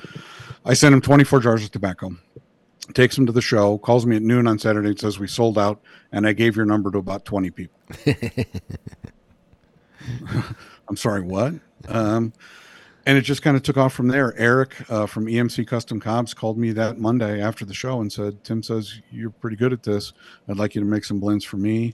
I 0.65 0.73
sent 0.73 0.93
him 0.93 1.01
24 1.01 1.39
jars 1.39 1.63
of 1.63 1.71
tobacco 1.71 2.11
takes 2.93 3.17
him 3.17 3.25
to 3.25 3.31
the 3.31 3.41
show 3.41 3.77
calls 3.77 4.05
me 4.05 4.17
at 4.17 4.21
noon 4.21 4.47
on 4.47 4.59
saturday 4.59 4.89
and 4.89 4.99
says 4.99 5.17
we 5.17 5.27
sold 5.27 5.57
out 5.57 5.79
and 6.11 6.27
i 6.27 6.33
gave 6.33 6.57
your 6.57 6.65
number 6.65 6.91
to 6.91 6.97
about 6.97 7.23
20 7.23 7.49
people. 7.51 7.79
I'm 10.89 10.97
sorry 10.97 11.21
what? 11.21 11.53
Um, 11.87 12.33
and 13.05 13.17
it 13.17 13.21
just 13.21 13.41
kind 13.41 13.57
of 13.57 13.63
took 13.63 13.77
off 13.77 13.93
from 13.93 14.07
there. 14.07 14.37
Eric 14.37 14.75
uh, 14.89 15.05
from 15.05 15.25
emc 15.25 15.65
custom 15.67 15.99
cobs 15.99 16.33
called 16.33 16.57
me 16.57 16.71
that 16.71 16.99
monday 16.99 17.41
after 17.41 17.65
the 17.65 17.73
show 17.73 18.01
and 18.01 18.11
said 18.11 18.43
tim 18.43 18.61
says 18.63 19.01
you're 19.11 19.29
pretty 19.29 19.55
good 19.55 19.73
at 19.73 19.83
this. 19.83 20.13
I'd 20.47 20.57
like 20.57 20.75
you 20.75 20.81
to 20.81 20.87
make 20.87 21.05
some 21.05 21.19
blends 21.19 21.45
for 21.45 21.57
me. 21.57 21.93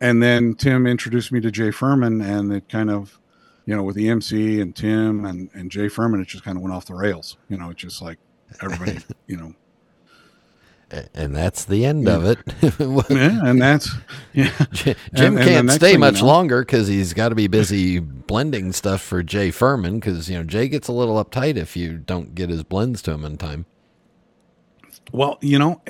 And 0.00 0.22
then 0.22 0.54
tim 0.54 0.86
introduced 0.86 1.32
me 1.32 1.40
to 1.40 1.50
jay 1.50 1.70
furman 1.70 2.20
and 2.20 2.52
it 2.52 2.68
kind 2.68 2.90
of 2.90 3.20
you 3.66 3.76
know, 3.76 3.84
with 3.84 3.96
EMC 3.96 4.60
and 4.60 4.74
Tim 4.74 5.24
and, 5.24 5.48
and 5.54 5.70
Jay 5.70 5.88
Furman, 5.88 6.20
it 6.20 6.26
just 6.26 6.42
kind 6.42 6.56
of 6.56 6.62
went 6.62 6.74
off 6.74 6.86
the 6.86 6.94
rails. 6.94 7.36
You 7.48 7.56
know, 7.56 7.70
it's 7.70 7.80
just 7.80 8.02
like 8.02 8.18
everybody, 8.60 8.98
you 9.28 9.36
know, 9.36 9.54
and 11.14 11.34
that's 11.36 11.64
the 11.64 11.84
end 11.84 12.08
of 12.08 12.24
it. 12.24 12.38
yeah, 13.10 13.40
and 13.44 13.60
that's 13.62 13.90
yeah. 14.32 14.50
Jim 14.72 14.96
And- 15.14 15.38
and 15.38 15.38
can't 15.38 15.66
next 15.66 15.76
stay 15.76 15.86
thing 15.88 15.92
you 15.94 15.98
much 16.00 16.20
know- 16.20 16.26
longer 16.26 16.62
because 16.62 16.88
he's 16.88 17.12
got 17.14 17.28
to 17.30 17.34
be 17.34 17.46
busy 17.46 17.98
blending 17.98 18.72
stuff 18.72 19.00
for 19.00 19.22
Jay 19.22 19.50
Furman. 19.50 20.00
Because 20.00 20.28
you 20.28 20.36
know 20.38 20.44
Jay 20.44 20.68
gets 20.68 20.88
a 20.88 20.92
little 20.92 21.22
uptight 21.24 21.56
if 21.56 21.76
you 21.76 21.98
don't 21.98 22.34
get 22.34 22.50
his 22.50 22.62
blends 22.64 23.02
to 23.02 23.12
him 23.12 23.24
in 23.24 23.36
time. 23.36 23.66
Well, 25.12 25.38
you 25.40 25.58
know, 25.58 25.80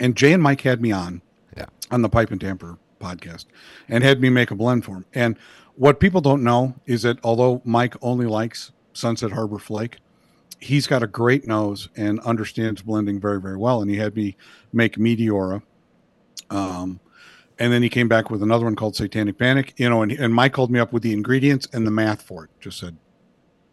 and 0.00 0.16
Jay 0.16 0.32
and 0.32 0.42
Mike 0.42 0.62
had 0.62 0.80
me 0.80 0.92
on 0.92 1.20
Yeah. 1.56 1.66
on 1.90 2.02
the 2.02 2.08
Pipe 2.08 2.30
and 2.30 2.40
Tamper 2.40 2.78
podcast 3.00 3.44
and 3.88 4.02
had 4.02 4.20
me 4.20 4.30
make 4.30 4.50
a 4.50 4.54
blend 4.54 4.84
for 4.84 4.92
him. 4.96 5.04
And 5.14 5.36
what 5.74 6.00
people 6.00 6.20
don't 6.22 6.42
know 6.42 6.74
is 6.86 7.02
that 7.02 7.18
although 7.22 7.60
Mike 7.64 7.94
only 8.00 8.26
likes 8.26 8.72
Sunset 8.94 9.32
Harbor 9.32 9.58
Flake, 9.58 9.98
he's 10.58 10.86
got 10.86 11.02
a 11.02 11.06
great 11.06 11.46
nose 11.46 11.88
and 11.96 12.20
understands 12.20 12.82
blending 12.82 13.20
very, 13.20 13.40
very 13.40 13.56
well. 13.56 13.82
And 13.82 13.90
he 13.90 13.96
had 13.96 14.16
me 14.16 14.36
make 14.72 14.96
Meteora. 14.96 15.62
Um, 16.50 17.00
and 17.58 17.72
then 17.72 17.82
he 17.82 17.88
came 17.88 18.08
back 18.08 18.30
with 18.30 18.42
another 18.42 18.64
one 18.64 18.76
called 18.76 18.96
Satanic 18.96 19.38
Panic, 19.38 19.74
you 19.76 19.88
know, 19.88 20.02
and, 20.02 20.12
and 20.12 20.34
Mike 20.34 20.52
called 20.52 20.70
me 20.70 20.78
up 20.78 20.92
with 20.92 21.02
the 21.02 21.12
ingredients 21.12 21.66
and 21.72 21.86
the 21.86 21.90
math 21.90 22.22
for 22.22 22.44
it. 22.44 22.50
Just 22.60 22.78
said, 22.78 22.96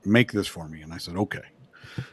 make 0.05 0.31
this 0.31 0.47
for 0.47 0.67
me. 0.67 0.81
And 0.81 0.93
I 0.93 0.97
said, 0.97 1.15
okay. 1.15 1.41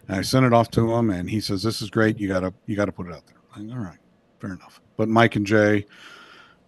And 0.09 0.17
I 0.17 0.23
sent 0.23 0.47
it 0.47 0.53
off 0.53 0.71
to 0.73 0.93
him 0.95 1.11
and 1.11 1.31
he 1.31 1.41
says, 1.41 1.63
this 1.63 1.81
is 1.81 1.91
great. 1.91 2.19
You 2.19 2.29
gotta, 2.29 2.53
you 2.67 2.77
gotta 2.77 2.93
put 2.93 3.07
it 3.07 3.13
out 3.13 3.27
there. 3.27 3.37
I'm 3.55 3.71
all 3.73 3.79
right, 3.79 3.99
fair 4.41 4.53
enough. 4.53 4.81
But 4.97 5.09
Mike 5.09 5.37
and 5.37 5.47
Jay, 5.47 5.87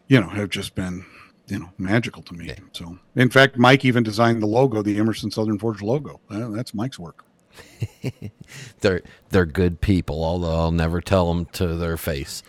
you 0.08 0.20
know, 0.20 0.28
have 0.28 0.48
just 0.48 0.74
been, 0.74 1.04
you 1.48 1.58
know, 1.58 1.70
magical 1.78 2.22
to 2.22 2.34
me. 2.34 2.54
So 2.72 2.98
in 3.16 3.28
fact, 3.28 3.58
Mike 3.58 3.84
even 3.84 4.02
designed 4.02 4.40
the 4.40 4.46
logo, 4.46 4.82
the 4.82 4.98
Emerson 4.98 5.30
Southern 5.30 5.58
Forge 5.58 5.82
logo. 5.82 6.20
That's 6.30 6.74
Mike's 6.74 6.98
work. 6.98 7.24
They're 8.80 9.02
they're 9.30 9.46
good 9.46 9.80
people, 9.80 10.22
although 10.24 10.54
I'll 10.54 10.70
never 10.72 11.00
tell 11.00 11.32
them 11.32 11.46
to 11.52 11.76
their 11.76 11.96
face. 11.96 12.42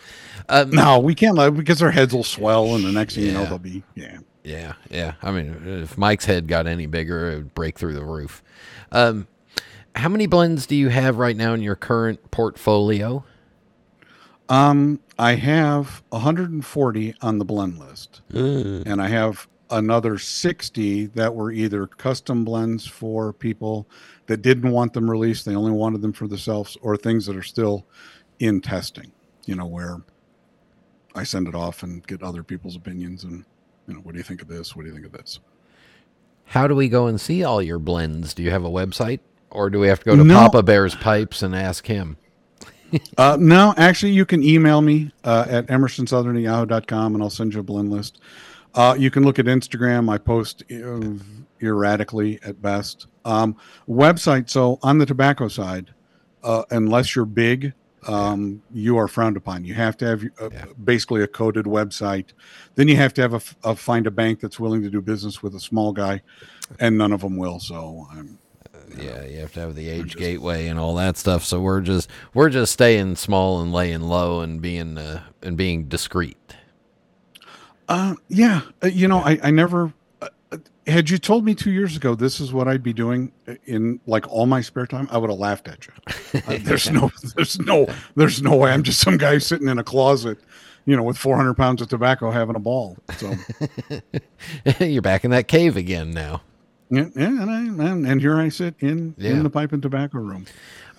Um, 0.48 0.70
No, 0.70 0.98
we 0.98 1.14
can't 1.14 1.36
let 1.36 1.54
because 1.56 1.78
their 1.78 1.90
heads 1.90 2.12
will 2.12 2.24
swell 2.24 2.74
and 2.74 2.84
the 2.84 2.92
next 2.92 3.14
thing 3.14 3.24
you 3.24 3.32
know, 3.32 3.44
they'll 3.46 3.58
be, 3.58 3.82
yeah. 3.94 4.18
Yeah, 4.42 4.74
yeah. 4.90 5.14
I 5.22 5.30
mean, 5.30 5.62
if 5.64 5.96
Mike's 5.96 6.26
head 6.26 6.48
got 6.48 6.66
any 6.66 6.86
bigger, 6.86 7.30
it 7.32 7.36
would 7.36 7.54
break 7.54 7.78
through 7.78 7.94
the 7.94 8.04
roof. 8.04 8.42
Um, 8.92 9.26
how 9.96 10.08
many 10.10 10.26
blends 10.26 10.66
do 10.66 10.76
you 10.76 10.88
have 10.90 11.16
right 11.16 11.36
now 11.36 11.54
in 11.54 11.62
your 11.62 11.76
current 11.76 12.30
portfolio? 12.30 13.24
Um, 14.50 15.00
I 15.18 15.36
have 15.36 16.02
140 16.10 17.14
on 17.22 17.38
the 17.38 17.44
blend 17.46 17.78
list, 17.78 18.20
and 18.30 19.00
I 19.00 19.08
have 19.08 19.48
another 19.70 20.18
60 20.18 21.06
that 21.06 21.34
were 21.34 21.50
either 21.50 21.86
custom 21.86 22.44
blends 22.44 22.86
for 22.86 23.32
people 23.32 23.88
that 24.26 24.42
didn't 24.42 24.70
want 24.70 24.92
them 24.92 25.10
released; 25.10 25.44
they 25.44 25.54
only 25.54 25.72
wanted 25.72 26.02
them 26.02 26.12
for 26.12 26.26
themselves, 26.26 26.76
or 26.82 26.96
things 26.96 27.26
that 27.26 27.36
are 27.36 27.42
still 27.42 27.86
in 28.38 28.60
testing. 28.60 29.12
You 29.46 29.56
know, 29.56 29.66
where 29.66 30.02
I 31.14 31.24
send 31.24 31.48
it 31.48 31.54
off 31.54 31.82
and 31.82 32.06
get 32.06 32.22
other 32.22 32.42
people's 32.42 32.76
opinions, 32.76 33.24
and 33.24 33.44
you 33.86 33.94
know, 33.94 34.00
what 34.00 34.12
do 34.12 34.18
you 34.18 34.24
think 34.24 34.42
of 34.42 34.48
this? 34.48 34.74
What 34.74 34.82
do 34.82 34.88
you 34.88 34.94
think 34.94 35.06
of 35.06 35.12
this? 35.12 35.40
How 36.46 36.66
do 36.66 36.74
we 36.74 36.88
go 36.88 37.06
and 37.06 37.20
see 37.20 37.42
all 37.44 37.62
your 37.62 37.78
blends? 37.78 38.34
Do 38.34 38.42
you 38.42 38.50
have 38.50 38.64
a 38.64 38.70
website, 38.70 39.20
or 39.50 39.70
do 39.70 39.78
we 39.78 39.88
have 39.88 40.00
to 40.00 40.04
go 40.04 40.16
to 40.16 40.24
No. 40.24 40.34
Papa 40.34 40.62
Bear's 40.62 40.94
Pipes 40.94 41.42
and 41.42 41.54
ask 41.54 41.86
him? 41.86 42.16
Uh, 43.18 43.36
no, 43.40 43.74
actually, 43.76 44.12
you 44.12 44.24
can 44.24 44.40
email 44.44 44.80
me 44.80 45.10
uh, 45.24 45.46
at 45.48 45.66
emersonsouthern@yahoo.com, 45.66 47.14
and 47.14 47.24
I'll 47.24 47.30
send 47.30 47.52
you 47.52 47.58
a 47.58 47.62
blend 47.64 47.90
list. 47.90 48.20
Uh, 48.72 48.94
you 48.96 49.10
can 49.10 49.24
look 49.24 49.40
at 49.40 49.46
Instagram. 49.46 50.08
I 50.08 50.16
post 50.18 50.62
uh, 50.70 51.00
erratically 51.60 52.38
at 52.44 52.62
best. 52.62 53.08
Um, 53.24 53.56
website. 53.88 54.50
So 54.50 54.78
on 54.82 54.98
the 54.98 55.06
tobacco 55.06 55.48
side, 55.48 55.92
uh, 56.42 56.64
unless 56.70 57.16
you're 57.16 57.24
big, 57.24 57.72
um, 58.06 58.62
you 58.70 58.98
are 58.98 59.08
frowned 59.08 59.36
upon. 59.38 59.64
You 59.64 59.74
have 59.74 59.96
to 59.98 60.06
have 60.06 60.24
uh, 60.40 60.50
Yeah. 60.52 60.66
basically 60.84 61.22
a 61.22 61.26
coded 61.26 61.64
website. 61.64 62.26
Then 62.74 62.86
you 62.88 62.96
have 62.96 63.14
to 63.14 63.22
have 63.22 63.32
a, 63.34 63.40
a 63.70 63.74
find 63.74 64.06
a 64.06 64.10
bank 64.10 64.40
that's 64.40 64.60
willing 64.60 64.82
to 64.82 64.90
do 64.90 65.00
business 65.00 65.42
with 65.42 65.54
a 65.54 65.60
small 65.60 65.92
guy, 65.92 66.20
and 66.78 66.98
none 66.98 67.12
of 67.12 67.22
them 67.22 67.36
will. 67.38 67.60
So 67.60 68.06
I'm 68.12 68.38
Yeah, 68.98 69.24
you 69.24 69.38
have 69.38 69.54
to 69.54 69.60
have 69.60 69.74
the 69.74 69.88
age 69.88 70.16
gateway 70.16 70.66
and 70.68 70.78
all 70.78 70.94
that 70.96 71.16
stuff. 71.16 71.44
So 71.44 71.62
we're 71.62 71.80
just 71.80 72.10
we're 72.34 72.50
just 72.50 72.74
staying 72.74 73.16
small 73.16 73.62
and 73.62 73.72
laying 73.72 74.02
low 74.02 74.40
and 74.42 74.60
being 74.60 74.98
uh, 74.98 75.22
and 75.42 75.56
being 75.56 75.84
discreet. 75.88 76.36
Uh, 77.88 78.14
yeah. 78.28 78.62
Uh, 78.82 78.88
you 78.88 79.08
know, 79.08 79.18
I, 79.18 79.38
I 79.42 79.50
never, 79.50 79.92
had 80.86 81.08
you 81.10 81.18
told 81.18 81.44
me 81.44 81.54
two 81.54 81.70
years 81.70 81.96
ago 81.96 82.14
this 82.14 82.40
is 82.40 82.52
what 82.52 82.68
I'd 82.68 82.82
be 82.82 82.92
doing 82.92 83.32
in 83.64 84.00
like 84.06 84.30
all 84.30 84.46
my 84.46 84.60
spare 84.60 84.86
time, 84.86 85.08
I 85.10 85.18
would 85.18 85.30
have 85.30 85.38
laughed 85.38 85.68
at 85.68 85.86
you. 85.86 85.92
Uh, 86.48 86.58
there's 86.62 86.90
no, 86.90 87.10
there's 87.36 87.60
no, 87.60 87.86
there's 88.16 88.42
no 88.42 88.56
way. 88.56 88.72
I'm 88.72 88.82
just 88.82 88.98
some 89.00 89.16
guy 89.16 89.38
sitting 89.38 89.68
in 89.68 89.78
a 89.78 89.84
closet, 89.84 90.36
you 90.84 90.96
know, 90.96 91.02
with 91.04 91.16
400 91.16 91.54
pounds 91.54 91.80
of 91.80 91.88
tobacco 91.88 92.32
having 92.32 92.56
a 92.56 92.58
ball. 92.58 92.96
So, 93.18 93.32
You're 94.80 95.00
back 95.02 95.24
in 95.24 95.30
that 95.30 95.46
cave 95.48 95.76
again 95.76 96.10
now. 96.10 96.42
yeah. 96.90 97.06
yeah 97.14 97.26
and, 97.26 97.50
I, 97.50 97.60
and, 97.90 98.06
and 98.06 98.20
here 98.20 98.36
I 98.36 98.48
sit 98.48 98.74
in, 98.80 99.14
Yeah. 99.16 99.30
in 99.30 99.42
the 99.44 99.50
pipe 99.50 99.72
and 99.72 99.80
tobacco 99.82 100.18
room. 100.18 100.46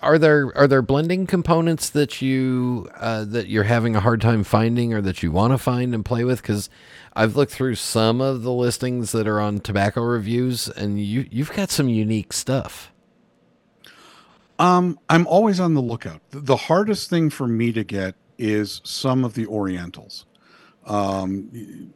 Are 0.02 0.18
there 0.18 0.52
are 0.56 0.66
there 0.68 0.82
blending 0.82 1.26
components 1.26 1.88
that 1.90 2.20
you 2.20 2.88
uh, 2.96 3.24
that 3.24 3.48
you're 3.48 3.64
having 3.64 3.96
a 3.96 4.00
hard 4.00 4.20
time 4.20 4.44
finding 4.44 4.92
or 4.92 5.00
that 5.00 5.22
you 5.22 5.32
want 5.32 5.52
to 5.52 5.58
find 5.58 5.94
and 5.94 6.04
play 6.04 6.22
with? 6.22 6.42
Because 6.42 6.68
I've 7.16 7.34
looked 7.34 7.50
through 7.52 7.76
some 7.76 8.20
of 8.20 8.42
the 8.42 8.52
listings 8.52 9.12
that 9.12 9.26
are 9.26 9.40
on 9.40 9.60
tobacco 9.60 10.02
reviews, 10.02 10.68
and 10.68 11.00
you 11.00 11.26
you've 11.30 11.52
got 11.52 11.70
some 11.70 11.88
unique 11.88 12.32
stuff. 12.32 12.92
Um, 14.58 14.98
I'm 15.08 15.26
always 15.26 15.58
on 15.58 15.74
the 15.74 15.82
lookout. 15.82 16.20
The- 16.30 16.56
hardest 16.56 17.10
thing 17.10 17.30
for 17.30 17.46
me 17.48 17.72
to 17.72 17.84
get 17.84 18.14
is 18.38 18.80
some 18.84 19.24
of 19.24 19.34
the 19.34 19.46
Orientals. 19.46 20.26
Um, 20.86 21.92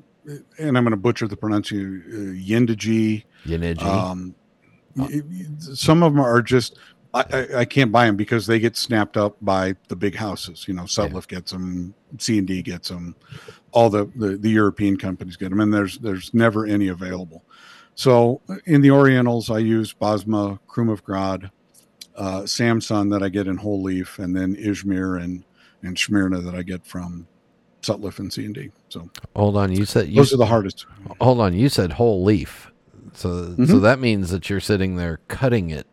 and 0.59 0.77
I'm 0.77 0.85
going 0.85 0.91
to 0.91 0.97
butcher 0.97 1.29
the 1.29 1.37
pronunciation, 1.37 2.05
uh, 2.13 2.49
Yindaji. 2.51 3.25
Yiniji. 3.47 3.83
Um, 3.83 4.35
y- 4.97 5.23
some 5.59 6.03
of 6.03 6.13
them 6.13 6.21
are 6.21 6.43
just, 6.43 6.79
I, 7.13 7.25
I, 7.33 7.47
I 7.61 7.65
can't 7.65 7.91
buy 7.91 8.07
them 8.07 8.17
because 8.17 8.47
they 8.47 8.59
get 8.59 8.77
snapped 8.77 9.17
up 9.17 9.37
by 9.43 9.75
the 9.89 9.97
big 9.97 10.15
houses. 10.15 10.67
You 10.69 10.75
know, 10.75 10.83
Sutliff 10.85 11.27
gets 11.27 11.51
them, 11.53 11.95
C 12.19 12.39
and 12.39 12.47
D 12.47 12.63
gets 12.63 12.89
them, 12.89 13.17
all 13.73 13.91
the, 13.91 14.07
the 14.17 14.37
the 14.37 14.51
European 14.51 14.97
companies 14.97 15.37
get 15.37 15.51
them, 15.51 15.61
and 15.61 15.73
there's 15.75 15.99
there's 15.99 16.33
never 16.35 16.67
any 16.67 16.89
available. 16.89 17.43
So 17.97 18.41
in 18.67 18.81
the 18.81 18.91
Orientals, 18.93 19.51
I 19.51 19.59
use 19.59 19.93
Bosma, 19.93 20.59
Krumovgrad, 20.69 21.51
uh, 22.17 22.43
Samsun 22.43 23.11
that 23.11 23.23
I 23.23 23.29
get 23.29 23.47
in 23.49 23.57
whole 23.57 23.83
leaf, 23.83 24.19
and 24.19 24.35
then 24.37 24.55
Izmir 24.57 25.23
and 25.23 25.45
and 25.83 25.99
Smyrna 25.99 26.41
that 26.43 26.55
I 26.55 26.63
get 26.63 26.87
from 26.87 27.27
Sutliff 27.83 28.19
and 28.21 28.33
C 28.33 28.45
and 28.45 28.55
D. 28.55 28.71
So 28.89 29.11
Hold 29.35 29.57
on, 29.57 29.73
you 29.73 29.85
said 29.85 30.09
you 30.09 30.17
those 30.17 30.33
are 30.33 30.37
the 30.37 30.47
hardest. 30.47 30.87
hold 31.21 31.41
on, 31.41 31.55
you 31.55 31.69
said 31.69 31.93
whole 31.93 32.23
leaf. 32.23 32.71
So 33.15 33.57
so 33.57 33.63
Mhm. 33.63 33.83
that 33.83 33.99
means 33.99 34.31
that 34.31 34.49
you're 34.49 34.61
sitting 34.61 34.95
there 34.97 35.19
cutting 35.29 35.71
it 35.71 35.87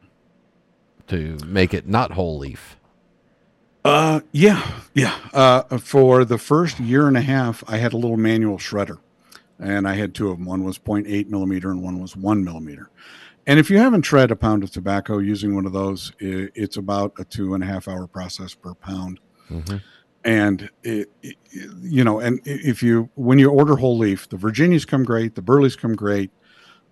to 1.07 1.37
make 1.45 1.73
it 1.73 1.87
not 1.87 2.11
whole 2.11 2.37
leaf. 2.37 2.77
Uh, 3.85 4.19
yeah, 4.31 4.69
yeah. 4.93 5.15
Uh, 5.33 5.77
for 5.77 6.25
the 6.25 6.37
first 6.37 6.79
year 6.79 7.07
and 7.07 7.15
a 7.15 7.21
half, 7.21 7.63
I 7.67 7.77
had 7.77 7.93
a 7.93 7.97
little 7.97 8.17
manual 8.17 8.57
shredder, 8.57 8.97
and 9.59 9.87
I 9.87 9.93
had 9.93 10.13
two 10.13 10.29
of 10.29 10.37
them. 10.37 10.45
One 10.45 10.63
was 10.63 10.77
0.8 10.77 11.29
millimeter, 11.29 11.71
and 11.71 11.81
one 11.81 12.01
was 12.01 12.15
one 12.15 12.43
millimeter. 12.43 12.89
And 13.45 13.59
if 13.59 13.69
you 13.69 13.77
haven't 13.77 14.01
shred 14.01 14.29
a 14.29 14.35
pound 14.35 14.63
of 14.63 14.71
tobacco 14.71 15.19
using 15.19 15.55
one 15.55 15.65
of 15.65 15.71
those, 15.71 16.11
it's 16.19 16.75
about 16.75 17.13
a 17.17 17.23
two 17.23 17.53
and 17.53 17.63
a 17.63 17.67
half 17.67 17.87
hour 17.87 18.05
process 18.07 18.53
per 18.53 18.73
pound. 18.73 19.21
Mhm. 19.49 19.81
And 20.25 20.69
it, 20.83 21.09
it- 21.23 21.37
you 21.81 22.03
know, 22.03 22.19
and 22.19 22.41
if 22.43 22.83
you 22.83 23.09
when 23.15 23.39
you 23.39 23.49
order 23.49 23.77
whole 23.77 23.97
leaf, 23.97 24.27
the 24.27 24.35
Virginias 24.35 24.83
come 24.83 25.05
great, 25.05 25.35
the 25.35 25.41
Burleys 25.41 25.77
come 25.77 25.95
great, 25.95 26.29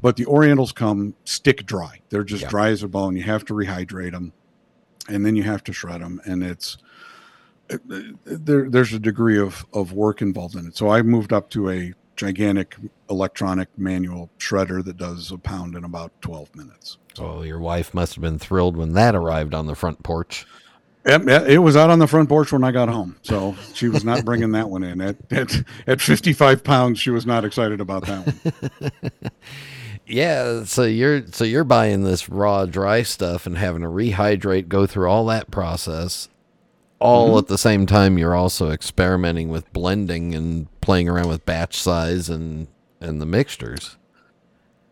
but 0.01 0.15
the 0.17 0.25
Orientals 0.25 0.71
come 0.71 1.13
stick 1.25 1.65
dry. 1.65 1.99
They're 2.09 2.23
just 2.23 2.43
Yeah. 2.43 2.49
dry 2.49 2.69
as 2.69 2.83
a 2.83 2.87
bone. 2.87 3.15
You 3.15 3.23
have 3.23 3.45
to 3.45 3.53
rehydrate 3.53 4.11
them, 4.11 4.33
and 5.09 5.25
then 5.25 5.35
you 5.35 5.43
have 5.43 5.63
to 5.65 5.73
shred 5.73 6.01
them, 6.01 6.21
and 6.25 6.43
it's 6.43 6.77
there, 7.85 8.69
there's 8.69 8.93
a 8.93 8.99
degree 8.99 9.39
of, 9.39 9.65
of 9.73 9.91
work 9.91 10.21
involved 10.21 10.55
in 10.55 10.67
it. 10.67 10.77
So 10.77 10.89
I 10.89 11.01
moved 11.01 11.33
up 11.33 11.49
to 11.51 11.69
a 11.71 11.93
gigantic 12.15 12.75
electronic 13.09 13.69
manual 13.77 14.29
shredder 14.39 14.83
that 14.85 14.97
does 14.97 15.31
a 15.31 15.37
pound 15.37 15.75
in 15.75 15.83
about 15.83 16.11
12 16.21 16.55
minutes. 16.55 16.97
So 17.15 17.41
your 17.41 17.59
wife 17.59 17.93
must 17.93 18.15
have 18.15 18.21
been 18.21 18.37
thrilled 18.39 18.77
when 18.77 18.93
that 18.93 19.15
arrived 19.15 19.53
on 19.53 19.65
the 19.65 19.75
front 19.75 20.03
porch. 20.03 20.45
Yep, 21.07 21.27
it 21.47 21.59
was 21.59 21.75
out 21.75 21.89
on 21.91 21.99
the 21.99 22.07
front 22.07 22.29
porch 22.29 22.51
when 22.51 22.63
I 22.63 22.71
got 22.71 22.89
home. 22.89 23.15
So 23.21 23.55
she 23.73 23.89
was 23.89 24.03
not 24.03 24.25
bringing 24.25 24.51
that 24.53 24.69
one 24.69 24.83
in. 24.83 25.01
At, 25.01 25.17
at, 25.31 25.63
at 25.85 26.01
55 26.01 26.63
pounds, 26.63 26.99
she 26.99 27.11
was 27.11 27.25
not 27.27 27.45
excited 27.45 27.79
about 27.81 28.05
that 28.07 28.25
one. 28.25 28.91
Yeah, 30.07 30.65
so 30.65 30.83
you're 30.83 31.25
so 31.27 31.43
you're 31.43 31.63
buying 31.63 32.03
this 32.03 32.29
raw 32.29 32.65
dry 32.65 33.01
stuff 33.03 33.45
and 33.45 33.57
having 33.57 33.81
to 33.81 33.87
rehydrate, 33.87 34.67
go 34.67 34.85
through 34.85 35.09
all 35.09 35.25
that 35.27 35.49
process. 35.49 36.29
All 36.99 37.37
at 37.37 37.47
the 37.47 37.57
same 37.57 37.85
time 37.85 38.17
you're 38.17 38.35
also 38.35 38.71
experimenting 38.71 39.49
with 39.49 39.71
blending 39.73 40.33
and 40.33 40.67
playing 40.81 41.09
around 41.09 41.27
with 41.27 41.45
batch 41.45 41.77
size 41.81 42.29
and 42.29 42.67
and 43.01 43.21
the 43.21 43.25
mixtures. 43.25 43.97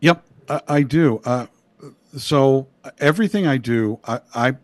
Yep, 0.00 0.24
I, 0.48 0.60
I 0.68 0.82
do. 0.82 1.20
Uh, 1.24 1.46
so 2.16 2.68
everything 2.98 3.46
I 3.46 3.56
do, 3.56 3.98
I, 4.04 4.20
I 4.34 4.56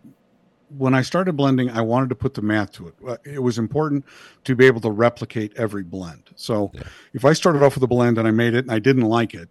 when 0.76 0.94
I 0.94 1.02
started 1.02 1.36
blending, 1.36 1.70
I 1.70 1.80
wanted 1.80 2.10
to 2.10 2.14
put 2.14 2.34
the 2.34 2.42
math 2.42 2.72
to 2.72 2.88
it. 2.88 2.94
Uh, 3.06 3.16
It 3.24 3.42
was 3.42 3.58
important 3.58 4.04
to 4.44 4.54
be 4.54 4.66
able 4.66 4.80
to 4.82 4.90
replicate 4.90 5.52
every 5.56 5.82
blend. 5.82 6.30
So 6.36 6.72
if 7.12 7.24
I 7.24 7.32
started 7.32 7.62
off 7.62 7.74
with 7.74 7.82
a 7.82 7.88
blend 7.88 8.18
and 8.18 8.28
I 8.28 8.30
made 8.30 8.54
it 8.54 8.64
and 8.64 8.70
I 8.70 8.78
didn't 8.78 9.04
like 9.08 9.34
it, 9.34 9.48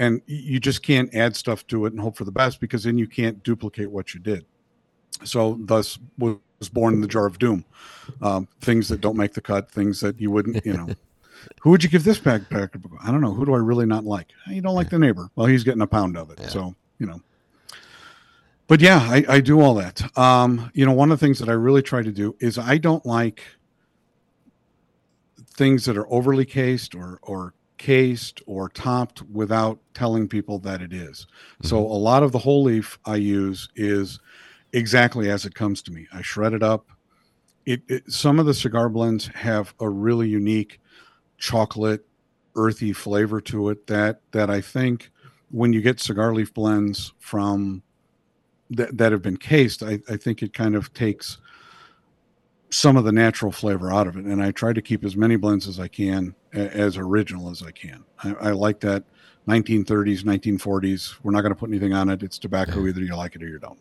and 0.00 0.22
you 0.24 0.58
just 0.58 0.82
can't 0.82 1.14
add 1.14 1.36
stuff 1.36 1.66
to 1.66 1.84
it 1.84 1.92
and 1.92 2.00
hope 2.00 2.16
for 2.16 2.24
the 2.24 2.32
best 2.32 2.58
because 2.58 2.84
then 2.84 2.96
you 2.96 3.06
can't 3.06 3.42
duplicate 3.42 3.90
what 3.90 4.14
you 4.14 4.18
did. 4.18 4.46
So 5.24 5.58
thus 5.60 5.98
was 6.18 6.38
born 6.72 7.02
the 7.02 7.06
jar 7.06 7.26
of 7.26 7.38
doom. 7.38 7.66
Um, 8.22 8.48
things 8.62 8.88
that 8.88 9.02
don't 9.02 9.18
make 9.18 9.34
the 9.34 9.42
cut, 9.42 9.70
things 9.70 10.00
that 10.00 10.18
you 10.18 10.30
wouldn't, 10.30 10.64
you 10.64 10.72
know. 10.72 10.88
Who 11.60 11.70
would 11.70 11.84
you 11.84 11.90
give 11.90 12.02
this 12.02 12.18
backpack? 12.18 12.72
to? 12.72 12.80
I 13.02 13.10
don't 13.10 13.20
know. 13.20 13.34
Who 13.34 13.44
do 13.44 13.52
I 13.52 13.58
really 13.58 13.84
not 13.84 14.04
like? 14.04 14.28
You 14.46 14.62
don't 14.62 14.74
like 14.74 14.88
the 14.88 14.98
neighbor. 14.98 15.30
Well, 15.36 15.46
he's 15.46 15.64
getting 15.64 15.82
a 15.82 15.86
pound 15.86 16.16
of 16.16 16.30
it. 16.30 16.40
Yeah. 16.40 16.48
So, 16.48 16.74
you 16.98 17.06
know. 17.06 17.20
But 18.68 18.80
yeah, 18.80 19.00
I, 19.00 19.24
I 19.28 19.40
do 19.40 19.60
all 19.60 19.74
that. 19.74 20.16
Um, 20.16 20.70
you 20.72 20.86
know, 20.86 20.92
one 20.92 21.12
of 21.12 21.20
the 21.20 21.26
things 21.26 21.38
that 21.40 21.48
I 21.50 21.52
really 21.52 21.82
try 21.82 22.02
to 22.02 22.12
do 22.12 22.36
is 22.40 22.56
I 22.56 22.78
don't 22.78 23.04
like 23.04 23.42
things 25.54 25.84
that 25.84 25.98
are 25.98 26.10
overly 26.10 26.46
cased 26.46 26.94
or 26.94 27.18
or 27.22 27.52
cased 27.80 28.42
or 28.46 28.68
topped 28.68 29.22
without 29.22 29.78
telling 29.94 30.28
people 30.28 30.58
that 30.58 30.82
it 30.82 30.92
is. 30.92 31.26
So 31.62 31.76
mm-hmm. 31.76 31.92
a 31.92 31.96
lot 31.96 32.22
of 32.22 32.30
the 32.30 32.38
whole 32.38 32.62
leaf 32.62 32.98
I 33.06 33.16
use 33.16 33.70
is 33.74 34.20
exactly 34.74 35.30
as 35.30 35.46
it 35.46 35.54
comes 35.54 35.80
to 35.82 35.90
me. 35.90 36.06
I 36.12 36.20
shred 36.20 36.52
it 36.52 36.62
up. 36.62 36.90
It, 37.64 37.80
it 37.88 38.12
some 38.12 38.38
of 38.38 38.44
the 38.44 38.52
cigar 38.52 38.90
blends 38.90 39.28
have 39.28 39.72
a 39.80 39.88
really 39.88 40.28
unique 40.28 40.78
chocolate 41.38 42.06
earthy 42.54 42.92
flavor 42.92 43.40
to 43.40 43.70
it 43.70 43.86
that 43.86 44.20
that 44.32 44.50
I 44.50 44.60
think 44.60 45.10
when 45.50 45.72
you 45.72 45.80
get 45.80 46.00
cigar 46.00 46.34
leaf 46.34 46.52
blends 46.52 47.14
from 47.18 47.82
that, 48.68 48.98
that 48.98 49.10
have 49.10 49.22
been 49.22 49.38
cased, 49.38 49.82
I, 49.82 50.00
I 50.06 50.18
think 50.18 50.42
it 50.42 50.52
kind 50.52 50.74
of 50.74 50.92
takes 50.92 51.38
some 52.70 52.96
of 52.96 53.04
the 53.04 53.12
natural 53.12 53.52
flavor 53.52 53.92
out 53.92 54.06
of 54.06 54.16
it. 54.16 54.24
And 54.24 54.42
I 54.42 54.52
try 54.52 54.72
to 54.72 54.82
keep 54.82 55.04
as 55.04 55.16
many 55.16 55.36
blends 55.36 55.66
as 55.66 55.80
I 55.80 55.88
can 55.88 56.34
as 56.52 56.96
original 56.96 57.50
as 57.50 57.62
I 57.62 57.70
can. 57.70 58.04
I, 58.22 58.34
I 58.34 58.50
like 58.50 58.80
that 58.80 59.04
1930s, 59.48 60.22
1940s. 60.22 61.16
We're 61.22 61.32
not 61.32 61.42
going 61.42 61.54
to 61.54 61.58
put 61.58 61.70
anything 61.70 61.92
on 61.92 62.08
it. 62.08 62.22
It's 62.22 62.38
tobacco. 62.38 62.86
Either 62.86 63.00
you 63.00 63.16
like 63.16 63.36
it 63.36 63.42
or 63.42 63.48
you 63.48 63.58
don't. 63.58 63.78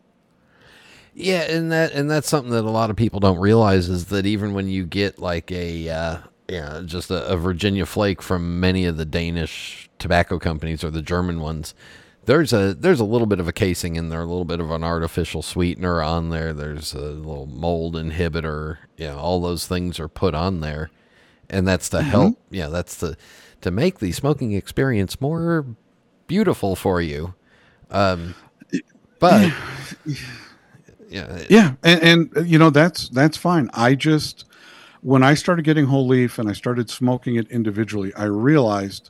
Yeah, 1.14 1.42
and 1.42 1.72
that 1.72 1.92
and 1.94 2.10
that's 2.10 2.30
something 2.30 2.52
that 2.52 2.64
a 2.64 2.70
lot 2.70 2.90
of 2.90 2.96
people 2.96 3.20
don't 3.20 3.40
realize 3.40 3.90
is 3.90 4.06
that 4.06 4.26
even 4.26 4.54
when 4.54 4.68
you 4.68 4.86
get 4.86 5.20
like 5.20 5.52
a 5.52 5.90
uh, 5.90 6.18
yeah, 6.48 6.82
just 6.86 7.10
a, 7.12 7.26
a 7.28 7.36
Virginia 7.36 7.86
flake 7.86 8.22
from 8.22 8.60
many 8.60 8.86
of 8.86 8.98
the 8.98 9.06
Danish 9.06 9.90
tobacco 9.98 10.40
companies 10.40 10.84
or 10.84 10.92
the 10.92 11.02
German 11.02 11.42
ones, 11.42 11.74
there's 12.26 12.54
a 12.54 12.74
there's 12.74 13.00
a 13.00 13.06
little 13.06 13.28
bit 13.28 13.40
of 13.40 13.48
a 13.48 13.54
casing 13.54 13.96
in 13.96 14.10
there, 14.10 14.22
a 14.22 14.26
little 14.26 14.46
bit 14.46 14.60
of 14.60 14.72
an 14.72 14.84
artificial 14.84 15.42
sweetener 15.42 16.02
on 16.02 16.30
there. 16.30 16.54
There's 16.54 16.94
a 16.94 17.00
little 17.00 17.48
mold 17.48 17.96
inhibitor. 17.96 18.78
You 18.98 19.08
know, 19.08 19.18
all 19.18 19.42
those 19.42 19.68
things 19.68 20.00
are 20.00 20.08
put 20.08 20.36
on 20.36 20.60
there, 20.62 20.92
and 21.50 21.68
that's 21.68 21.90
to 21.90 22.02
help. 22.02 22.40
Yeah, 22.50 22.68
that's 22.68 22.98
to 22.98 23.18
to 23.62 23.72
make 23.72 24.00
the 24.00 24.12
smoking 24.12 24.54
experience 24.54 25.20
more 25.20 25.66
beautiful 26.28 26.76
for 26.76 27.02
you. 27.02 27.34
Um, 27.90 28.36
but 29.20 29.52
yeah, 31.10 31.44
Yeah, 31.50 31.74
and, 31.84 32.32
and 32.36 32.50
you 32.50 32.60
know 32.60 32.70
that's 32.70 33.10
that's 33.10 33.38
fine. 33.38 33.70
I 33.74 33.96
just 33.96 34.46
when 35.02 35.24
I 35.24 35.34
started 35.34 35.64
getting 35.64 35.86
whole 35.86 36.08
leaf 36.08 36.40
and 36.40 36.50
I 36.50 36.54
started 36.54 36.90
smoking 36.90 37.36
it 37.36 37.50
individually, 37.50 38.14
I 38.16 38.26
realized 38.26 39.10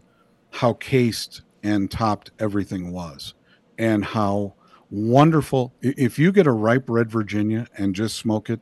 how 0.51 0.74
cased 0.74 1.41
and 1.64 1.89
topped 1.91 2.32
everything 2.39 2.91
was, 2.91 3.34
and 3.78 4.03
how 4.05 4.55
wonderful. 4.89 5.74
If 5.82 6.20
you 6.20 6.32
get 6.32 6.47
a 6.47 6.51
ripe 6.51 6.86
red 6.89 7.12
Virginia 7.12 7.68
and 7.78 7.95
just 7.95 8.18
smoke 8.18 8.49
it 8.49 8.60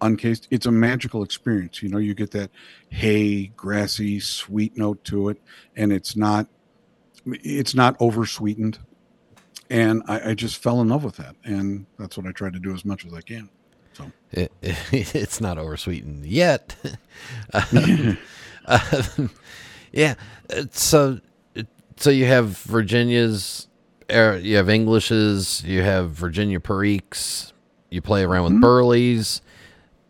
uncased, 0.00 0.48
it's 0.50 0.66
a 0.66 0.72
magical 0.72 1.22
experience. 1.22 1.82
You 1.82 1.88
know, 1.88 1.98
you 1.98 2.14
get 2.14 2.30
that 2.32 2.50
hay, 2.90 3.48
grassy, 3.48 4.20
sweet 4.20 4.76
note 4.76 5.02
to 5.04 5.28
it, 5.30 5.40
and 5.76 5.92
it's 5.92 6.16
not 6.16 6.46
it's 7.26 7.74
not 7.74 7.96
oversweetened. 8.00 8.78
and 9.70 10.02
I, 10.06 10.30
I 10.30 10.34
just 10.34 10.62
fell 10.62 10.80
in 10.80 10.88
love 10.88 11.02
with 11.04 11.16
that 11.16 11.34
and 11.44 11.86
that's 11.98 12.16
what 12.16 12.26
i 12.26 12.30
try 12.32 12.50
to 12.50 12.58
do 12.60 12.72
as 12.72 12.84
much 12.84 13.04
as 13.04 13.12
i 13.12 13.20
can 13.20 13.50
so 13.94 14.12
it, 14.30 14.52
it's 14.62 15.40
not 15.40 15.58
oversweetened 15.58 16.26
yet. 16.26 16.76
Um, 17.54 18.18
um, 18.66 19.30
yeah. 19.92 20.14
uh, 20.50 20.64
So, 20.72 21.20
so 21.96 22.10
you 22.10 22.26
have 22.26 22.48
Virginias, 22.58 23.68
you 24.10 24.56
have 24.56 24.68
Englishes, 24.68 25.64
you 25.64 25.82
have 25.82 26.10
Virginia 26.10 26.60
Periques. 26.60 27.52
You 27.90 28.02
play 28.02 28.24
around 28.24 28.52
with 28.52 28.60
Burleys, 28.60 29.40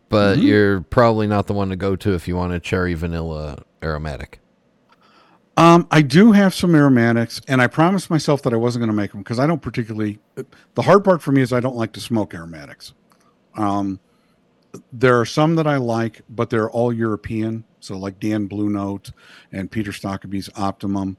but 0.09 0.39
you're 0.39 0.81
probably 0.81 1.27
not 1.27 1.47
the 1.47 1.53
one 1.53 1.69
to 1.69 1.77
go 1.77 1.95
to 1.97 2.15
if 2.15 2.27
you 2.27 2.37
want 2.37 2.53
a 2.53 2.61
cherry 2.61 2.95
vanilla 2.95 3.63
aromatic. 3.83 4.41
um, 5.57 5.87
i 5.91 6.01
do 6.03 6.33
have 6.33 6.55
some 6.55 6.75
aromatics 6.75 7.41
and 7.49 7.61
i 7.61 7.67
promised 7.67 8.09
myself 8.11 8.43
that 8.43 8.53
i 8.53 8.57
wasn't 8.57 8.81
going 8.81 8.91
to 8.91 8.97
make 8.97 9.13
them 9.13 9.21
because 9.21 9.39
i 9.39 9.47
don't 9.47 9.63
particularly 9.63 10.19
the 10.75 10.83
hard 10.83 11.05
part 11.05 11.21
for 11.23 11.33
me 11.33 11.43
is 11.43 11.53
i 11.53 11.61
don't 11.61 11.77
like 11.77 11.93
to 11.93 12.01
smoke 12.01 12.35
aromatics 12.35 12.95
um, 13.57 14.01
there 14.93 15.19
are 15.21 15.27
some 15.27 15.55
that 15.55 15.67
i 15.67 15.77
like 15.77 16.23
but 16.29 16.51
they're 16.51 16.71
all 16.71 16.93
european 16.93 17.63
so 17.81 17.97
like 17.97 18.19
dan 18.19 18.47
blue 18.47 18.71
note 18.71 19.13
and 19.53 19.71
peter 19.71 19.93
Stokkebye's 19.93 20.51
optimum 20.57 21.17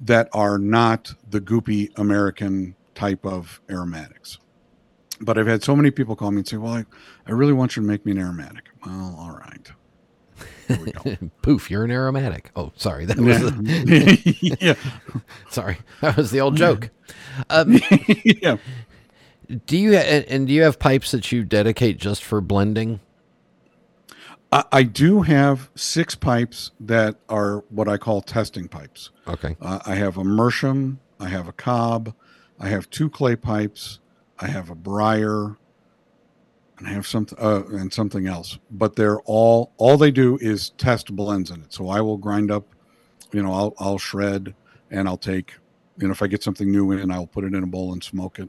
that 0.00 0.28
are 0.32 0.58
not 0.58 1.14
the 1.28 1.40
goopy 1.40 1.90
american 1.98 2.74
type 2.94 3.24
of 3.24 3.60
aromatics 3.70 4.38
but 5.20 5.38
I've 5.38 5.46
had 5.46 5.62
so 5.62 5.76
many 5.76 5.90
people 5.90 6.16
call 6.16 6.30
me 6.30 6.38
and 6.38 6.48
say, 6.48 6.56
"Well, 6.56 6.72
I, 6.72 6.84
I 7.26 7.32
really 7.32 7.52
want 7.52 7.76
you 7.76 7.82
to 7.82 7.86
make 7.86 8.04
me 8.06 8.12
an 8.12 8.18
aromatic." 8.18 8.70
Well, 8.84 9.16
all 9.18 9.32
right. 9.32 9.70
Here 10.66 10.78
we 10.84 10.92
go. 10.92 11.28
Poof, 11.42 11.70
you're 11.70 11.84
an 11.84 11.90
aromatic. 11.90 12.50
Oh, 12.56 12.72
sorry, 12.76 13.04
that 13.04 13.18
was 13.18 13.40
the, 13.40 14.56
yeah, 14.60 14.74
sorry, 15.50 15.78
that 16.00 16.16
was 16.16 16.30
the 16.30 16.40
old 16.40 16.56
joke. 16.56 16.90
Um, 17.50 17.78
yeah. 18.24 18.56
do 19.66 19.76
you 19.76 19.94
and 19.94 20.46
do 20.46 20.52
you 20.52 20.62
have 20.62 20.78
pipes 20.78 21.10
that 21.10 21.30
you 21.30 21.44
dedicate 21.44 21.98
just 21.98 22.24
for 22.24 22.40
blending? 22.40 23.00
I, 24.52 24.64
I 24.72 24.82
do 24.82 25.22
have 25.22 25.70
six 25.74 26.14
pipes 26.14 26.72
that 26.80 27.16
are 27.28 27.64
what 27.68 27.88
I 27.88 27.96
call 27.96 28.20
testing 28.22 28.68
pipes. 28.68 29.10
Okay. 29.26 29.56
Uh, 29.60 29.80
I 29.86 29.94
have 29.94 30.16
a 30.16 30.24
meerschaum, 30.24 31.00
I 31.18 31.28
have 31.28 31.48
a 31.48 31.52
Cobb, 31.52 32.14
I 32.58 32.68
have 32.68 32.90
two 32.90 33.08
clay 33.08 33.36
pipes, 33.36 34.00
I 34.38 34.48
have 34.48 34.70
a 34.70 34.74
Briar, 34.74 35.56
and 36.78 36.88
I 36.88 36.90
have 36.90 37.06
something 37.06 37.38
uh, 37.38 37.64
and 37.68 37.92
something 37.92 38.26
else. 38.26 38.58
But 38.70 38.96
they're 38.96 39.20
all 39.20 39.72
all 39.76 39.96
they 39.96 40.10
do 40.10 40.38
is 40.40 40.70
test 40.70 41.14
blends 41.14 41.50
in 41.50 41.62
it. 41.62 41.72
So 41.72 41.88
I 41.88 42.00
will 42.00 42.16
grind 42.16 42.50
up, 42.50 42.66
you 43.32 43.42
know, 43.42 43.52
I'll 43.52 43.74
I'll 43.78 43.98
shred 43.98 44.54
and 44.90 45.06
I'll 45.06 45.18
take, 45.18 45.54
you 45.98 46.08
know, 46.08 46.12
if 46.12 46.22
I 46.22 46.26
get 46.26 46.42
something 46.42 46.70
new 46.70 46.90
in, 46.92 47.10
I'll 47.10 47.26
put 47.26 47.44
it 47.44 47.54
in 47.54 47.62
a 47.62 47.66
bowl 47.66 47.92
and 47.92 48.02
smoke 48.02 48.38
it, 48.38 48.48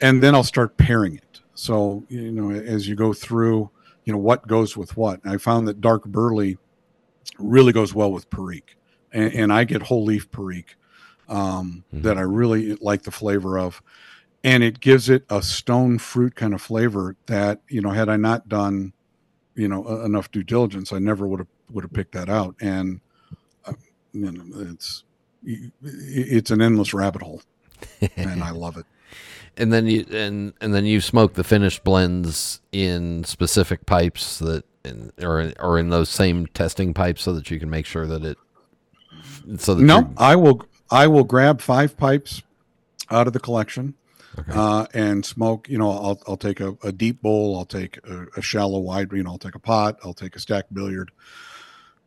and 0.00 0.22
then 0.22 0.34
I'll 0.34 0.42
start 0.42 0.76
pairing 0.76 1.16
it. 1.16 1.40
So 1.54 2.04
you 2.08 2.32
know, 2.32 2.50
as 2.50 2.88
you 2.88 2.96
go 2.96 3.12
through, 3.12 3.70
you 4.04 4.12
know, 4.12 4.18
what 4.18 4.46
goes 4.46 4.76
with 4.76 4.96
what. 4.96 5.20
I 5.24 5.36
found 5.38 5.68
that 5.68 5.80
dark 5.80 6.04
burley 6.04 6.58
really 7.38 7.72
goes 7.72 7.94
well 7.94 8.12
with 8.12 8.28
Perique, 8.30 8.76
and, 9.12 9.32
and 9.32 9.52
I 9.52 9.64
get 9.64 9.82
whole 9.82 10.04
leaf 10.04 10.30
Perique 10.30 10.76
um, 11.28 11.84
Mhm. 11.94 12.02
that 12.02 12.18
I 12.18 12.22
really 12.22 12.74
like 12.76 13.02
the 13.02 13.10
flavor 13.10 13.58
of, 13.58 13.82
and 14.44 14.62
it 14.62 14.80
gives 14.80 15.08
it 15.08 15.24
a 15.30 15.40
stone 15.42 15.98
fruit 15.98 16.34
kind 16.34 16.52
of 16.52 16.60
flavor 16.60 17.16
that 17.26 17.60
you 17.68 17.80
know 17.80 17.90
had 17.90 18.08
I 18.08 18.16
not 18.16 18.48
done, 18.48 18.92
you 19.54 19.68
know, 19.68 20.02
enough 20.04 20.30
due 20.30 20.42
diligence, 20.42 20.92
I 20.92 20.98
never 20.98 21.26
would 21.26 21.38
have 21.40 21.48
would 21.70 21.84
have 21.84 21.92
picked 21.92 22.12
that 22.12 22.28
out, 22.28 22.56
and 22.60 23.00
uh, 23.64 23.74
you 24.12 24.32
know, 24.32 24.44
it's 24.70 25.04
it's 25.82 26.50
an 26.50 26.60
endless 26.60 26.92
rabbit 26.92 27.22
hole, 27.22 27.42
and 28.16 28.42
I 28.42 28.50
love 28.50 28.76
it. 28.76 28.86
And 29.56 29.72
then 29.72 29.86
you 29.86 30.06
and 30.10 30.54
and 30.60 30.74
then 30.74 30.86
you 30.86 31.00
smoke 31.00 31.34
the 31.34 31.44
finished 31.44 31.84
blends 31.84 32.60
in 32.72 33.24
specific 33.24 33.84
pipes 33.86 34.38
that 34.38 34.64
in, 34.84 35.12
or 35.20 35.40
in, 35.40 35.54
or 35.60 35.78
in 35.78 35.90
those 35.90 36.08
same 36.08 36.46
testing 36.48 36.94
pipes 36.94 37.22
so 37.22 37.32
that 37.34 37.50
you 37.50 37.58
can 37.60 37.68
make 37.70 37.86
sure 37.86 38.06
that 38.06 38.24
it 38.24 38.38
so 39.58 39.74
that 39.74 39.82
No, 39.82 40.10
I 40.16 40.36
will. 40.36 40.64
I 40.90 41.06
will 41.06 41.24
grab 41.24 41.60
five 41.60 41.96
pipes 41.96 42.42
out 43.10 43.26
of 43.26 43.32
the 43.32 43.40
collection 43.40 43.94
Okay. 44.38 44.52
uh, 44.54 44.86
and 44.94 45.24
smoke. 45.24 45.68
You 45.68 45.76
know, 45.78 45.90
I'll 45.90 46.22
I'll 46.26 46.36
take 46.38 46.60
a, 46.60 46.76
a 46.82 46.90
deep 46.92 47.20
bowl. 47.20 47.58
I'll 47.58 47.66
take 47.66 47.98
a, 48.06 48.26
a 48.36 48.42
shallow 48.42 48.78
wide. 48.78 49.12
You 49.12 49.22
know, 49.22 49.32
I'll 49.32 49.38
take 49.38 49.54
a 49.54 49.58
pot. 49.60 49.98
I'll 50.04 50.14
take 50.14 50.36
a 50.36 50.40
stacked 50.40 50.72
billiard. 50.72 51.10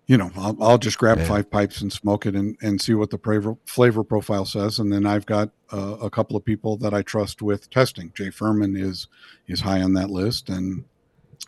You 0.08 0.18
know, 0.18 0.30
I'll, 0.36 0.56
I'll 0.62 0.78
just 0.78 0.98
grab 1.00 1.18
Yeah. 1.18 1.26
five 1.26 1.50
pipes 1.50 1.82
and 1.82 1.92
smoke 1.92 2.26
it 2.28 2.36
and, 2.36 2.56
and 2.62 2.80
see 2.80 2.94
what 2.94 3.10
the 3.10 3.18
flavor 3.18 3.58
flavor 3.66 4.04
profile 4.04 4.46
says. 4.46 4.78
And 4.80 4.94
then 4.94 5.06
I've 5.06 5.26
got 5.26 5.50
uh, 5.74 5.98
a 6.02 6.10
couple 6.10 6.38
of 6.38 6.46
people 6.46 6.78
that 6.78 6.94
I 6.94 7.02
trust 7.02 7.42
with 7.42 7.70
testing. 7.72 8.12
Jay 8.16 8.30
Furman 8.30 8.76
is 8.76 9.08
is 9.48 9.62
high 9.62 9.82
on 9.82 9.94
that 9.94 10.10
list, 10.12 10.50
and 10.50 10.84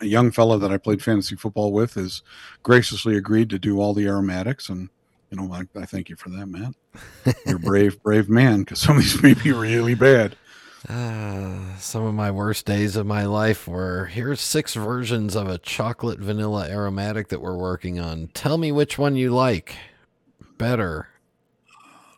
a 0.01 0.05
young 0.05 0.31
fellow 0.31 0.57
that 0.57 0.71
I 0.71 0.77
played 0.77 1.03
fantasy 1.03 1.35
football 1.35 1.71
with 1.71 1.93
has 1.95 2.21
graciously 2.63 3.15
agreed 3.15 3.49
to 3.51 3.59
do 3.59 3.79
all 3.79 3.93
the 3.93 4.07
aromatics 4.07 4.69
and 4.69 4.89
you 5.29 5.35
know, 5.37 5.51
I, 5.53 5.63
I 5.77 5.85
thank 5.85 6.07
you 6.09 6.15
for 6.15 6.29
that, 6.29 6.45
man. 6.45 6.73
You're 7.45 7.57
a 7.57 7.59
brave, 7.71 8.01
brave 8.01 8.29
man 8.29 8.59
because 8.59 8.79
some 8.79 8.95
of 8.95 9.03
these 9.03 9.21
may 9.21 9.33
be 9.33 9.51
really 9.51 9.93
bad. 9.93 10.37
Ah, 10.89 11.75
some 11.79 12.03
of 12.05 12.13
my 12.13 12.31
worst 12.31 12.65
days 12.65 12.95
of 12.95 13.05
my 13.05 13.25
life 13.25 13.67
were 13.67 14.05
here's 14.05 14.39
six 14.39 14.73
versions 14.73 15.35
of 15.35 15.47
a 15.49 15.57
chocolate 15.57 16.19
vanilla 16.19 16.67
aromatic 16.69 17.29
that 17.29 17.41
we're 17.41 17.57
working 17.57 17.99
on. 17.99 18.27
Tell 18.33 18.57
me 18.57 18.71
which 18.71 18.97
one 18.97 19.15
you 19.15 19.31
like 19.31 19.75
better. 20.57 21.09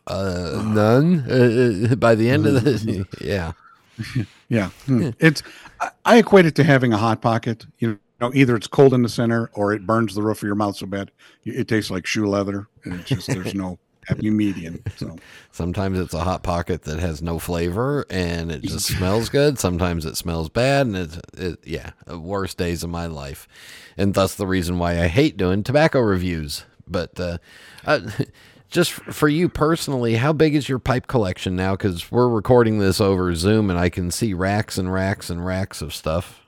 Uh, 0.06 0.62
none. 0.66 1.24
Uh, 1.28 1.92
uh, 1.92 1.94
by 1.96 2.14
the 2.14 2.30
end 2.30 2.46
of 2.46 2.62
the 2.62 3.06
yeah, 3.20 3.52
Yeah, 4.48 4.70
Hmm. 4.86 5.10
it's 5.18 5.42
I, 5.80 5.90
I 6.04 6.16
equate 6.18 6.46
it 6.46 6.54
to 6.56 6.64
having 6.64 6.92
a 6.92 6.98
hot 6.98 7.22
pocket. 7.22 7.66
You 7.78 7.98
know, 8.20 8.30
either 8.34 8.54
it's 8.56 8.66
cold 8.66 8.92
in 8.94 9.02
the 9.02 9.08
center 9.08 9.50
or 9.54 9.72
it 9.72 9.86
burns 9.86 10.14
the 10.14 10.22
roof 10.22 10.38
of 10.42 10.46
your 10.46 10.54
mouth 10.54 10.76
so 10.76 10.86
bad 10.86 11.10
it 11.44 11.66
tastes 11.68 11.90
like 11.90 12.06
shoe 12.06 12.26
leather. 12.28 12.68
And 12.84 13.00
it's 13.00 13.08
just 13.08 13.26
there's 13.26 13.54
no 13.54 13.78
happy 14.06 14.30
median. 14.30 14.82
So 14.96 15.16
sometimes 15.52 15.98
it's 15.98 16.14
a 16.14 16.24
hot 16.24 16.42
pocket 16.42 16.82
that 16.82 16.98
has 16.98 17.22
no 17.22 17.38
flavor 17.38 18.06
and 18.10 18.50
it 18.50 18.62
just 18.62 18.86
smells 18.96 19.28
good. 19.28 19.58
Sometimes 19.58 20.06
it 20.06 20.16
smells 20.16 20.48
bad 20.48 20.86
and 20.86 20.96
it's 20.96 21.18
it, 21.36 21.58
yeah, 21.64 21.90
uh, 22.10 22.18
worst 22.18 22.58
days 22.58 22.82
of 22.82 22.90
my 22.90 23.06
life, 23.06 23.48
and 23.96 24.14
thus 24.14 24.34
the 24.34 24.46
reason 24.46 24.78
why 24.78 25.00
I 25.00 25.08
hate 25.08 25.36
doing 25.36 25.62
tobacco 25.62 26.00
reviews. 26.00 26.64
But 26.86 27.18
uh, 27.20 27.38
uh, 27.84 28.00
just 28.70 28.92
for 28.92 29.28
you 29.28 29.48
personally, 29.48 30.16
how 30.16 30.32
big 30.32 30.54
is 30.54 30.68
your 30.68 30.78
pipe 30.78 31.06
collection 31.06 31.56
now? 31.56 31.72
Because 31.72 32.10
we're 32.10 32.28
recording 32.28 32.78
this 32.78 33.00
over 33.00 33.34
Zoom 33.34 33.70
and 33.70 33.78
I 33.78 33.88
can 33.88 34.10
see 34.10 34.34
racks 34.34 34.78
and 34.78 34.92
racks 34.92 35.30
and 35.30 35.44
racks 35.44 35.82
of 35.82 35.94
stuff. 35.94 36.39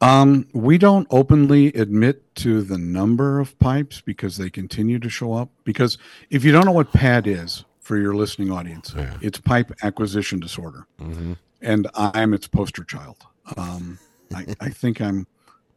Um, 0.00 0.46
we 0.54 0.78
don't 0.78 1.06
openly 1.10 1.68
admit 1.74 2.34
to 2.36 2.62
the 2.62 2.78
number 2.78 3.38
of 3.38 3.58
pipes 3.58 4.00
because 4.00 4.38
they 4.38 4.48
continue 4.48 4.98
to 4.98 5.10
show 5.10 5.34
up. 5.34 5.50
Because 5.64 5.98
if 6.30 6.42
you 6.42 6.52
don't 6.52 6.64
know 6.64 6.72
what 6.72 6.90
PAD 6.92 7.26
is 7.26 7.64
for 7.80 7.98
your 7.98 8.14
listening 8.14 8.50
audience, 8.50 8.94
Yeah. 8.96 9.14
it's 9.20 9.38
pipe 9.38 9.72
acquisition 9.82 10.40
disorder, 10.40 10.86
hmm 10.98 11.32
and 11.62 11.86
I'm 11.94 12.32
its 12.32 12.48
poster 12.48 12.82
child. 12.84 13.18
Um, 13.58 13.98
I, 14.34 14.46
I 14.60 14.68
think 14.70 15.00
I'm 15.02 15.26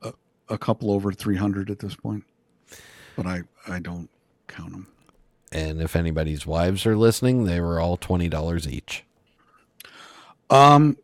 a, 0.01 0.13
a 0.47 0.57
couple 0.57 0.91
over 0.91 1.11
300 1.11 1.69
at 1.69 1.79
this 1.79 1.93
point, 1.95 2.23
but 3.17 3.25
I 3.25 3.41
I 3.67 3.79
don't 3.79 4.09
count 4.47 4.71
them. 4.71 4.87
And 5.51 5.81
if 5.81 5.95
anybody's 5.97 6.47
wives 6.47 6.85
are 6.85 6.95
listening, 6.95 7.43
they 7.43 7.59
were 7.59 7.79
all 7.81 7.97
twenty 7.97 8.29
dollars 8.29 8.65
each. 8.67 9.03
Um, 10.49 10.97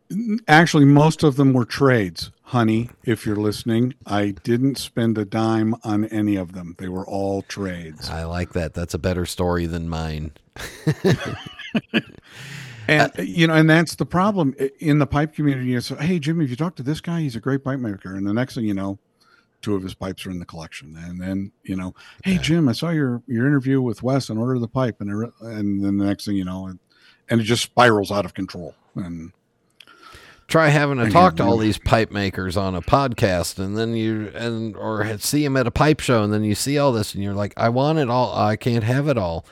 actually, 0.48 0.84
most 0.84 1.22
of 1.22 1.36
them 1.36 1.52
were 1.52 1.64
trades, 1.64 2.30
honey. 2.50 2.90
If 3.04 3.26
you're 3.26 3.36
listening, 3.36 3.94
I 4.06 4.30
didn't 4.42 4.76
spend 4.76 5.16
a 5.18 5.24
dime 5.24 5.74
on 5.84 6.04
any 6.06 6.36
of 6.36 6.52
them. 6.52 6.74
They 6.78 6.88
were 6.88 7.06
all 7.06 7.42
trades. 7.42 8.10
I 8.10 8.24
like 8.24 8.52
that. 8.54 8.74
That's 8.74 8.94
a 8.94 8.98
better 8.98 9.24
story 9.26 9.66
than 9.66 9.88
mine. 9.88 10.32
And 12.88 13.12
you 13.18 13.46
know, 13.46 13.54
and 13.54 13.70
that's 13.70 13.94
the 13.94 14.06
problem 14.06 14.52
in 14.80 14.98
the 14.98 15.06
pipe 15.06 15.32
community. 15.32 15.74
Is 15.74 15.90
hey, 15.90 16.18
Jimmy, 16.18 16.44
if 16.44 16.50
you 16.50 16.56
talk 16.56 16.74
to 16.74 16.82
this 16.82 17.00
guy, 17.00 17.20
he's 17.20 17.36
a 17.36 17.40
great 17.40 17.62
pipe 17.62 17.78
maker, 17.78 18.16
and 18.16 18.26
the 18.26 18.32
next 18.32 18.56
thing 18.56 18.64
you 18.64 18.74
know, 18.74 18.98
two 19.62 19.76
of 19.76 19.84
his 19.84 19.94
pipes 19.94 20.26
are 20.26 20.30
in 20.30 20.40
the 20.40 20.44
collection, 20.44 20.96
and 20.96 21.20
then 21.20 21.52
you 21.62 21.76
know, 21.76 21.94
hey, 22.24 22.38
Jim, 22.38 22.68
I 22.68 22.72
saw 22.72 22.90
your 22.90 23.22
your 23.28 23.46
interview 23.46 23.80
with 23.80 24.02
Wes 24.02 24.28
and 24.28 24.40
Order 24.40 24.58
the 24.58 24.66
Pipe, 24.66 25.00
and 25.00 25.32
and 25.40 25.84
then 25.84 25.98
the 25.98 26.04
next 26.04 26.24
thing 26.24 26.34
you 26.34 26.44
know, 26.44 26.66
and, 26.66 26.80
and 27.28 27.40
it 27.40 27.44
just 27.44 27.62
spirals 27.62 28.10
out 28.10 28.24
of 28.24 28.34
control. 28.34 28.74
And 28.96 29.32
Try 30.50 30.68
having 30.68 30.98
to 30.98 31.08
talk 31.10 31.36
to 31.36 31.44
all 31.44 31.56
these 31.56 31.78
pipe 31.78 32.10
makers 32.10 32.56
on 32.56 32.74
a 32.74 32.82
podcast, 32.82 33.58
and 33.58 33.76
then 33.78 33.94
you 33.94 34.32
and 34.34 34.76
or 34.76 35.16
see 35.18 35.44
them 35.44 35.56
at 35.56 35.66
a 35.68 35.70
pipe 35.70 36.00
show, 36.00 36.24
and 36.24 36.32
then 36.32 36.42
you 36.42 36.56
see 36.56 36.76
all 36.76 36.90
this, 36.92 37.14
and 37.14 37.22
you're 37.22 37.34
like, 37.34 37.54
I 37.56 37.68
want 37.68 37.98
it 38.00 38.10
all. 38.10 38.36
I 38.36 38.56
can't 38.56 38.82
have 38.82 39.06
it 39.08 39.16
all. 39.16 39.46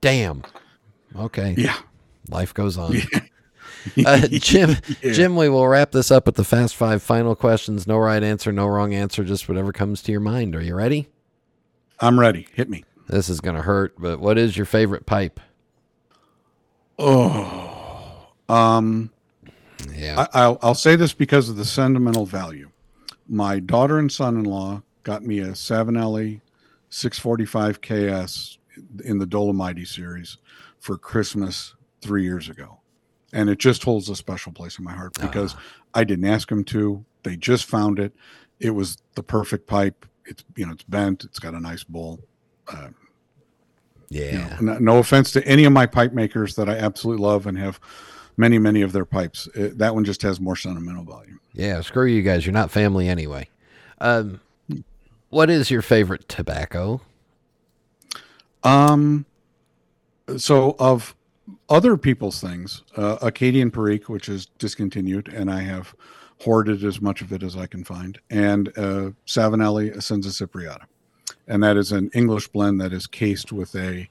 Damn. 0.00 0.44
Okay. 1.16 1.54
yeah, 1.58 1.76
Life 2.30 2.54
goes 2.54 2.78
on. 2.78 2.94
Uh, 4.04 4.26
Jim, 4.28 4.76
Yeah. 5.02 5.12
Jim, 5.12 5.36
we 5.36 5.48
will 5.48 5.66
wrap 5.66 5.92
this 5.92 6.10
up 6.10 6.26
with 6.26 6.34
the 6.34 6.44
fast 6.44 6.76
five 6.76 7.02
final 7.02 7.34
questions. 7.34 7.86
No 7.86 7.96
right 7.96 8.22
answer, 8.22 8.52
no 8.52 8.66
wrong 8.66 8.92
answer, 8.92 9.24
just 9.24 9.48
whatever 9.48 9.72
comes 9.72 10.02
to 10.02 10.12
your 10.12 10.20
mind. 10.20 10.54
Are 10.54 10.60
you 10.60 10.74
ready? 10.74 11.08
I'm 12.00 12.20
ready. 12.20 12.48
Hit 12.54 12.68
me. 12.68 12.84
This 13.08 13.30
is 13.30 13.40
gonna 13.40 13.62
hurt, 13.62 13.94
but 13.98 14.20
what 14.20 14.36
is 14.36 14.56
your 14.56 14.66
favorite 14.66 15.06
pipe? 15.06 15.40
Oh, 16.98 18.26
um, 18.48 19.10
Yeah. 19.94 20.26
I, 20.32 20.40
I'll 20.40 20.58
I'll 20.62 20.74
say 20.74 20.96
this 20.96 21.12
because 21.12 21.48
of 21.48 21.56
the 21.56 21.64
sentimental 21.64 22.26
value. 22.26 22.70
My 23.28 23.60
daughter 23.60 23.98
and 23.98 24.10
son-in-law 24.10 24.82
got 25.02 25.22
me 25.22 25.40
a 25.40 25.48
Savinelli 25.48 26.40
645 26.90 27.80
KS 27.80 28.58
in 29.04 29.18
the 29.18 29.26
Dolomite 29.26 29.86
series 29.86 30.38
for 30.78 30.96
Christmas 30.96 31.74
three 32.00 32.22
years 32.22 32.48
ago, 32.48 32.80
and 33.32 33.50
it 33.50 33.58
just 33.58 33.82
holds 33.84 34.08
a 34.08 34.16
special 34.16 34.52
place 34.52 34.78
in 34.78 34.84
my 34.84 34.92
heart 34.92 35.12
because 35.20 35.56
I 35.94 36.04
didn't 36.04 36.26
ask 36.26 36.48
them 36.48 36.64
to. 36.64 37.04
They 37.22 37.36
just 37.36 37.66
found 37.66 37.98
it. 37.98 38.14
It 38.60 38.70
was 38.70 38.98
the 39.14 39.22
perfect 39.22 39.66
pipe. 39.66 40.06
It's 40.24 40.44
you 40.56 40.66
know 40.66 40.72
it's 40.72 40.84
bent. 40.84 41.24
It's 41.24 41.38
got 41.38 41.54
a 41.54 41.60
nice 41.60 41.84
bowl. 41.84 42.20
Uh, 42.66 42.88
yeah. 44.08 44.32
you 44.32 44.38
know, 44.38 44.72
no, 44.72 44.78
no 44.78 44.98
offense 44.98 45.32
to 45.32 45.46
any 45.46 45.64
of 45.64 45.72
my 45.72 45.86
pipe 45.86 46.12
makers 46.12 46.54
that 46.56 46.68
I 46.68 46.76
absolutely 46.76 47.22
love 47.22 47.46
and 47.46 47.58
have 47.58 47.80
many 48.38 48.58
many 48.58 48.80
of 48.80 48.92
their 48.92 49.04
pipes. 49.04 49.48
Uh 49.54 49.68
that 49.74 49.94
one 49.94 50.04
just 50.04 50.22
has 50.22 50.40
more 50.40 50.56
sentimental 50.56 51.04
value. 51.04 51.38
Yeah, 51.52 51.82
screw 51.82 52.06
you 52.06 52.22
guys. 52.22 52.46
You're 52.46 52.54
not 52.54 52.70
family 52.70 53.08
anyway. 53.08 53.48
Um, 54.00 54.40
what 55.28 55.50
is 55.50 55.70
your 55.70 55.82
favorite 55.82 56.28
tobacco? 56.28 57.02
Um, 58.62 59.26
so 60.36 60.76
of 60.78 61.14
other 61.68 61.96
people's 61.96 62.40
things, 62.40 62.82
uh, 62.96 63.16
Acadian 63.22 63.70
Perique, 63.70 64.08
which 64.08 64.28
is 64.28 64.46
discontinued, 64.58 65.28
and 65.28 65.50
I 65.50 65.60
have 65.62 65.94
hoarded 66.42 66.84
as 66.84 67.00
much 67.00 67.20
of 67.20 67.32
it 67.32 67.42
as 67.42 67.56
I 67.56 67.66
can 67.66 67.84
find, 67.84 68.18
and 68.30 68.68
uh, 68.78 69.10
Savinelli 69.26 69.94
Essenza 69.96 70.30
Cipriata, 70.30 70.84
and 71.46 71.62
that 71.62 71.76
is 71.76 71.92
an 71.92 72.10
English 72.14 72.48
blend 72.48 72.80
that 72.80 72.92
is 72.92 73.06
cased 73.06 73.52
with 73.52 73.74
a 73.74 74.08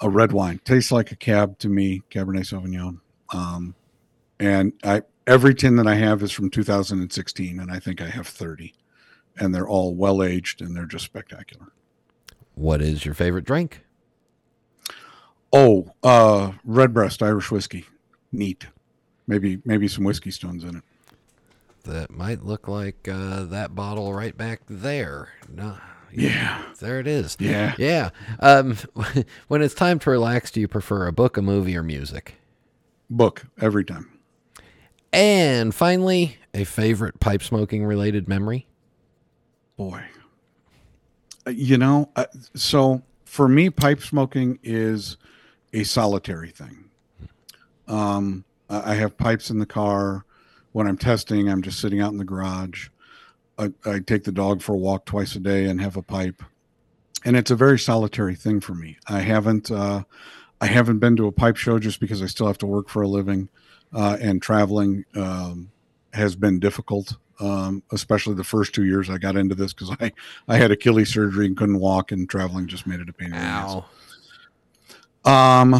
a 0.00 0.08
red 0.08 0.32
wine. 0.32 0.60
Tastes 0.64 0.90
like 0.90 1.12
a 1.12 1.16
cab 1.16 1.58
to 1.58 1.68
me, 1.68 2.02
Cabernet 2.10 2.46
Sauvignon. 2.46 3.00
Um, 3.32 3.74
and 4.38 4.72
I 4.84 5.02
every 5.26 5.54
tin 5.54 5.76
that 5.76 5.86
I 5.86 5.94
have 5.96 6.22
is 6.22 6.32
from 6.32 6.50
2016, 6.50 7.60
and 7.60 7.70
I 7.70 7.78
think 7.78 8.00
I 8.00 8.06
have 8.08 8.26
30, 8.26 8.74
and 9.38 9.54
they're 9.54 9.68
all 9.68 9.94
well 9.94 10.22
aged 10.22 10.60
and 10.62 10.74
they're 10.76 10.86
just 10.86 11.04
spectacular. 11.04 11.66
What 12.54 12.82
is 12.82 13.04
your 13.04 13.14
favorite 13.14 13.44
drink? 13.44 13.82
Oh, 15.52 15.92
uh, 16.02 16.52
Redbreast 16.64 17.22
Irish 17.22 17.50
whiskey, 17.50 17.86
neat. 18.32 18.66
Maybe 19.26 19.60
maybe 19.64 19.88
some 19.88 20.04
whiskey 20.04 20.30
stones 20.30 20.64
in 20.64 20.76
it. 20.76 20.82
that 21.84 22.10
might 22.10 22.44
look 22.44 22.68
like 22.68 23.08
uh, 23.08 23.44
that 23.44 23.74
bottle 23.74 24.12
right 24.12 24.36
back 24.36 24.60
there. 24.68 25.28
No, 25.48 25.76
Yeah. 26.12 26.62
there 26.80 26.98
it 27.00 27.06
is. 27.06 27.36
Yeah. 27.40 27.74
Yeah. 27.78 28.10
Um, 28.40 28.76
when 29.48 29.62
it's 29.62 29.74
time 29.74 29.98
to 30.00 30.10
relax, 30.10 30.50
do 30.50 30.60
you 30.60 30.68
prefer 30.68 31.06
a 31.06 31.12
book, 31.12 31.36
a 31.36 31.42
movie, 31.42 31.76
or 31.76 31.82
music? 31.82 32.36
Book 33.10 33.46
every 33.60 33.84
time. 33.84 34.08
And 35.12 35.74
finally, 35.74 36.36
a 36.54 36.64
favorite 36.64 37.18
pipe 37.18 37.42
smoking 37.42 37.84
related 37.84 38.28
memory? 38.28 38.66
Boy. 39.76 40.04
Uh, 41.46 41.50
You 41.50 41.76
know, 41.78 42.10
uh, 42.14 42.26
so 42.54 43.02
for 43.24 43.48
me, 43.48 43.70
pipe 43.70 44.00
smoking 44.00 44.58
is 44.62 45.16
a 45.72 45.82
solitary 45.84 46.50
thing. 46.50 46.90
Um, 47.88 48.44
I 48.68 48.92
I 48.92 48.94
have 48.94 49.16
pipes 49.16 49.50
in 49.50 49.58
the 49.58 49.66
car. 49.66 50.24
When 50.72 50.86
I'm 50.86 50.96
testing, 50.96 51.48
I'm 51.48 51.62
just 51.62 51.80
sitting 51.80 52.00
out 52.00 52.12
in 52.12 52.18
the 52.18 52.24
garage. 52.24 52.88
I, 53.58 53.72
I 53.84 53.98
take 53.98 54.22
the 54.22 54.32
dog 54.32 54.62
for 54.62 54.74
a 54.74 54.78
walk 54.78 55.04
twice 55.04 55.34
a 55.34 55.40
day 55.40 55.66
and 55.66 55.80
have 55.80 55.96
a 55.96 56.02
pipe, 56.02 56.42
and 57.24 57.36
it's 57.36 57.50
a 57.50 57.56
very 57.56 57.78
solitary 57.78 58.36
thing 58.36 58.60
for 58.60 58.74
me. 58.74 58.96
I 59.08 59.20
haven't, 59.20 59.70
uh, 59.70 60.04
I 60.60 60.66
haven't 60.66 60.98
been 60.98 61.16
to 61.16 61.26
a 61.26 61.32
pipe 61.32 61.56
show 61.56 61.78
just 61.78 62.00
because 62.00 62.22
I 62.22 62.26
still 62.26 62.46
have 62.46 62.58
to 62.58 62.66
work 62.66 62.88
for 62.88 63.02
a 63.02 63.08
living, 63.08 63.48
uh, 63.92 64.18
and 64.20 64.42
traveling 64.42 65.04
um, 65.14 65.70
has 66.12 66.36
been 66.36 66.58
difficult. 66.58 67.16
Um, 67.40 67.82
especially 67.90 68.34
the 68.34 68.44
first 68.44 68.74
two 68.74 68.84
years 68.84 69.08
I 69.08 69.16
got 69.16 69.34
into 69.34 69.54
this 69.54 69.72
because 69.72 69.96
I, 69.98 70.12
I 70.46 70.58
had 70.58 70.70
Achilles 70.70 71.08
surgery 71.08 71.46
and 71.46 71.56
couldn't 71.56 71.80
walk, 71.80 72.12
and 72.12 72.28
traveling 72.28 72.66
just 72.66 72.86
made 72.86 73.00
it 73.00 73.08
a 73.08 73.14
pain 73.14 73.28
in 73.28 73.32
the 73.32 73.38
ass. 73.38 73.76
Um, 75.24 75.74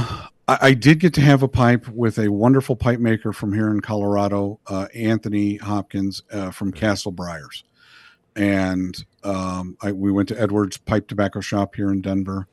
I, 0.49 0.59
I 0.63 0.75
did 0.75 1.01
get 1.01 1.13
to 1.15 1.21
have 1.21 1.43
a 1.43 1.49
pipe 1.49 1.87
with 1.89 2.19
a 2.19 2.29
wonderful 2.29 2.77
pipe 2.77 2.99
maker 2.99 3.35
from 3.35 3.53
here 3.53 3.71
in 3.71 3.81
Colorado, 3.81 4.59
uh, 4.69 4.87
Anthony 4.95 5.57
Hopkins 5.57 6.23
uh, 6.33 6.51
from 6.51 6.73
Castle 6.73 7.13
Briars, 7.13 7.65
and 8.37 9.05
um, 9.23 9.77
I, 9.83 9.93
we 9.93 10.11
went 10.11 10.31
to 10.31 10.41
Edwards 10.41 10.79
Pipe 10.79 11.09
Tobacco 11.09 11.41
Shop 11.41 11.75
here 11.75 11.93
in 11.93 12.01
Denver, 12.01 12.49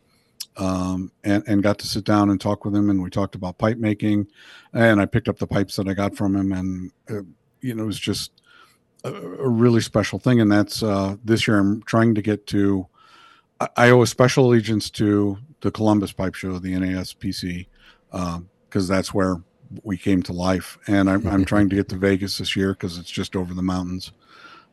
um, 0.57 1.11
and 1.23 1.43
and 1.47 1.63
got 1.63 1.77
to 1.79 1.87
sit 1.87 2.03
down 2.03 2.29
and 2.29 2.41
talk 2.41 2.65
with 2.65 2.75
him, 2.75 2.89
and 2.89 3.01
we 3.01 3.09
talked 3.09 3.35
about 3.35 3.57
pipe 3.57 3.77
making, 3.77 4.27
and 4.73 4.99
I 4.99 5.05
picked 5.05 5.29
up 5.29 5.37
the 5.37 5.47
pipes 5.47 5.75
that 5.75 5.87
I 5.87 5.93
got 5.93 6.15
from 6.15 6.35
him, 6.35 6.51
and 6.51 6.91
uh, 7.09 7.21
you 7.61 7.75
know 7.75 7.83
it 7.83 7.87
was 7.87 7.99
just 7.99 8.31
a, 9.03 9.13
a 9.13 9.47
really 9.47 9.81
special 9.81 10.19
thing, 10.19 10.41
and 10.41 10.51
that's 10.51 10.81
uh, 10.81 11.15
this 11.23 11.47
year 11.47 11.59
I'm 11.59 11.83
trying 11.83 12.15
to 12.15 12.21
get 12.21 12.47
to. 12.47 12.87
I, 13.59 13.69
I 13.77 13.89
owe 13.91 14.01
a 14.01 14.07
special 14.07 14.45
allegiance 14.45 14.89
to 14.91 15.37
the 15.61 15.71
Columbus 15.71 16.11
Pipe 16.11 16.35
Show, 16.35 16.57
the 16.59 16.73
NASPC, 16.73 17.67
because 18.11 18.87
that's 18.87 19.13
where 19.13 19.37
we 19.83 19.97
came 19.97 20.23
to 20.23 20.33
life. 20.33 20.77
And 20.87 21.09
I'm, 21.09 21.27
I'm 21.27 21.45
trying 21.45 21.69
to 21.69 21.75
get 21.75 21.89
to 21.89 21.95
Vegas 21.97 22.37
this 22.37 22.55
year 22.55 22.73
because 22.73 22.97
it's 22.97 23.09
just 23.09 23.35
over 23.35 23.53
the 23.53 23.63
mountains. 23.63 24.11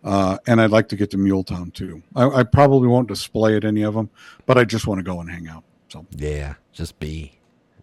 Uh, 0.02 0.36
and 0.46 0.60
I'd 0.60 0.70
like 0.70 0.88
to 0.90 0.96
get 0.96 1.10
to 1.12 1.16
Muletown 1.16 1.72
too. 1.72 2.02
I, 2.14 2.28
I 2.28 2.42
probably 2.42 2.88
won't 2.88 3.08
display 3.08 3.56
at 3.56 3.64
any 3.64 3.82
of 3.82 3.94
them, 3.94 4.10
but 4.44 4.58
I 4.58 4.64
just 4.64 4.86
want 4.86 4.98
to 4.98 5.02
go 5.02 5.20
and 5.20 5.30
hang 5.30 5.48
out. 5.48 5.64
So 5.94 6.04
Yeah, 6.10 6.54
just 6.72 6.98
be. 6.98 7.38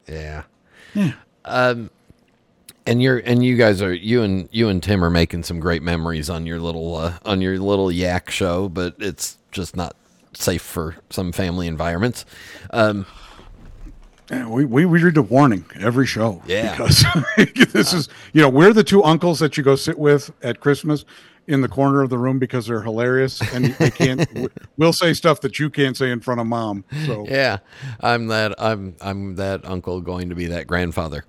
Yeah. 0.05 0.43
Yeah. 0.93 1.13
Um 1.45 1.89
and 2.85 3.01
you're 3.01 3.19
and 3.19 3.41
you 3.41 3.55
guys 3.55 3.81
are 3.81 3.93
you 3.93 4.21
and 4.21 4.49
you 4.51 4.67
and 4.67 4.83
Tim 4.83 5.01
are 5.01 5.09
making 5.09 5.43
some 5.43 5.61
great 5.61 5.81
memories 5.81 6.29
on 6.29 6.45
your 6.45 6.59
little 6.59 6.95
uh, 6.97 7.13
on 7.23 7.39
your 7.39 7.57
little 7.57 7.89
yak 7.89 8.29
show, 8.29 8.67
but 8.67 8.95
it's 8.99 9.37
just 9.53 9.77
not 9.77 9.95
safe 10.33 10.61
for 10.61 10.97
some 11.09 11.31
family 11.31 11.67
environments. 11.67 12.25
Um 12.71 13.05
Yeah, 14.29 14.49
we, 14.49 14.65
we 14.65 14.83
we 14.85 15.01
read 15.01 15.15
a 15.15 15.21
warning 15.21 15.63
every 15.79 16.05
show. 16.05 16.41
Yeah. 16.45 16.71
Because 16.71 17.05
this 17.71 17.93
is 17.93 18.09
you 18.33 18.41
know, 18.41 18.49
we're 18.49 18.73
the 18.73 18.83
two 18.83 19.01
uncles 19.05 19.39
that 19.39 19.55
you 19.55 19.63
go 19.63 19.77
sit 19.77 19.97
with 19.97 20.31
at 20.43 20.59
Christmas 20.59 21.05
in 21.47 21.61
the 21.61 21.67
corner 21.67 22.01
of 22.01 22.09
the 22.09 22.17
room 22.17 22.39
because 22.39 22.67
they're 22.67 22.81
hilarious 22.81 23.41
and 23.53 23.65
they 23.75 23.89
can't 23.89 24.27
we'll 24.77 24.93
say 24.93 25.13
stuff 25.13 25.41
that 25.41 25.59
you 25.59 25.69
can't 25.69 25.97
say 25.97 26.11
in 26.11 26.19
front 26.19 26.39
of 26.39 26.47
mom. 26.47 26.85
So 27.05 27.25
yeah, 27.27 27.57
I'm 27.99 28.27
that 28.27 28.55
I'm 28.59 28.95
I'm 29.01 29.35
that 29.35 29.65
uncle 29.65 30.01
going 30.01 30.29
to 30.29 30.35
be 30.35 30.47
that 30.47 30.67
grandfather. 30.67 31.25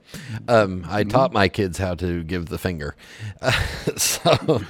Um, 0.49 0.85
I 0.89 1.05
taught 1.05 1.33
my 1.33 1.49
kids 1.49 1.79
how 1.79 1.95
to 1.97 2.23
give 2.23 2.47
the 2.47 2.59
finger, 2.59 2.95
so 3.97 4.61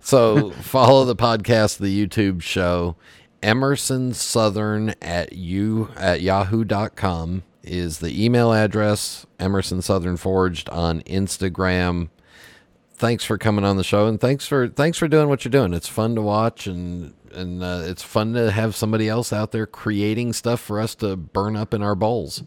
so 0.00 0.50
follow 0.50 1.04
the 1.04 1.16
podcast, 1.16 1.78
the 1.78 2.06
YouTube 2.06 2.42
show. 2.42 2.96
Emerson 3.42 4.14
Southern 4.14 4.94
at 5.02 5.32
you 5.32 5.88
at 5.96 6.20
yahoo.com 6.20 7.42
is 7.64 7.98
the 7.98 8.24
email 8.24 8.52
address. 8.52 9.26
Emerson 9.38 9.82
Southern 9.82 10.16
Forged 10.16 10.68
on 10.68 11.00
Instagram. 11.02 12.08
Thanks 13.02 13.24
for 13.24 13.36
coming 13.36 13.64
on 13.64 13.76
the 13.76 13.82
show 13.82 14.06
and 14.06 14.20
thanks 14.20 14.46
for 14.46 14.68
thanks 14.68 14.96
for 14.96 15.08
doing 15.08 15.28
what 15.28 15.44
you're 15.44 15.50
doing. 15.50 15.74
It's 15.74 15.88
fun 15.88 16.14
to 16.14 16.22
watch 16.22 16.68
and 16.68 17.14
and 17.34 17.60
uh, 17.60 17.82
it's 17.82 18.04
fun 18.04 18.32
to 18.34 18.52
have 18.52 18.76
somebody 18.76 19.08
else 19.08 19.32
out 19.32 19.50
there 19.50 19.66
creating 19.66 20.34
stuff 20.34 20.60
for 20.60 20.78
us 20.78 20.94
to 20.96 21.16
burn 21.16 21.56
up 21.56 21.74
in 21.74 21.82
our 21.82 21.96
bowls. 21.96 22.44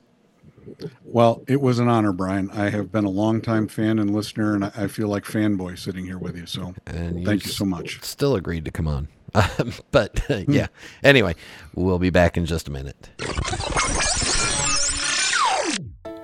Well, 1.04 1.44
it 1.46 1.60
was 1.60 1.80
an 1.80 1.90
honor, 1.90 2.14
Brian. 2.14 2.50
I 2.52 2.70
have 2.70 2.90
been 2.90 3.04
a 3.04 3.10
longtime 3.10 3.68
fan 3.68 4.00
and 4.00 4.16
listener, 4.16 4.56
and 4.56 4.64
I 4.64 4.88
feel 4.88 5.10
like 5.10 5.26
fanboy 5.26 5.78
sitting 5.78 6.06
here 6.06 6.18
with 6.18 6.38
you. 6.38 6.46
So 6.46 6.74
And 6.86 7.26
thank 7.26 7.46
you 7.46 7.52
so 7.52 7.66
much. 7.66 8.02
Still 8.02 8.36
agreed 8.36 8.64
to 8.64 8.72
come 8.72 8.88
on. 8.88 9.10
But 9.92 10.24
yeah. 10.48 10.68
Anyway, 11.04 11.36
we'll 11.74 12.00
be 12.00 12.12
back 12.12 12.38
in 12.38 12.46
just 12.46 12.70
a 12.70 12.72
minute. 12.72 13.10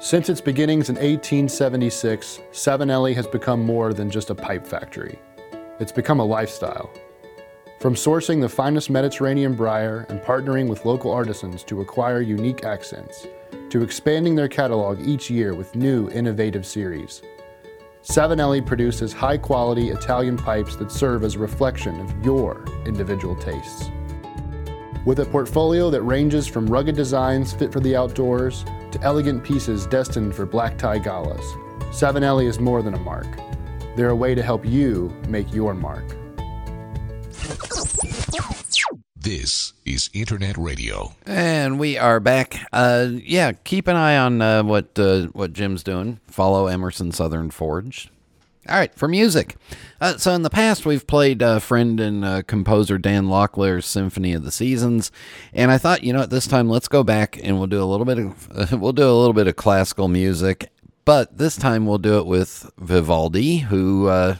Since 0.02 0.30
its 0.30 0.42
beginnings 0.42 0.90
in 0.90 0.96
1876, 0.96 2.40
Savinelli 2.52 3.14
has 3.14 3.28
become 3.28 3.64
more 3.64 3.94
than 3.94 4.10
just 4.10 4.32
a 4.32 4.36
pipe 4.36 4.66
factory. 4.66 5.20
It's 5.80 5.92
become 5.92 6.20
a 6.20 6.26
lifestyle. 6.26 6.90
From 7.80 7.94
sourcing 7.94 8.42
the 8.42 8.50
finest 8.50 8.90
Mediterranean 8.90 9.54
briar 9.54 10.08
and 10.10 10.20
partnering 10.20 10.68
with 10.68 10.86
local 10.86 11.12
artisans 11.12 11.64
to 11.66 11.82
acquire 11.82 12.20
unique 12.20 12.64
accents, 12.64 13.28
to 13.70 13.84
expanding 13.84 14.34
their 14.34 14.48
catalog 14.48 15.00
each 15.08 15.30
year 15.30 15.54
with 15.54 15.76
new 15.76 16.10
innovative 16.10 16.66
series. 16.66 17.22
Savinelli 18.02 18.66
produces 18.66 19.14
high 19.14 19.38
quality 19.38 19.90
Italian 19.90 20.36
pipes 20.36 20.76
that 20.78 20.92
serve 20.92 21.24
as 21.24 21.36
a 21.36 21.40
reflection 21.40 22.00
of 22.00 22.26
your 22.26 22.66
individual 22.88 23.36
tastes. 23.36 23.92
With 25.06 25.20
a 25.20 25.26
portfolio 25.26 25.92
that 25.92 26.02
ranges 26.02 26.48
from 26.48 26.66
rugged 26.66 26.96
designs 26.96 27.54
fit 27.54 27.72
for 27.72 27.82
the 27.82 27.96
outdoors 27.96 28.66
to 28.92 29.02
elegant 29.02 29.44
pieces 29.44 29.86
destined 29.88 30.36
for 30.36 30.46
black 30.46 30.78
tie 30.78 31.00
galas, 31.00 31.44
Savinelli 31.92 32.48
is 32.48 32.60
more 32.60 32.82
than 32.82 32.94
a 32.94 33.00
mark. 33.00 33.28
They're 33.96 34.10
a 34.10 34.16
way 34.16 34.36
to 34.36 34.42
help 34.42 34.66
you 34.66 35.14
make 35.28 35.54
your 35.54 35.74
mark. 35.74 36.06
This 39.16 39.74
is 39.86 40.10
Internet 40.14 40.58
Radio. 40.58 41.14
And 41.26 41.80
we 41.80 41.98
are 41.98 42.20
back. 42.20 42.60
Uh, 42.74 43.10
yeah, 43.12 43.52
keep 43.52 43.88
an 43.88 43.96
eye 43.96 44.18
on 44.18 44.42
uh, 44.42 44.64
what 44.64 44.98
uh, 44.98 45.28
what 45.28 45.54
Jim's 45.54 45.84
doing. 45.84 46.20
Follow 46.28 46.68
Emerson 46.68 47.12
Southern 47.12 47.52
Forge. 47.52 48.10
All 48.72 48.78
right, 48.78 48.96
for 48.96 49.10
music. 49.10 49.58
Uh, 50.00 50.16
so 50.16 50.32
in 50.32 50.44
the 50.44 50.50
past, 50.50 50.86
we've 50.86 51.06
played 51.06 51.44
uh, 51.44 51.60
friend 51.60 52.00
and 52.00 52.24
uh, 52.24 52.42
composer 52.44 52.98
Dan 52.98 53.26
Locklear's 53.26 53.86
Symphony 53.86 54.32
of 54.32 54.46
the 54.46 54.52
Seasons, 54.52 55.12
and 55.52 55.70
I 55.70 55.78
thought, 55.78 56.06
you 56.06 56.14
know, 56.14 56.22
at 56.22 56.30
this 56.30 56.48
time, 56.48 56.70
let's 56.70 56.88
go 56.88 57.04
back 57.04 57.38
and 57.44 57.58
we'll 57.58 57.68
do 57.68 57.84
a 57.84 57.86
little 57.86 58.06
bit 58.06 58.18
of 58.18 58.72
we'll 58.82 58.94
do 58.94 59.04
a 59.04 59.12
little 59.12 59.34
bit 59.34 59.48
of 59.48 59.58
classical 59.58 60.08
music, 60.08 60.72
but 61.04 61.38
this 61.38 61.58
time 61.58 61.86
we'll 61.86 61.98
do 61.98 62.18
it 62.18 62.26
with 62.26 62.72
Vivaldi, 62.78 63.58
who 63.58 64.08
uh, 64.08 64.38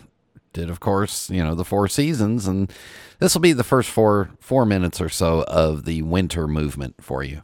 did, 0.54 0.70
of 0.70 0.80
course, 0.80 1.30
you 1.30 1.44
know, 1.44 1.54
the 1.54 1.66
Four 1.66 1.90
Seasons, 1.90 2.48
and 2.48 2.72
this 3.20 3.36
will 3.36 3.42
be 3.42 3.52
the 3.52 3.66
first 3.66 3.90
four 3.90 4.30
four 4.40 4.66
minutes 4.66 5.02
or 5.02 5.10
so 5.10 5.44
of 5.44 5.84
the 5.84 6.04
winter 6.04 6.48
movement 6.48 7.04
for 7.04 7.22
you. 7.22 7.44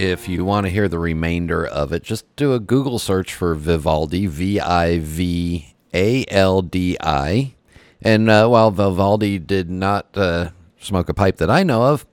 If 0.00 0.30
you 0.30 0.46
want 0.46 0.64
to 0.64 0.70
hear 0.70 0.88
the 0.88 0.98
remainder 0.98 1.66
of 1.66 1.92
it, 1.92 2.02
just 2.02 2.24
do 2.34 2.54
a 2.54 2.58
Google 2.58 2.98
search 2.98 3.34
for 3.34 3.54
Vivaldi, 3.54 4.24
V 4.24 4.58
I 4.58 4.98
V 4.98 5.74
A 5.92 6.24
L 6.28 6.62
D 6.62 6.96
I. 6.98 7.54
And 8.00 8.30
uh, 8.30 8.48
while 8.48 8.70
Vivaldi 8.70 9.38
did 9.38 9.68
not 9.68 10.16
uh, 10.16 10.52
smoke 10.80 11.10
a 11.10 11.14
pipe 11.14 11.36
that 11.36 11.50
I 11.50 11.64
know 11.64 11.82
of, 11.82 12.06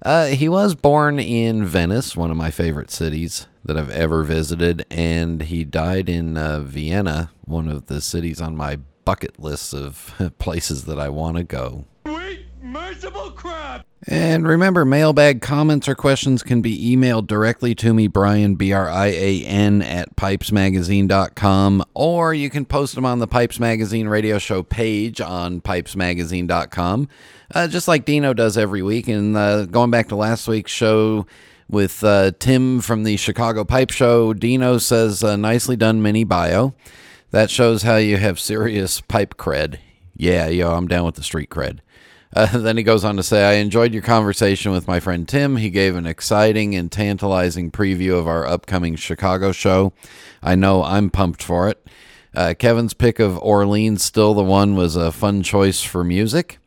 uh, 0.00 0.28
he 0.28 0.48
was 0.48 0.74
born 0.74 1.20
in 1.20 1.66
Venice, 1.66 2.16
one 2.16 2.30
of 2.30 2.38
my 2.38 2.50
favorite 2.50 2.90
cities 2.90 3.46
that 3.62 3.76
I've 3.76 3.90
ever 3.90 4.22
visited, 4.22 4.86
and 4.90 5.42
he 5.42 5.64
died 5.64 6.08
in 6.08 6.38
uh, 6.38 6.60
Vienna, 6.60 7.30
one 7.44 7.68
of 7.68 7.88
the 7.88 8.00
cities 8.00 8.40
on 8.40 8.56
my 8.56 8.78
bucket 9.04 9.38
list 9.38 9.74
of 9.74 10.14
places 10.38 10.86
that 10.86 10.98
I 10.98 11.10
want 11.10 11.36
to 11.36 11.44
go. 11.44 11.84
Crap! 12.74 13.86
And 14.06 14.46
remember, 14.46 14.84
mailbag 14.84 15.40
comments 15.40 15.88
or 15.88 15.94
questions 15.94 16.42
can 16.42 16.60
be 16.60 16.94
emailed 16.94 17.26
directly 17.26 17.74
to 17.76 17.94
me, 17.94 18.06
Brian, 18.06 18.54
B 18.54 18.72
R 18.72 18.88
I 18.88 19.06
A 19.06 19.44
N, 19.44 19.80
at 19.80 20.16
pipesmagazine.com, 20.16 21.84
or 21.94 22.34
you 22.34 22.50
can 22.50 22.64
post 22.64 22.94
them 22.94 23.06
on 23.06 23.18
the 23.18 23.26
Pipes 23.26 23.58
Magazine 23.58 24.08
radio 24.08 24.38
show 24.38 24.62
page 24.62 25.20
on 25.20 25.60
pipesmagazine.com, 25.60 27.08
uh, 27.54 27.68
just 27.68 27.88
like 27.88 28.04
Dino 28.04 28.34
does 28.34 28.58
every 28.58 28.82
week. 28.82 29.08
And 29.08 29.36
uh, 29.36 29.66
going 29.66 29.90
back 29.90 30.08
to 30.08 30.16
last 30.16 30.48
week's 30.48 30.72
show 30.72 31.26
with 31.68 32.04
uh, 32.04 32.32
Tim 32.38 32.80
from 32.80 33.04
the 33.04 33.16
Chicago 33.16 33.64
Pipe 33.64 33.90
Show, 33.90 34.34
Dino 34.34 34.78
says, 34.78 35.24
uh, 35.24 35.36
nicely 35.36 35.76
done 35.76 36.02
mini 36.02 36.24
bio. 36.24 36.74
That 37.30 37.50
shows 37.50 37.82
how 37.82 37.96
you 37.96 38.18
have 38.18 38.38
serious 38.38 39.00
pipe 39.00 39.36
cred. 39.36 39.78
Yeah, 40.16 40.48
yo, 40.48 40.72
I'm 40.72 40.86
down 40.86 41.04
with 41.06 41.16
the 41.16 41.22
street 41.22 41.50
cred. 41.50 41.80
Uh, 42.36 42.58
then 42.58 42.76
he 42.76 42.82
goes 42.82 43.04
on 43.04 43.16
to 43.16 43.22
say, 43.22 43.44
I 43.44 43.54
enjoyed 43.54 43.92
your 43.92 44.02
conversation 44.02 44.72
with 44.72 44.88
my 44.88 44.98
friend 44.98 45.28
Tim. 45.28 45.54
He 45.56 45.70
gave 45.70 45.94
an 45.94 46.04
exciting 46.04 46.74
and 46.74 46.90
tantalizing 46.90 47.70
preview 47.70 48.18
of 48.18 48.26
our 48.26 48.44
upcoming 48.44 48.96
Chicago 48.96 49.52
show. 49.52 49.92
I 50.42 50.56
know 50.56 50.82
I'm 50.82 51.10
pumped 51.10 51.44
for 51.44 51.68
it. 51.68 51.86
Uh, 52.34 52.54
Kevin's 52.58 52.92
pick 52.92 53.20
of 53.20 53.38
Orleans, 53.38 54.02
Still 54.02 54.34
the 54.34 54.42
One, 54.42 54.74
was 54.74 54.96
a 54.96 55.12
fun 55.12 55.44
choice 55.44 55.80
for 55.82 56.02
music. 56.02 56.58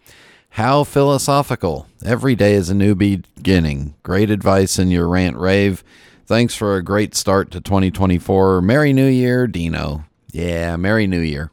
How 0.51 0.86
philosophical. 0.86 1.88
Every 2.05 2.36
day 2.36 2.53
is 2.53 2.70
a 2.70 2.74
new 2.74 2.95
beginning. 2.95 3.95
Great 4.03 4.30
advice 4.30 4.80
in 4.80 4.89
your 4.89 5.09
rant 5.09 5.36
rave. 5.36 5.84
Thanks 6.26 6.55
for 6.55 6.78
a 6.78 6.84
great 6.84 7.13
start 7.13 7.51
to 7.51 7.59
2024. 7.59 8.61
Merry 8.61 8.93
New 8.93 9.07
Year, 9.07 9.47
Dino. 9.47 10.05
Yeah, 10.32 10.78
Merry 10.78 11.07
New 11.07 11.20
Year. 11.20 11.51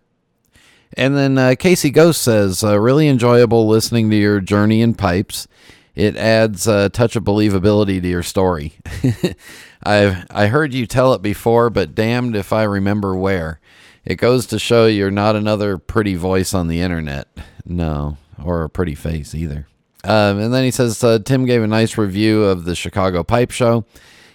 And 0.96 1.16
then 1.16 1.38
uh, 1.38 1.54
Casey 1.58 1.90
Ghost 1.90 2.22
says, 2.22 2.62
uh, 2.62 2.78
really 2.78 3.08
enjoyable 3.08 3.66
listening 3.66 4.10
to 4.10 4.16
your 4.16 4.40
journey 4.40 4.80
in 4.80 4.94
pipes. 4.94 5.48
It 5.94 6.16
adds 6.16 6.66
a 6.66 6.88
touch 6.88 7.16
of 7.16 7.24
believability 7.24 8.00
to 8.02 8.08
your 8.08 8.22
story. 8.22 8.74
I've 9.82 10.26
I 10.30 10.46
heard 10.46 10.72
you 10.72 10.86
tell 10.86 11.12
it 11.12 11.22
before, 11.22 11.70
but 11.70 11.94
damned 11.94 12.36
if 12.36 12.52
I 12.52 12.62
remember 12.64 13.14
where. 13.14 13.60
It 14.04 14.16
goes 14.16 14.46
to 14.46 14.58
show 14.58 14.86
you're 14.86 15.10
not 15.10 15.36
another 15.36 15.78
pretty 15.78 16.14
voice 16.14 16.52
on 16.52 16.68
the 16.68 16.80
internet. 16.80 17.28
No, 17.64 18.18
or 18.42 18.64
a 18.64 18.68
pretty 18.68 18.94
face 18.94 19.34
either. 19.34 19.66
Um, 20.02 20.38
and 20.38 20.52
then 20.52 20.64
he 20.64 20.70
says, 20.70 21.02
uh, 21.02 21.18
Tim 21.20 21.46
gave 21.46 21.62
a 21.62 21.66
nice 21.66 21.96
review 21.96 22.44
of 22.44 22.64
the 22.64 22.74
Chicago 22.74 23.22
Pipe 23.22 23.50
Show. 23.50 23.86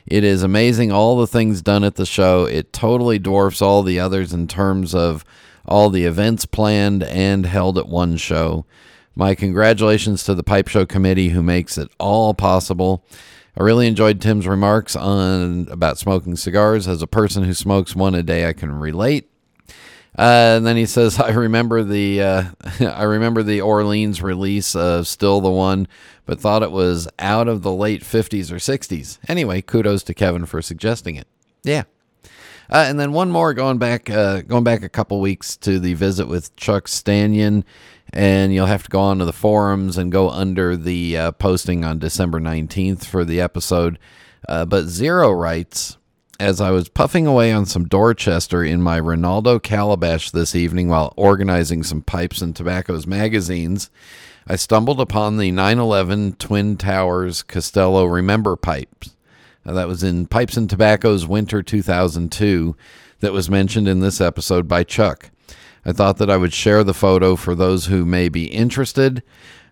It 0.07 0.24
is 0.24 0.41
amazing 0.41 0.91
all 0.91 1.18
the 1.18 1.28
things 1.28 1.62
done 1.62 1.84
at 1.84 1.95
the 1.95 2.05
show. 2.05 2.45
It 2.45 2.74
totally 2.74 3.20
dwarfs 3.20 3.62
all 3.62 3.84
the 3.84 3.99
others 3.99 4.34
in 4.34 4.47
terms 4.47 4.95
of 4.95 5.24
all 5.70 5.89
the 5.89 6.03
events 6.03 6.45
planned 6.45 7.03
and 7.03 7.45
held 7.45 7.78
at 7.78 7.88
one 7.88 8.17
show. 8.17 8.65
My 9.15 9.36
congratulations 9.36 10.24
to 10.24 10.34
the 10.34 10.43
Pipe 10.43 10.67
Show 10.67 10.86
Committee 10.86 11.30
who 11.30 11.43
makes 11.43 11.78
it 11.78 11.89
all 11.99 12.34
possible. 12.34 13.05
I 13.55 13.63
really 13.63 13.88
enjoyed 13.88 14.20
Tim's 14.20 14.47
remarks 14.47 14.95
on 14.95 15.67
about 15.70 15.97
smoking 15.97 16.36
cigars. 16.36 16.88
As 16.88 17.01
a 17.01 17.07
person 17.07 17.43
who 17.43 17.53
smokes 17.53 17.95
one 17.95 18.15
a 18.15 18.24
day, 18.24 18.47
I 18.47 18.53
can 18.53 18.72
relate. 18.72 19.30
Uh, 20.17 20.57
and 20.57 20.65
then 20.65 20.76
he 20.76 20.86
says, 20.86 21.20
"I 21.20 21.32
remember 21.32 21.84
the 21.84 22.22
uh, 22.22 22.43
I 22.80 23.03
remember 23.03 23.43
the 23.43 23.61
Orleans 23.61 24.22
release 24.22 24.76
of 24.76 25.07
Still 25.07 25.41
the 25.41 25.51
One, 25.51 25.88
but 26.26 26.39
thought 26.39 26.63
it 26.63 26.72
was 26.72 27.07
out 27.20 27.47
of 27.47 27.61
the 27.61 27.74
late 27.74 28.01
'50s 28.01 28.51
or 28.51 28.55
'60s." 28.55 29.20
Anyway, 29.28 29.61
kudos 29.61 30.03
to 30.03 30.13
Kevin 30.13 30.45
for 30.45 30.61
suggesting 30.61 31.15
it. 31.15 31.28
Yeah, 31.63 31.84
uh, 32.70 32.86
and 32.88 32.99
then 32.99 33.11
one 33.11 33.32
more 33.32 33.53
going 33.53 33.78
back, 33.78 34.09
uh, 34.09 34.41
going 34.41 34.63
back 34.63 34.84
a 34.84 34.89
couple 34.89 35.20
weeks 35.20 35.57
to 35.57 35.80
the 35.80 35.93
visit 35.93 36.28
with 36.28 36.55
Chuck 36.55 36.86
Stanion, 36.88 37.63
and 38.13 38.53
you'll 38.53 38.65
have 38.65 38.84
to 38.84 38.89
go 38.89 38.99
onto 38.99 39.26
the 39.26 39.34
forums 39.34 39.97
and 39.97 40.11
go 40.11 40.30
under 40.30 40.76
the 40.76 41.17
uh, 41.17 41.32
posting 41.34 41.84
on 41.84 41.99
December 41.99 42.39
nineteenth 42.39 43.05
for 43.05 43.26
the 43.26 43.41
episode. 43.41 43.97
Uh, 44.47 44.65
but 44.65 44.86
Zero 44.86 45.32
writes, 45.32 45.97
as 46.39 46.61
I 46.61 46.72
was 46.72 46.88
puffing 46.88 47.28
away 47.28 47.51
on 47.51 47.65
some 47.65 47.86
Dorchester 47.86 48.63
in 48.63 48.82
my 48.82 48.99
Ronaldo 48.99 49.61
calabash 49.61 50.32
this 50.32 50.55
evening 50.55 50.88
while 50.88 51.13
organizing 51.17 51.84
some 51.84 52.01
pipes 52.01 52.41
and 52.41 52.55
tobaccos 52.55 53.05
magazines, 53.05 53.89
I 54.47 54.55
stumbled 54.55 55.01
upon 55.01 55.38
the 55.38 55.51
911 55.51 56.34
Twin 56.34 56.78
Towers 56.78 57.43
Castello 57.43 58.05
Remember 58.05 58.55
pipes. 58.55 59.15
Uh, 59.66 59.74
that 59.74 59.88
was 59.88 60.03
in 60.03 60.26
Pipes 60.26 60.57
and 60.57 60.70
Tobacco's 60.70 61.28
Winter 61.28 61.62
2002 61.62 62.76
that 63.20 63.34
was 63.34 63.49
mentioned 63.49 63.88
in 63.88 63.99
this 63.99 64.22
episode 64.22 64.68
by 64.68 64.84
Chuck. 64.84 65.32
I 65.86 65.91
thought 65.91 66.18
that 66.18 66.30
I 66.30 66.38
would 66.38 66.53
share 66.53 66.84
the 66.84 66.93
photo 66.93 67.36
for 67.36 67.55
those 67.55 67.86
who 67.86 68.05
may 68.05 68.30
be 68.30 68.45
interested. 68.45 69.24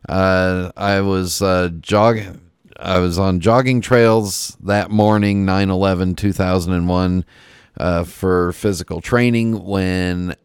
Uh, 0.07 0.71
I 0.75 1.01
was 1.01 1.41
uh, 1.41 1.69
jogging. 1.79 2.41
I 2.79 2.99
was 2.99 3.17
on 3.17 3.39
jogging 3.39 3.81
trails 3.81 4.55
that 4.63 4.91
morning, 4.91 5.45
9 5.45 5.69
11 5.69 6.15
2001, 6.15 7.25
uh, 7.79 8.03
for 8.03 8.53
physical 8.53 9.01
training. 9.01 9.65
When, 9.65 10.35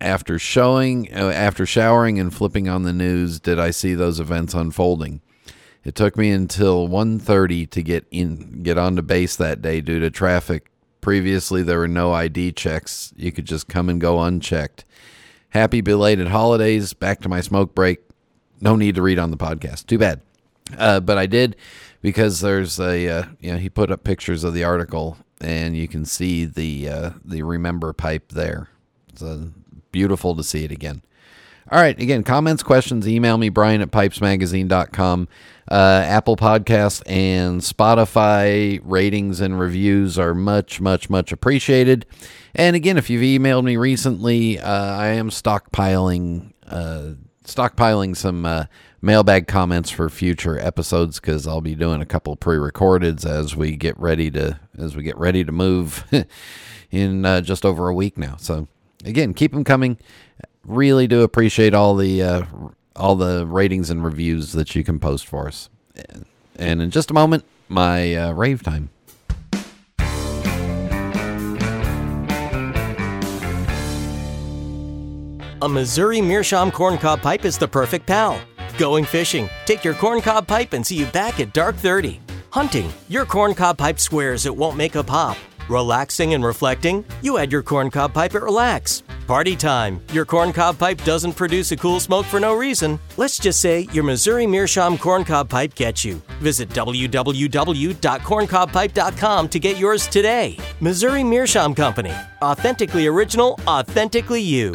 after 0.00 0.38
showing, 0.38 1.12
uh, 1.12 1.30
after 1.30 1.66
showering 1.66 2.20
and 2.20 2.32
flipping 2.32 2.68
on 2.68 2.84
the 2.84 2.92
news, 2.92 3.40
did 3.40 3.58
I 3.58 3.70
see 3.70 3.94
those 3.94 4.20
events 4.20 4.54
unfolding. 4.54 5.20
It 5.84 5.94
took 5.94 6.16
me 6.16 6.30
until 6.30 6.88
1:30 6.88 7.66
to 7.70 7.82
get 7.82 8.06
in, 8.10 8.62
get 8.62 8.76
onto 8.78 9.02
base 9.02 9.36
that 9.36 9.62
day 9.62 9.80
due 9.80 9.98
to 10.00 10.10
traffic. 10.10 10.70
Previously, 11.00 11.62
there 11.62 11.78
were 11.78 11.88
no 11.88 12.12
ID 12.12 12.52
checks. 12.52 13.12
You 13.16 13.32
could 13.32 13.46
just 13.46 13.68
come 13.68 13.88
and 13.88 14.00
go 14.00 14.20
unchecked. 14.20 14.84
Happy 15.50 15.80
belated 15.80 16.28
holidays. 16.28 16.92
Back 16.92 17.20
to 17.22 17.28
my 17.28 17.40
smoke 17.40 17.74
break. 17.74 18.00
No 18.60 18.76
need 18.76 18.94
to 18.96 19.02
read 19.02 19.18
on 19.18 19.30
the 19.30 19.38
podcast. 19.38 19.86
Too 19.86 19.98
bad. 19.98 20.20
Uh, 20.76 21.00
but 21.00 21.16
I 21.16 21.26
did 21.26 21.56
because 22.02 22.40
there's 22.40 22.78
a 22.78 23.08
uh, 23.08 23.24
you 23.40 23.52
know 23.52 23.58
he 23.58 23.68
put 23.68 23.90
up 23.90 24.04
pictures 24.04 24.44
of 24.44 24.54
the 24.54 24.64
article 24.64 25.16
and 25.40 25.76
you 25.76 25.88
can 25.88 26.04
see 26.04 26.44
the 26.44 26.88
uh, 26.88 27.10
the 27.24 27.42
remember 27.42 27.92
pipe 27.92 28.32
there. 28.32 28.68
It's 29.08 29.22
beautiful 29.90 30.36
to 30.36 30.44
see 30.44 30.64
it 30.64 30.70
again. 30.70 31.02
All 31.72 31.80
right, 31.80 31.96
again, 32.00 32.24
comments, 32.24 32.64
questions, 32.64 33.06
email 33.06 33.38
me, 33.38 33.48
Brian 33.48 33.80
at 33.80 33.92
pipesmagazine.com. 33.92 35.28
Uh, 35.70 36.02
Apple 36.04 36.36
Podcasts 36.36 37.00
and 37.06 37.60
Spotify 37.60 38.80
ratings 38.82 39.40
and 39.40 39.60
reviews 39.60 40.18
are 40.18 40.34
much, 40.34 40.80
much, 40.80 41.08
much 41.08 41.30
appreciated. 41.30 42.06
And 42.56 42.74
again, 42.74 42.98
if 42.98 43.08
you've 43.08 43.22
emailed 43.22 43.62
me 43.62 43.76
recently, 43.76 44.58
uh, 44.58 44.68
I 44.68 45.08
am 45.08 45.30
stockpiling 45.30 46.52
uh, 46.66 47.12
stockpiling 47.44 48.16
some 48.16 48.44
uh, 48.44 48.64
mailbag 49.00 49.46
comments 49.46 49.90
for 49.90 50.08
future 50.08 50.58
episodes 50.58 51.20
because 51.20 51.46
I'll 51.46 51.60
be 51.60 51.76
doing 51.76 52.00
a 52.00 52.06
couple 52.06 52.34
pre-recordeds 52.34 53.24
as 53.24 53.54
we 53.54 53.76
get 53.76 53.96
ready 53.96 54.28
to 54.32 54.58
as 54.76 54.96
we 54.96 55.04
get 55.04 55.16
ready 55.16 55.44
to 55.44 55.52
move 55.52 56.04
in 56.90 57.24
uh, 57.24 57.42
just 57.42 57.64
over 57.64 57.88
a 57.88 57.94
week 57.94 58.18
now. 58.18 58.34
So 58.38 58.66
again, 59.04 59.34
keep 59.34 59.52
them 59.52 59.62
coming. 59.62 59.98
Really 60.70 61.08
do 61.08 61.22
appreciate 61.22 61.74
all 61.74 61.96
the 61.96 62.22
uh, 62.22 62.44
all 62.94 63.16
the 63.16 63.44
ratings 63.44 63.90
and 63.90 64.04
reviews 64.04 64.52
that 64.52 64.76
you 64.76 64.84
can 64.84 65.00
post 65.00 65.26
for 65.26 65.48
us. 65.48 65.68
And 66.54 66.80
in 66.80 66.92
just 66.92 67.10
a 67.10 67.14
moment, 67.14 67.44
my 67.68 68.14
uh, 68.14 68.30
rave 68.30 68.62
time. 68.62 68.90
A 75.60 75.68
Missouri 75.68 76.20
Meerschaum 76.20 76.70
corncob 76.70 77.20
pipe 77.20 77.44
is 77.44 77.58
the 77.58 77.66
perfect 77.66 78.06
pal. 78.06 78.40
Going 78.78 79.04
fishing, 79.04 79.50
take 79.66 79.82
your 79.82 79.94
corncob 79.94 80.46
pipe 80.46 80.72
and 80.72 80.86
see 80.86 80.94
you 80.94 81.06
back 81.06 81.40
at 81.40 81.52
dark 81.52 81.74
30. 81.74 82.20
Hunting, 82.50 82.92
your 83.08 83.26
corncob 83.26 83.76
pipe 83.76 83.98
swears 83.98 84.46
it 84.46 84.56
won't 84.56 84.76
make 84.76 84.94
a 84.94 85.02
pop. 85.02 85.36
Relaxing 85.70 86.34
and 86.34 86.44
reflecting, 86.44 87.04
you 87.22 87.38
add 87.38 87.50
your 87.52 87.62
corncob 87.62 88.12
pipe 88.12 88.34
at 88.34 88.42
Relax. 88.42 89.04
Party 89.28 89.54
time, 89.54 90.00
your 90.12 90.26
corncob 90.26 90.76
pipe 90.76 91.04
doesn't 91.04 91.34
produce 91.34 91.70
a 91.70 91.76
cool 91.76 92.00
smoke 92.00 92.26
for 92.26 92.40
no 92.40 92.54
reason. 92.54 92.98
Let's 93.16 93.38
just 93.38 93.60
say 93.60 93.86
your 93.92 94.02
Missouri 94.02 94.48
Meerschaum 94.48 94.98
corncob 94.98 95.48
pipe 95.48 95.76
gets 95.76 96.04
you. 96.04 96.20
Visit 96.40 96.70
www.corncobpipe.com 96.70 99.48
to 99.48 99.60
get 99.60 99.78
yours 99.78 100.08
today. 100.08 100.56
Missouri 100.80 101.22
Meerschaum 101.22 101.76
Company. 101.76 102.14
Authentically 102.42 103.06
original, 103.06 103.56
authentically 103.68 104.42
you. 104.42 104.74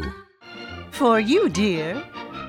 For 0.91 1.19
you, 1.19 1.49
dear. 1.49 2.01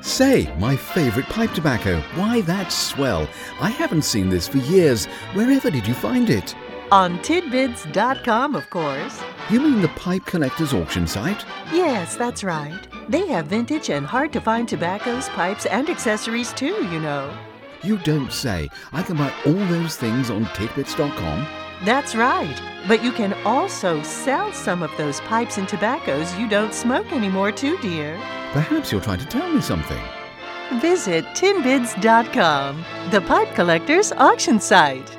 Say, 0.02 0.54
my 0.60 0.76
favorite 0.76 1.26
pipe 1.26 1.50
tobacco. 1.50 2.00
Why, 2.14 2.42
that's 2.42 2.76
swell. 2.76 3.28
I 3.60 3.70
haven't 3.70 4.02
seen 4.02 4.28
this 4.28 4.46
for 4.46 4.58
years. 4.58 5.06
Wherever 5.34 5.68
did 5.68 5.84
you 5.84 5.94
find 5.94 6.30
it? 6.30 6.54
On 6.92 7.18
tinbids.com, 7.18 8.54
of 8.54 8.70
course. 8.70 9.20
You 9.50 9.60
mean 9.60 9.82
the 9.82 9.88
pipe 9.88 10.24
collector's 10.24 10.72
auction 10.72 11.06
site? 11.06 11.44
Yes, 11.72 12.14
that's 12.14 12.44
right. 12.44 12.78
They 13.08 13.26
have 13.26 13.46
vintage 13.46 13.90
and 13.90 14.06
hard 14.06 14.32
to 14.34 14.40
find 14.40 14.68
tobaccos, 14.68 15.28
pipes, 15.30 15.66
and 15.66 15.90
accessories 15.90 16.52
too, 16.52 16.84
you 16.86 17.00
know. 17.00 17.36
You 17.82 17.98
don't 17.98 18.32
say. 18.32 18.68
I 18.92 19.02
can 19.02 19.16
buy 19.16 19.32
all 19.44 19.52
those 19.52 19.96
things 19.96 20.30
on 20.30 20.44
tinbids.com. 20.46 21.46
That's 21.84 22.14
right. 22.14 22.60
But 22.86 23.02
you 23.02 23.10
can 23.12 23.32
also 23.44 24.00
sell 24.02 24.52
some 24.52 24.82
of 24.82 24.90
those 24.96 25.20
pipes 25.22 25.58
and 25.58 25.68
tobaccos 25.68 26.36
you 26.38 26.48
don't 26.48 26.72
smoke 26.72 27.12
anymore, 27.12 27.52
too, 27.52 27.76
dear. 27.78 28.16
Perhaps 28.52 28.92
you're 28.92 29.00
trying 29.00 29.18
to 29.18 29.26
tell 29.26 29.48
me 29.52 29.60
something. 29.60 30.02
Visit 30.80 31.24
tinbids.com, 31.34 32.84
the 33.10 33.20
pipe 33.22 33.54
collector's 33.54 34.12
auction 34.12 34.60
site. 34.60 35.16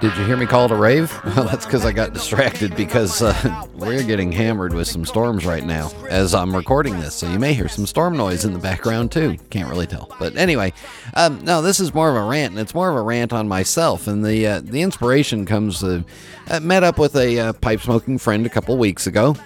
Did 0.00 0.16
you 0.16 0.24
hear 0.24 0.38
me 0.38 0.46
call 0.46 0.64
it 0.64 0.70
a 0.70 0.76
rave? 0.76 1.12
Well, 1.36 1.44
that's 1.44 1.66
because 1.66 1.84
I 1.84 1.92
got 1.92 2.14
distracted 2.14 2.74
because 2.74 3.20
uh, 3.20 3.66
we're 3.74 4.02
getting 4.02 4.32
hammered 4.32 4.72
with 4.72 4.88
some 4.88 5.04
storms 5.04 5.44
right 5.44 5.64
now 5.64 5.90
as 6.08 6.34
I'm 6.34 6.56
recording 6.56 6.98
this. 6.98 7.14
So 7.14 7.30
you 7.30 7.38
may 7.38 7.52
hear 7.52 7.68
some 7.68 7.84
storm 7.86 8.16
noise 8.16 8.46
in 8.46 8.54
the 8.54 8.58
background 8.58 9.12
too. 9.12 9.36
Can't 9.50 9.68
really 9.68 9.86
tell. 9.86 10.10
But 10.18 10.36
anyway, 10.36 10.72
um, 11.14 11.44
no, 11.44 11.60
this 11.60 11.80
is 11.80 11.92
more 11.92 12.08
of 12.08 12.16
a 12.16 12.22
rant, 12.22 12.52
and 12.52 12.60
it's 12.60 12.74
more 12.74 12.88
of 12.88 12.96
a 12.96 13.02
rant 13.02 13.32
on 13.34 13.46
myself. 13.46 14.06
And 14.06 14.24
the 14.24 14.46
uh, 14.46 14.60
the 14.60 14.80
inspiration 14.80 15.44
comes. 15.44 15.84
Uh, 15.84 16.02
I 16.48 16.58
met 16.60 16.82
up 16.82 16.98
with 16.98 17.14
a 17.14 17.38
uh, 17.38 17.52
pipe 17.52 17.80
smoking 17.80 18.16
friend 18.16 18.46
a 18.46 18.50
couple 18.50 18.76
weeks 18.78 19.06
ago, 19.06 19.36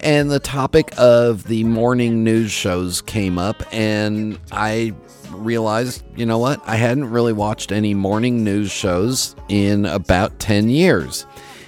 and 0.00 0.30
the 0.30 0.40
topic 0.40 0.92
of 0.96 1.44
the 1.44 1.64
morning 1.64 2.24
news 2.24 2.50
shows 2.50 3.00
came 3.00 3.38
up, 3.38 3.62
and 3.72 4.38
I 4.52 4.94
realized, 5.30 6.02
you 6.16 6.26
know 6.26 6.38
what? 6.38 6.60
I 6.66 6.76
hadn't 6.76 7.10
really 7.10 7.32
watched 7.32 7.72
any 7.72 7.94
morning 7.94 8.44
news 8.44 8.70
shows 8.70 9.34
in 9.48 9.86
about 9.86 10.38
10 10.38 10.68
years. 10.68 11.26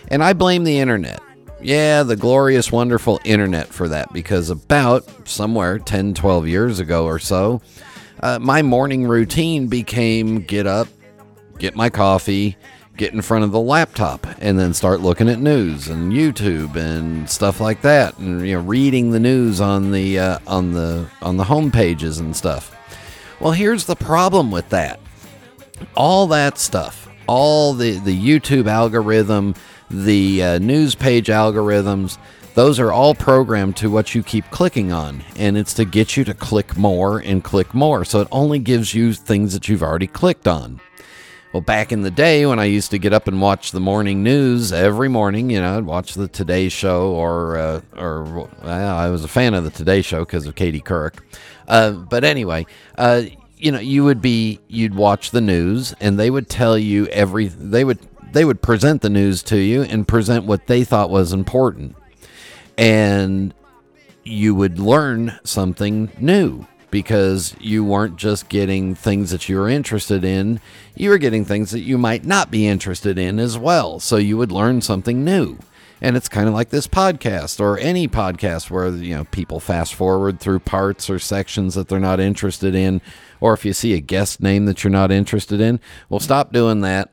And 0.08 0.22
I 0.22 0.32
blame 0.32 0.64
the 0.64 0.78
internet. 0.78 1.20
Yeah, 1.60 2.02
the 2.02 2.16
glorious, 2.16 2.70
wonderful 2.70 3.18
internet 3.24 3.68
for 3.68 3.88
that 3.88 4.12
because 4.12 4.50
about 4.50 5.04
somewhere 5.26 5.78
10, 5.78 6.14
12 6.14 6.46
years 6.46 6.78
ago 6.78 7.06
or 7.06 7.18
so, 7.18 7.60
uh, 8.20 8.38
my 8.38 8.62
morning 8.62 9.06
routine 9.06 9.66
became 9.66 10.40
get 10.40 10.66
up, 10.66 10.88
get 11.58 11.74
my 11.74 11.90
coffee, 11.90 12.56
get 12.96 13.12
in 13.12 13.22
front 13.22 13.44
of 13.44 13.52
the 13.52 13.60
laptop, 13.60 14.26
and 14.40 14.58
then 14.58 14.74
start 14.74 15.00
looking 15.00 15.28
at 15.28 15.38
news 15.38 15.88
and 15.88 16.12
YouTube 16.12 16.76
and 16.76 17.28
stuff 17.28 17.60
like 17.60 17.82
that, 17.82 18.18
and 18.18 18.46
you 18.46 18.54
know, 18.54 18.62
reading 18.62 19.10
the 19.10 19.20
news 19.20 19.60
on 19.60 19.92
the 19.92 20.18
uh, 20.18 20.38
on 20.46 20.72
the 20.72 21.08
on 21.22 21.36
the 21.36 21.44
home 21.44 21.70
pages 21.70 22.18
and 22.18 22.34
stuff. 22.34 22.74
Well, 23.38 23.52
here's 23.52 23.84
the 23.84 23.96
problem 23.96 24.50
with 24.50 24.70
that. 24.70 24.98
All 25.94 26.26
that 26.28 26.58
stuff, 26.58 27.08
all 27.26 27.74
the, 27.74 27.98
the 27.98 28.18
YouTube 28.18 28.66
algorithm, 28.66 29.54
the 29.90 30.42
uh, 30.42 30.58
news 30.58 30.94
page 30.94 31.26
algorithms, 31.26 32.16
those 32.54 32.80
are 32.80 32.90
all 32.90 33.14
programmed 33.14 33.76
to 33.76 33.90
what 33.90 34.14
you 34.14 34.22
keep 34.22 34.50
clicking 34.50 34.90
on. 34.90 35.22
And 35.36 35.58
it's 35.58 35.74
to 35.74 35.84
get 35.84 36.16
you 36.16 36.24
to 36.24 36.32
click 36.32 36.78
more 36.78 37.18
and 37.18 37.44
click 37.44 37.74
more. 37.74 38.06
So 38.06 38.22
it 38.22 38.28
only 38.32 38.58
gives 38.58 38.94
you 38.94 39.12
things 39.12 39.52
that 39.52 39.68
you've 39.68 39.82
already 39.82 40.06
clicked 40.06 40.48
on. 40.48 40.80
Well, 41.56 41.62
back 41.62 41.90
in 41.90 42.02
the 42.02 42.10
day 42.10 42.44
when 42.44 42.58
I 42.58 42.66
used 42.66 42.90
to 42.90 42.98
get 42.98 43.14
up 43.14 43.26
and 43.26 43.40
watch 43.40 43.70
the 43.70 43.80
morning 43.80 44.22
news 44.22 44.74
every 44.74 45.08
morning, 45.08 45.48
you 45.48 45.58
know, 45.58 45.78
I'd 45.78 45.86
watch 45.86 46.12
the 46.12 46.28
Today 46.28 46.68
Show 46.68 47.12
or, 47.12 47.56
uh, 47.56 47.80
or 47.96 48.24
well, 48.24 48.50
I 48.62 49.08
was 49.08 49.24
a 49.24 49.28
fan 49.28 49.54
of 49.54 49.64
the 49.64 49.70
Today 49.70 50.02
Show 50.02 50.20
because 50.20 50.44
of 50.44 50.54
Katie 50.54 50.82
Couric. 50.82 51.14
Uh, 51.66 51.92
but 51.92 52.24
anyway, 52.24 52.66
uh, 52.98 53.22
you 53.56 53.72
know, 53.72 53.78
you 53.78 54.04
would 54.04 54.20
be, 54.20 54.60
you'd 54.68 54.94
watch 54.94 55.30
the 55.30 55.40
news 55.40 55.94
and 55.98 56.18
they 56.18 56.28
would 56.28 56.50
tell 56.50 56.76
you 56.76 57.06
every, 57.06 57.46
they 57.46 57.84
would, 57.84 58.00
they 58.32 58.44
would 58.44 58.60
present 58.60 59.00
the 59.00 59.08
news 59.08 59.42
to 59.44 59.56
you 59.56 59.80
and 59.80 60.06
present 60.06 60.44
what 60.44 60.66
they 60.66 60.84
thought 60.84 61.08
was 61.08 61.32
important. 61.32 61.96
And 62.76 63.54
you 64.24 64.54
would 64.54 64.78
learn 64.78 65.40
something 65.42 66.12
new 66.20 66.66
because 66.90 67.54
you 67.60 67.84
weren't 67.84 68.16
just 68.16 68.48
getting 68.48 68.94
things 68.94 69.30
that 69.30 69.48
you 69.48 69.58
were 69.58 69.68
interested 69.68 70.24
in, 70.24 70.60
you 70.94 71.10
were 71.10 71.18
getting 71.18 71.44
things 71.44 71.70
that 71.70 71.80
you 71.80 71.98
might 71.98 72.24
not 72.24 72.50
be 72.50 72.66
interested 72.66 73.18
in 73.18 73.38
as 73.38 73.58
well. 73.58 74.00
So 74.00 74.16
you 74.16 74.36
would 74.36 74.52
learn 74.52 74.80
something 74.80 75.24
new. 75.24 75.58
And 76.00 76.16
it's 76.16 76.28
kind 76.28 76.46
of 76.46 76.54
like 76.54 76.68
this 76.68 76.86
podcast 76.86 77.58
or 77.58 77.78
any 77.78 78.06
podcast 78.06 78.70
where 78.70 78.88
you 78.88 79.14
know 79.14 79.24
people 79.24 79.60
fast 79.60 79.94
forward 79.94 80.40
through 80.40 80.58
parts 80.60 81.08
or 81.08 81.18
sections 81.18 81.74
that 81.74 81.88
they're 81.88 81.98
not 81.98 82.20
interested 82.20 82.74
in, 82.74 83.00
or 83.40 83.54
if 83.54 83.64
you 83.64 83.72
see 83.72 83.94
a 83.94 84.00
guest 84.00 84.42
name 84.42 84.66
that 84.66 84.84
you're 84.84 84.90
not 84.90 85.10
interested 85.10 85.60
in, 85.60 85.80
well, 86.10 86.20
stop 86.20 86.52
doing 86.52 86.82
that. 86.82 87.10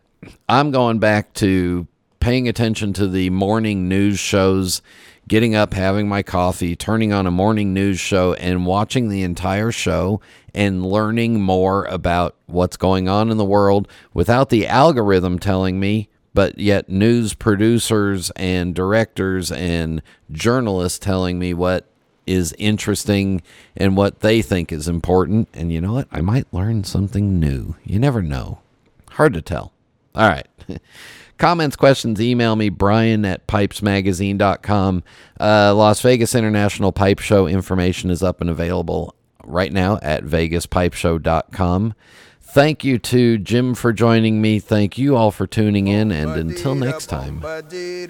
I'm 0.49 0.71
going 0.71 0.99
back 0.99 1.33
to 1.35 1.87
paying 2.19 2.47
attention 2.47 2.93
to 2.93 3.07
the 3.07 3.29
morning 3.29 3.87
news 3.87 4.19
shows, 4.19 4.81
getting 5.27 5.55
up, 5.55 5.73
having 5.73 6.07
my 6.07 6.23
coffee, 6.23 6.75
turning 6.75 7.13
on 7.13 7.25
a 7.25 7.31
morning 7.31 7.73
news 7.73 7.99
show, 7.99 8.33
and 8.33 8.65
watching 8.65 9.09
the 9.09 9.23
entire 9.23 9.71
show 9.71 10.21
and 10.53 10.85
learning 10.85 11.41
more 11.41 11.85
about 11.85 12.35
what's 12.45 12.77
going 12.77 13.07
on 13.07 13.29
in 13.29 13.37
the 13.37 13.45
world 13.45 13.87
without 14.13 14.49
the 14.49 14.67
algorithm 14.67 15.39
telling 15.39 15.79
me, 15.79 16.09
but 16.33 16.57
yet 16.59 16.89
news 16.89 17.33
producers 17.33 18.31
and 18.35 18.75
directors 18.75 19.51
and 19.51 20.01
journalists 20.31 20.99
telling 20.99 21.39
me 21.39 21.53
what 21.53 21.87
is 22.25 22.53
interesting 22.57 23.41
and 23.75 23.97
what 23.97 24.21
they 24.21 24.41
think 24.41 24.71
is 24.71 24.87
important. 24.87 25.47
And 25.53 25.71
you 25.71 25.81
know 25.81 25.93
what? 25.93 26.07
I 26.11 26.21
might 26.21 26.51
learn 26.53 26.83
something 26.83 27.39
new. 27.39 27.75
You 27.83 27.99
never 27.99 28.21
know. 28.21 28.59
Hard 29.11 29.33
to 29.33 29.41
tell. 29.41 29.73
All 30.15 30.27
right. 30.27 30.47
Comments, 31.43 31.75
questions, 31.75 32.21
email 32.21 32.55
me, 32.55 32.69
Brian 32.69 33.25
at 33.25 33.47
pipesmagazine.com. 33.47 35.03
Uh, 35.37 35.75
Las 35.75 35.99
Vegas 35.99 36.35
International 36.35 36.93
Pipe 36.93 37.19
Show 37.19 37.47
information 37.47 38.09
is 38.09 38.23
up 38.23 38.39
and 38.39 38.49
available 38.49 39.13
right 39.43 39.73
now 39.73 39.99
at 40.01 40.23
vegaspipeshow.com. 40.23 41.95
Thank 42.53 42.83
you 42.83 42.99
to 42.99 43.39
Jim 43.39 43.73
for 43.73 43.91
joining 43.91 44.39
me. 44.39 44.59
Thank 44.59 44.95
you 44.95 45.15
all 45.15 45.31
for 45.31 45.47
tuning 45.47 45.87
in. 45.87 46.11
And 46.11 46.33
until 46.33 46.75
next 46.75 47.07
time. 47.07 47.41
Happy 47.41 48.05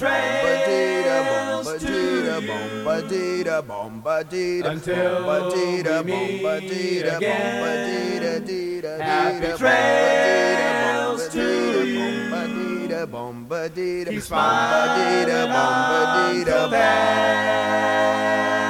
trails 0.00 1.68
until 4.64 6.02
we 6.02 6.02
meet 6.02 7.06
again. 7.06 8.82
Happy 9.00 9.56
trails 9.56 11.28
to 11.28 11.86
you. 11.86 12.30
Keep 14.10 14.22
smiling 14.22 15.30
until 15.30 16.68
then. 16.68 18.69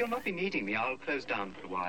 You'll 0.00 0.08
not 0.08 0.24
be 0.24 0.32
needing 0.32 0.64
me, 0.64 0.74
I'll 0.74 0.96
close 0.96 1.26
down 1.26 1.52
for 1.52 1.66
a 1.66 1.68
while. 1.68 1.80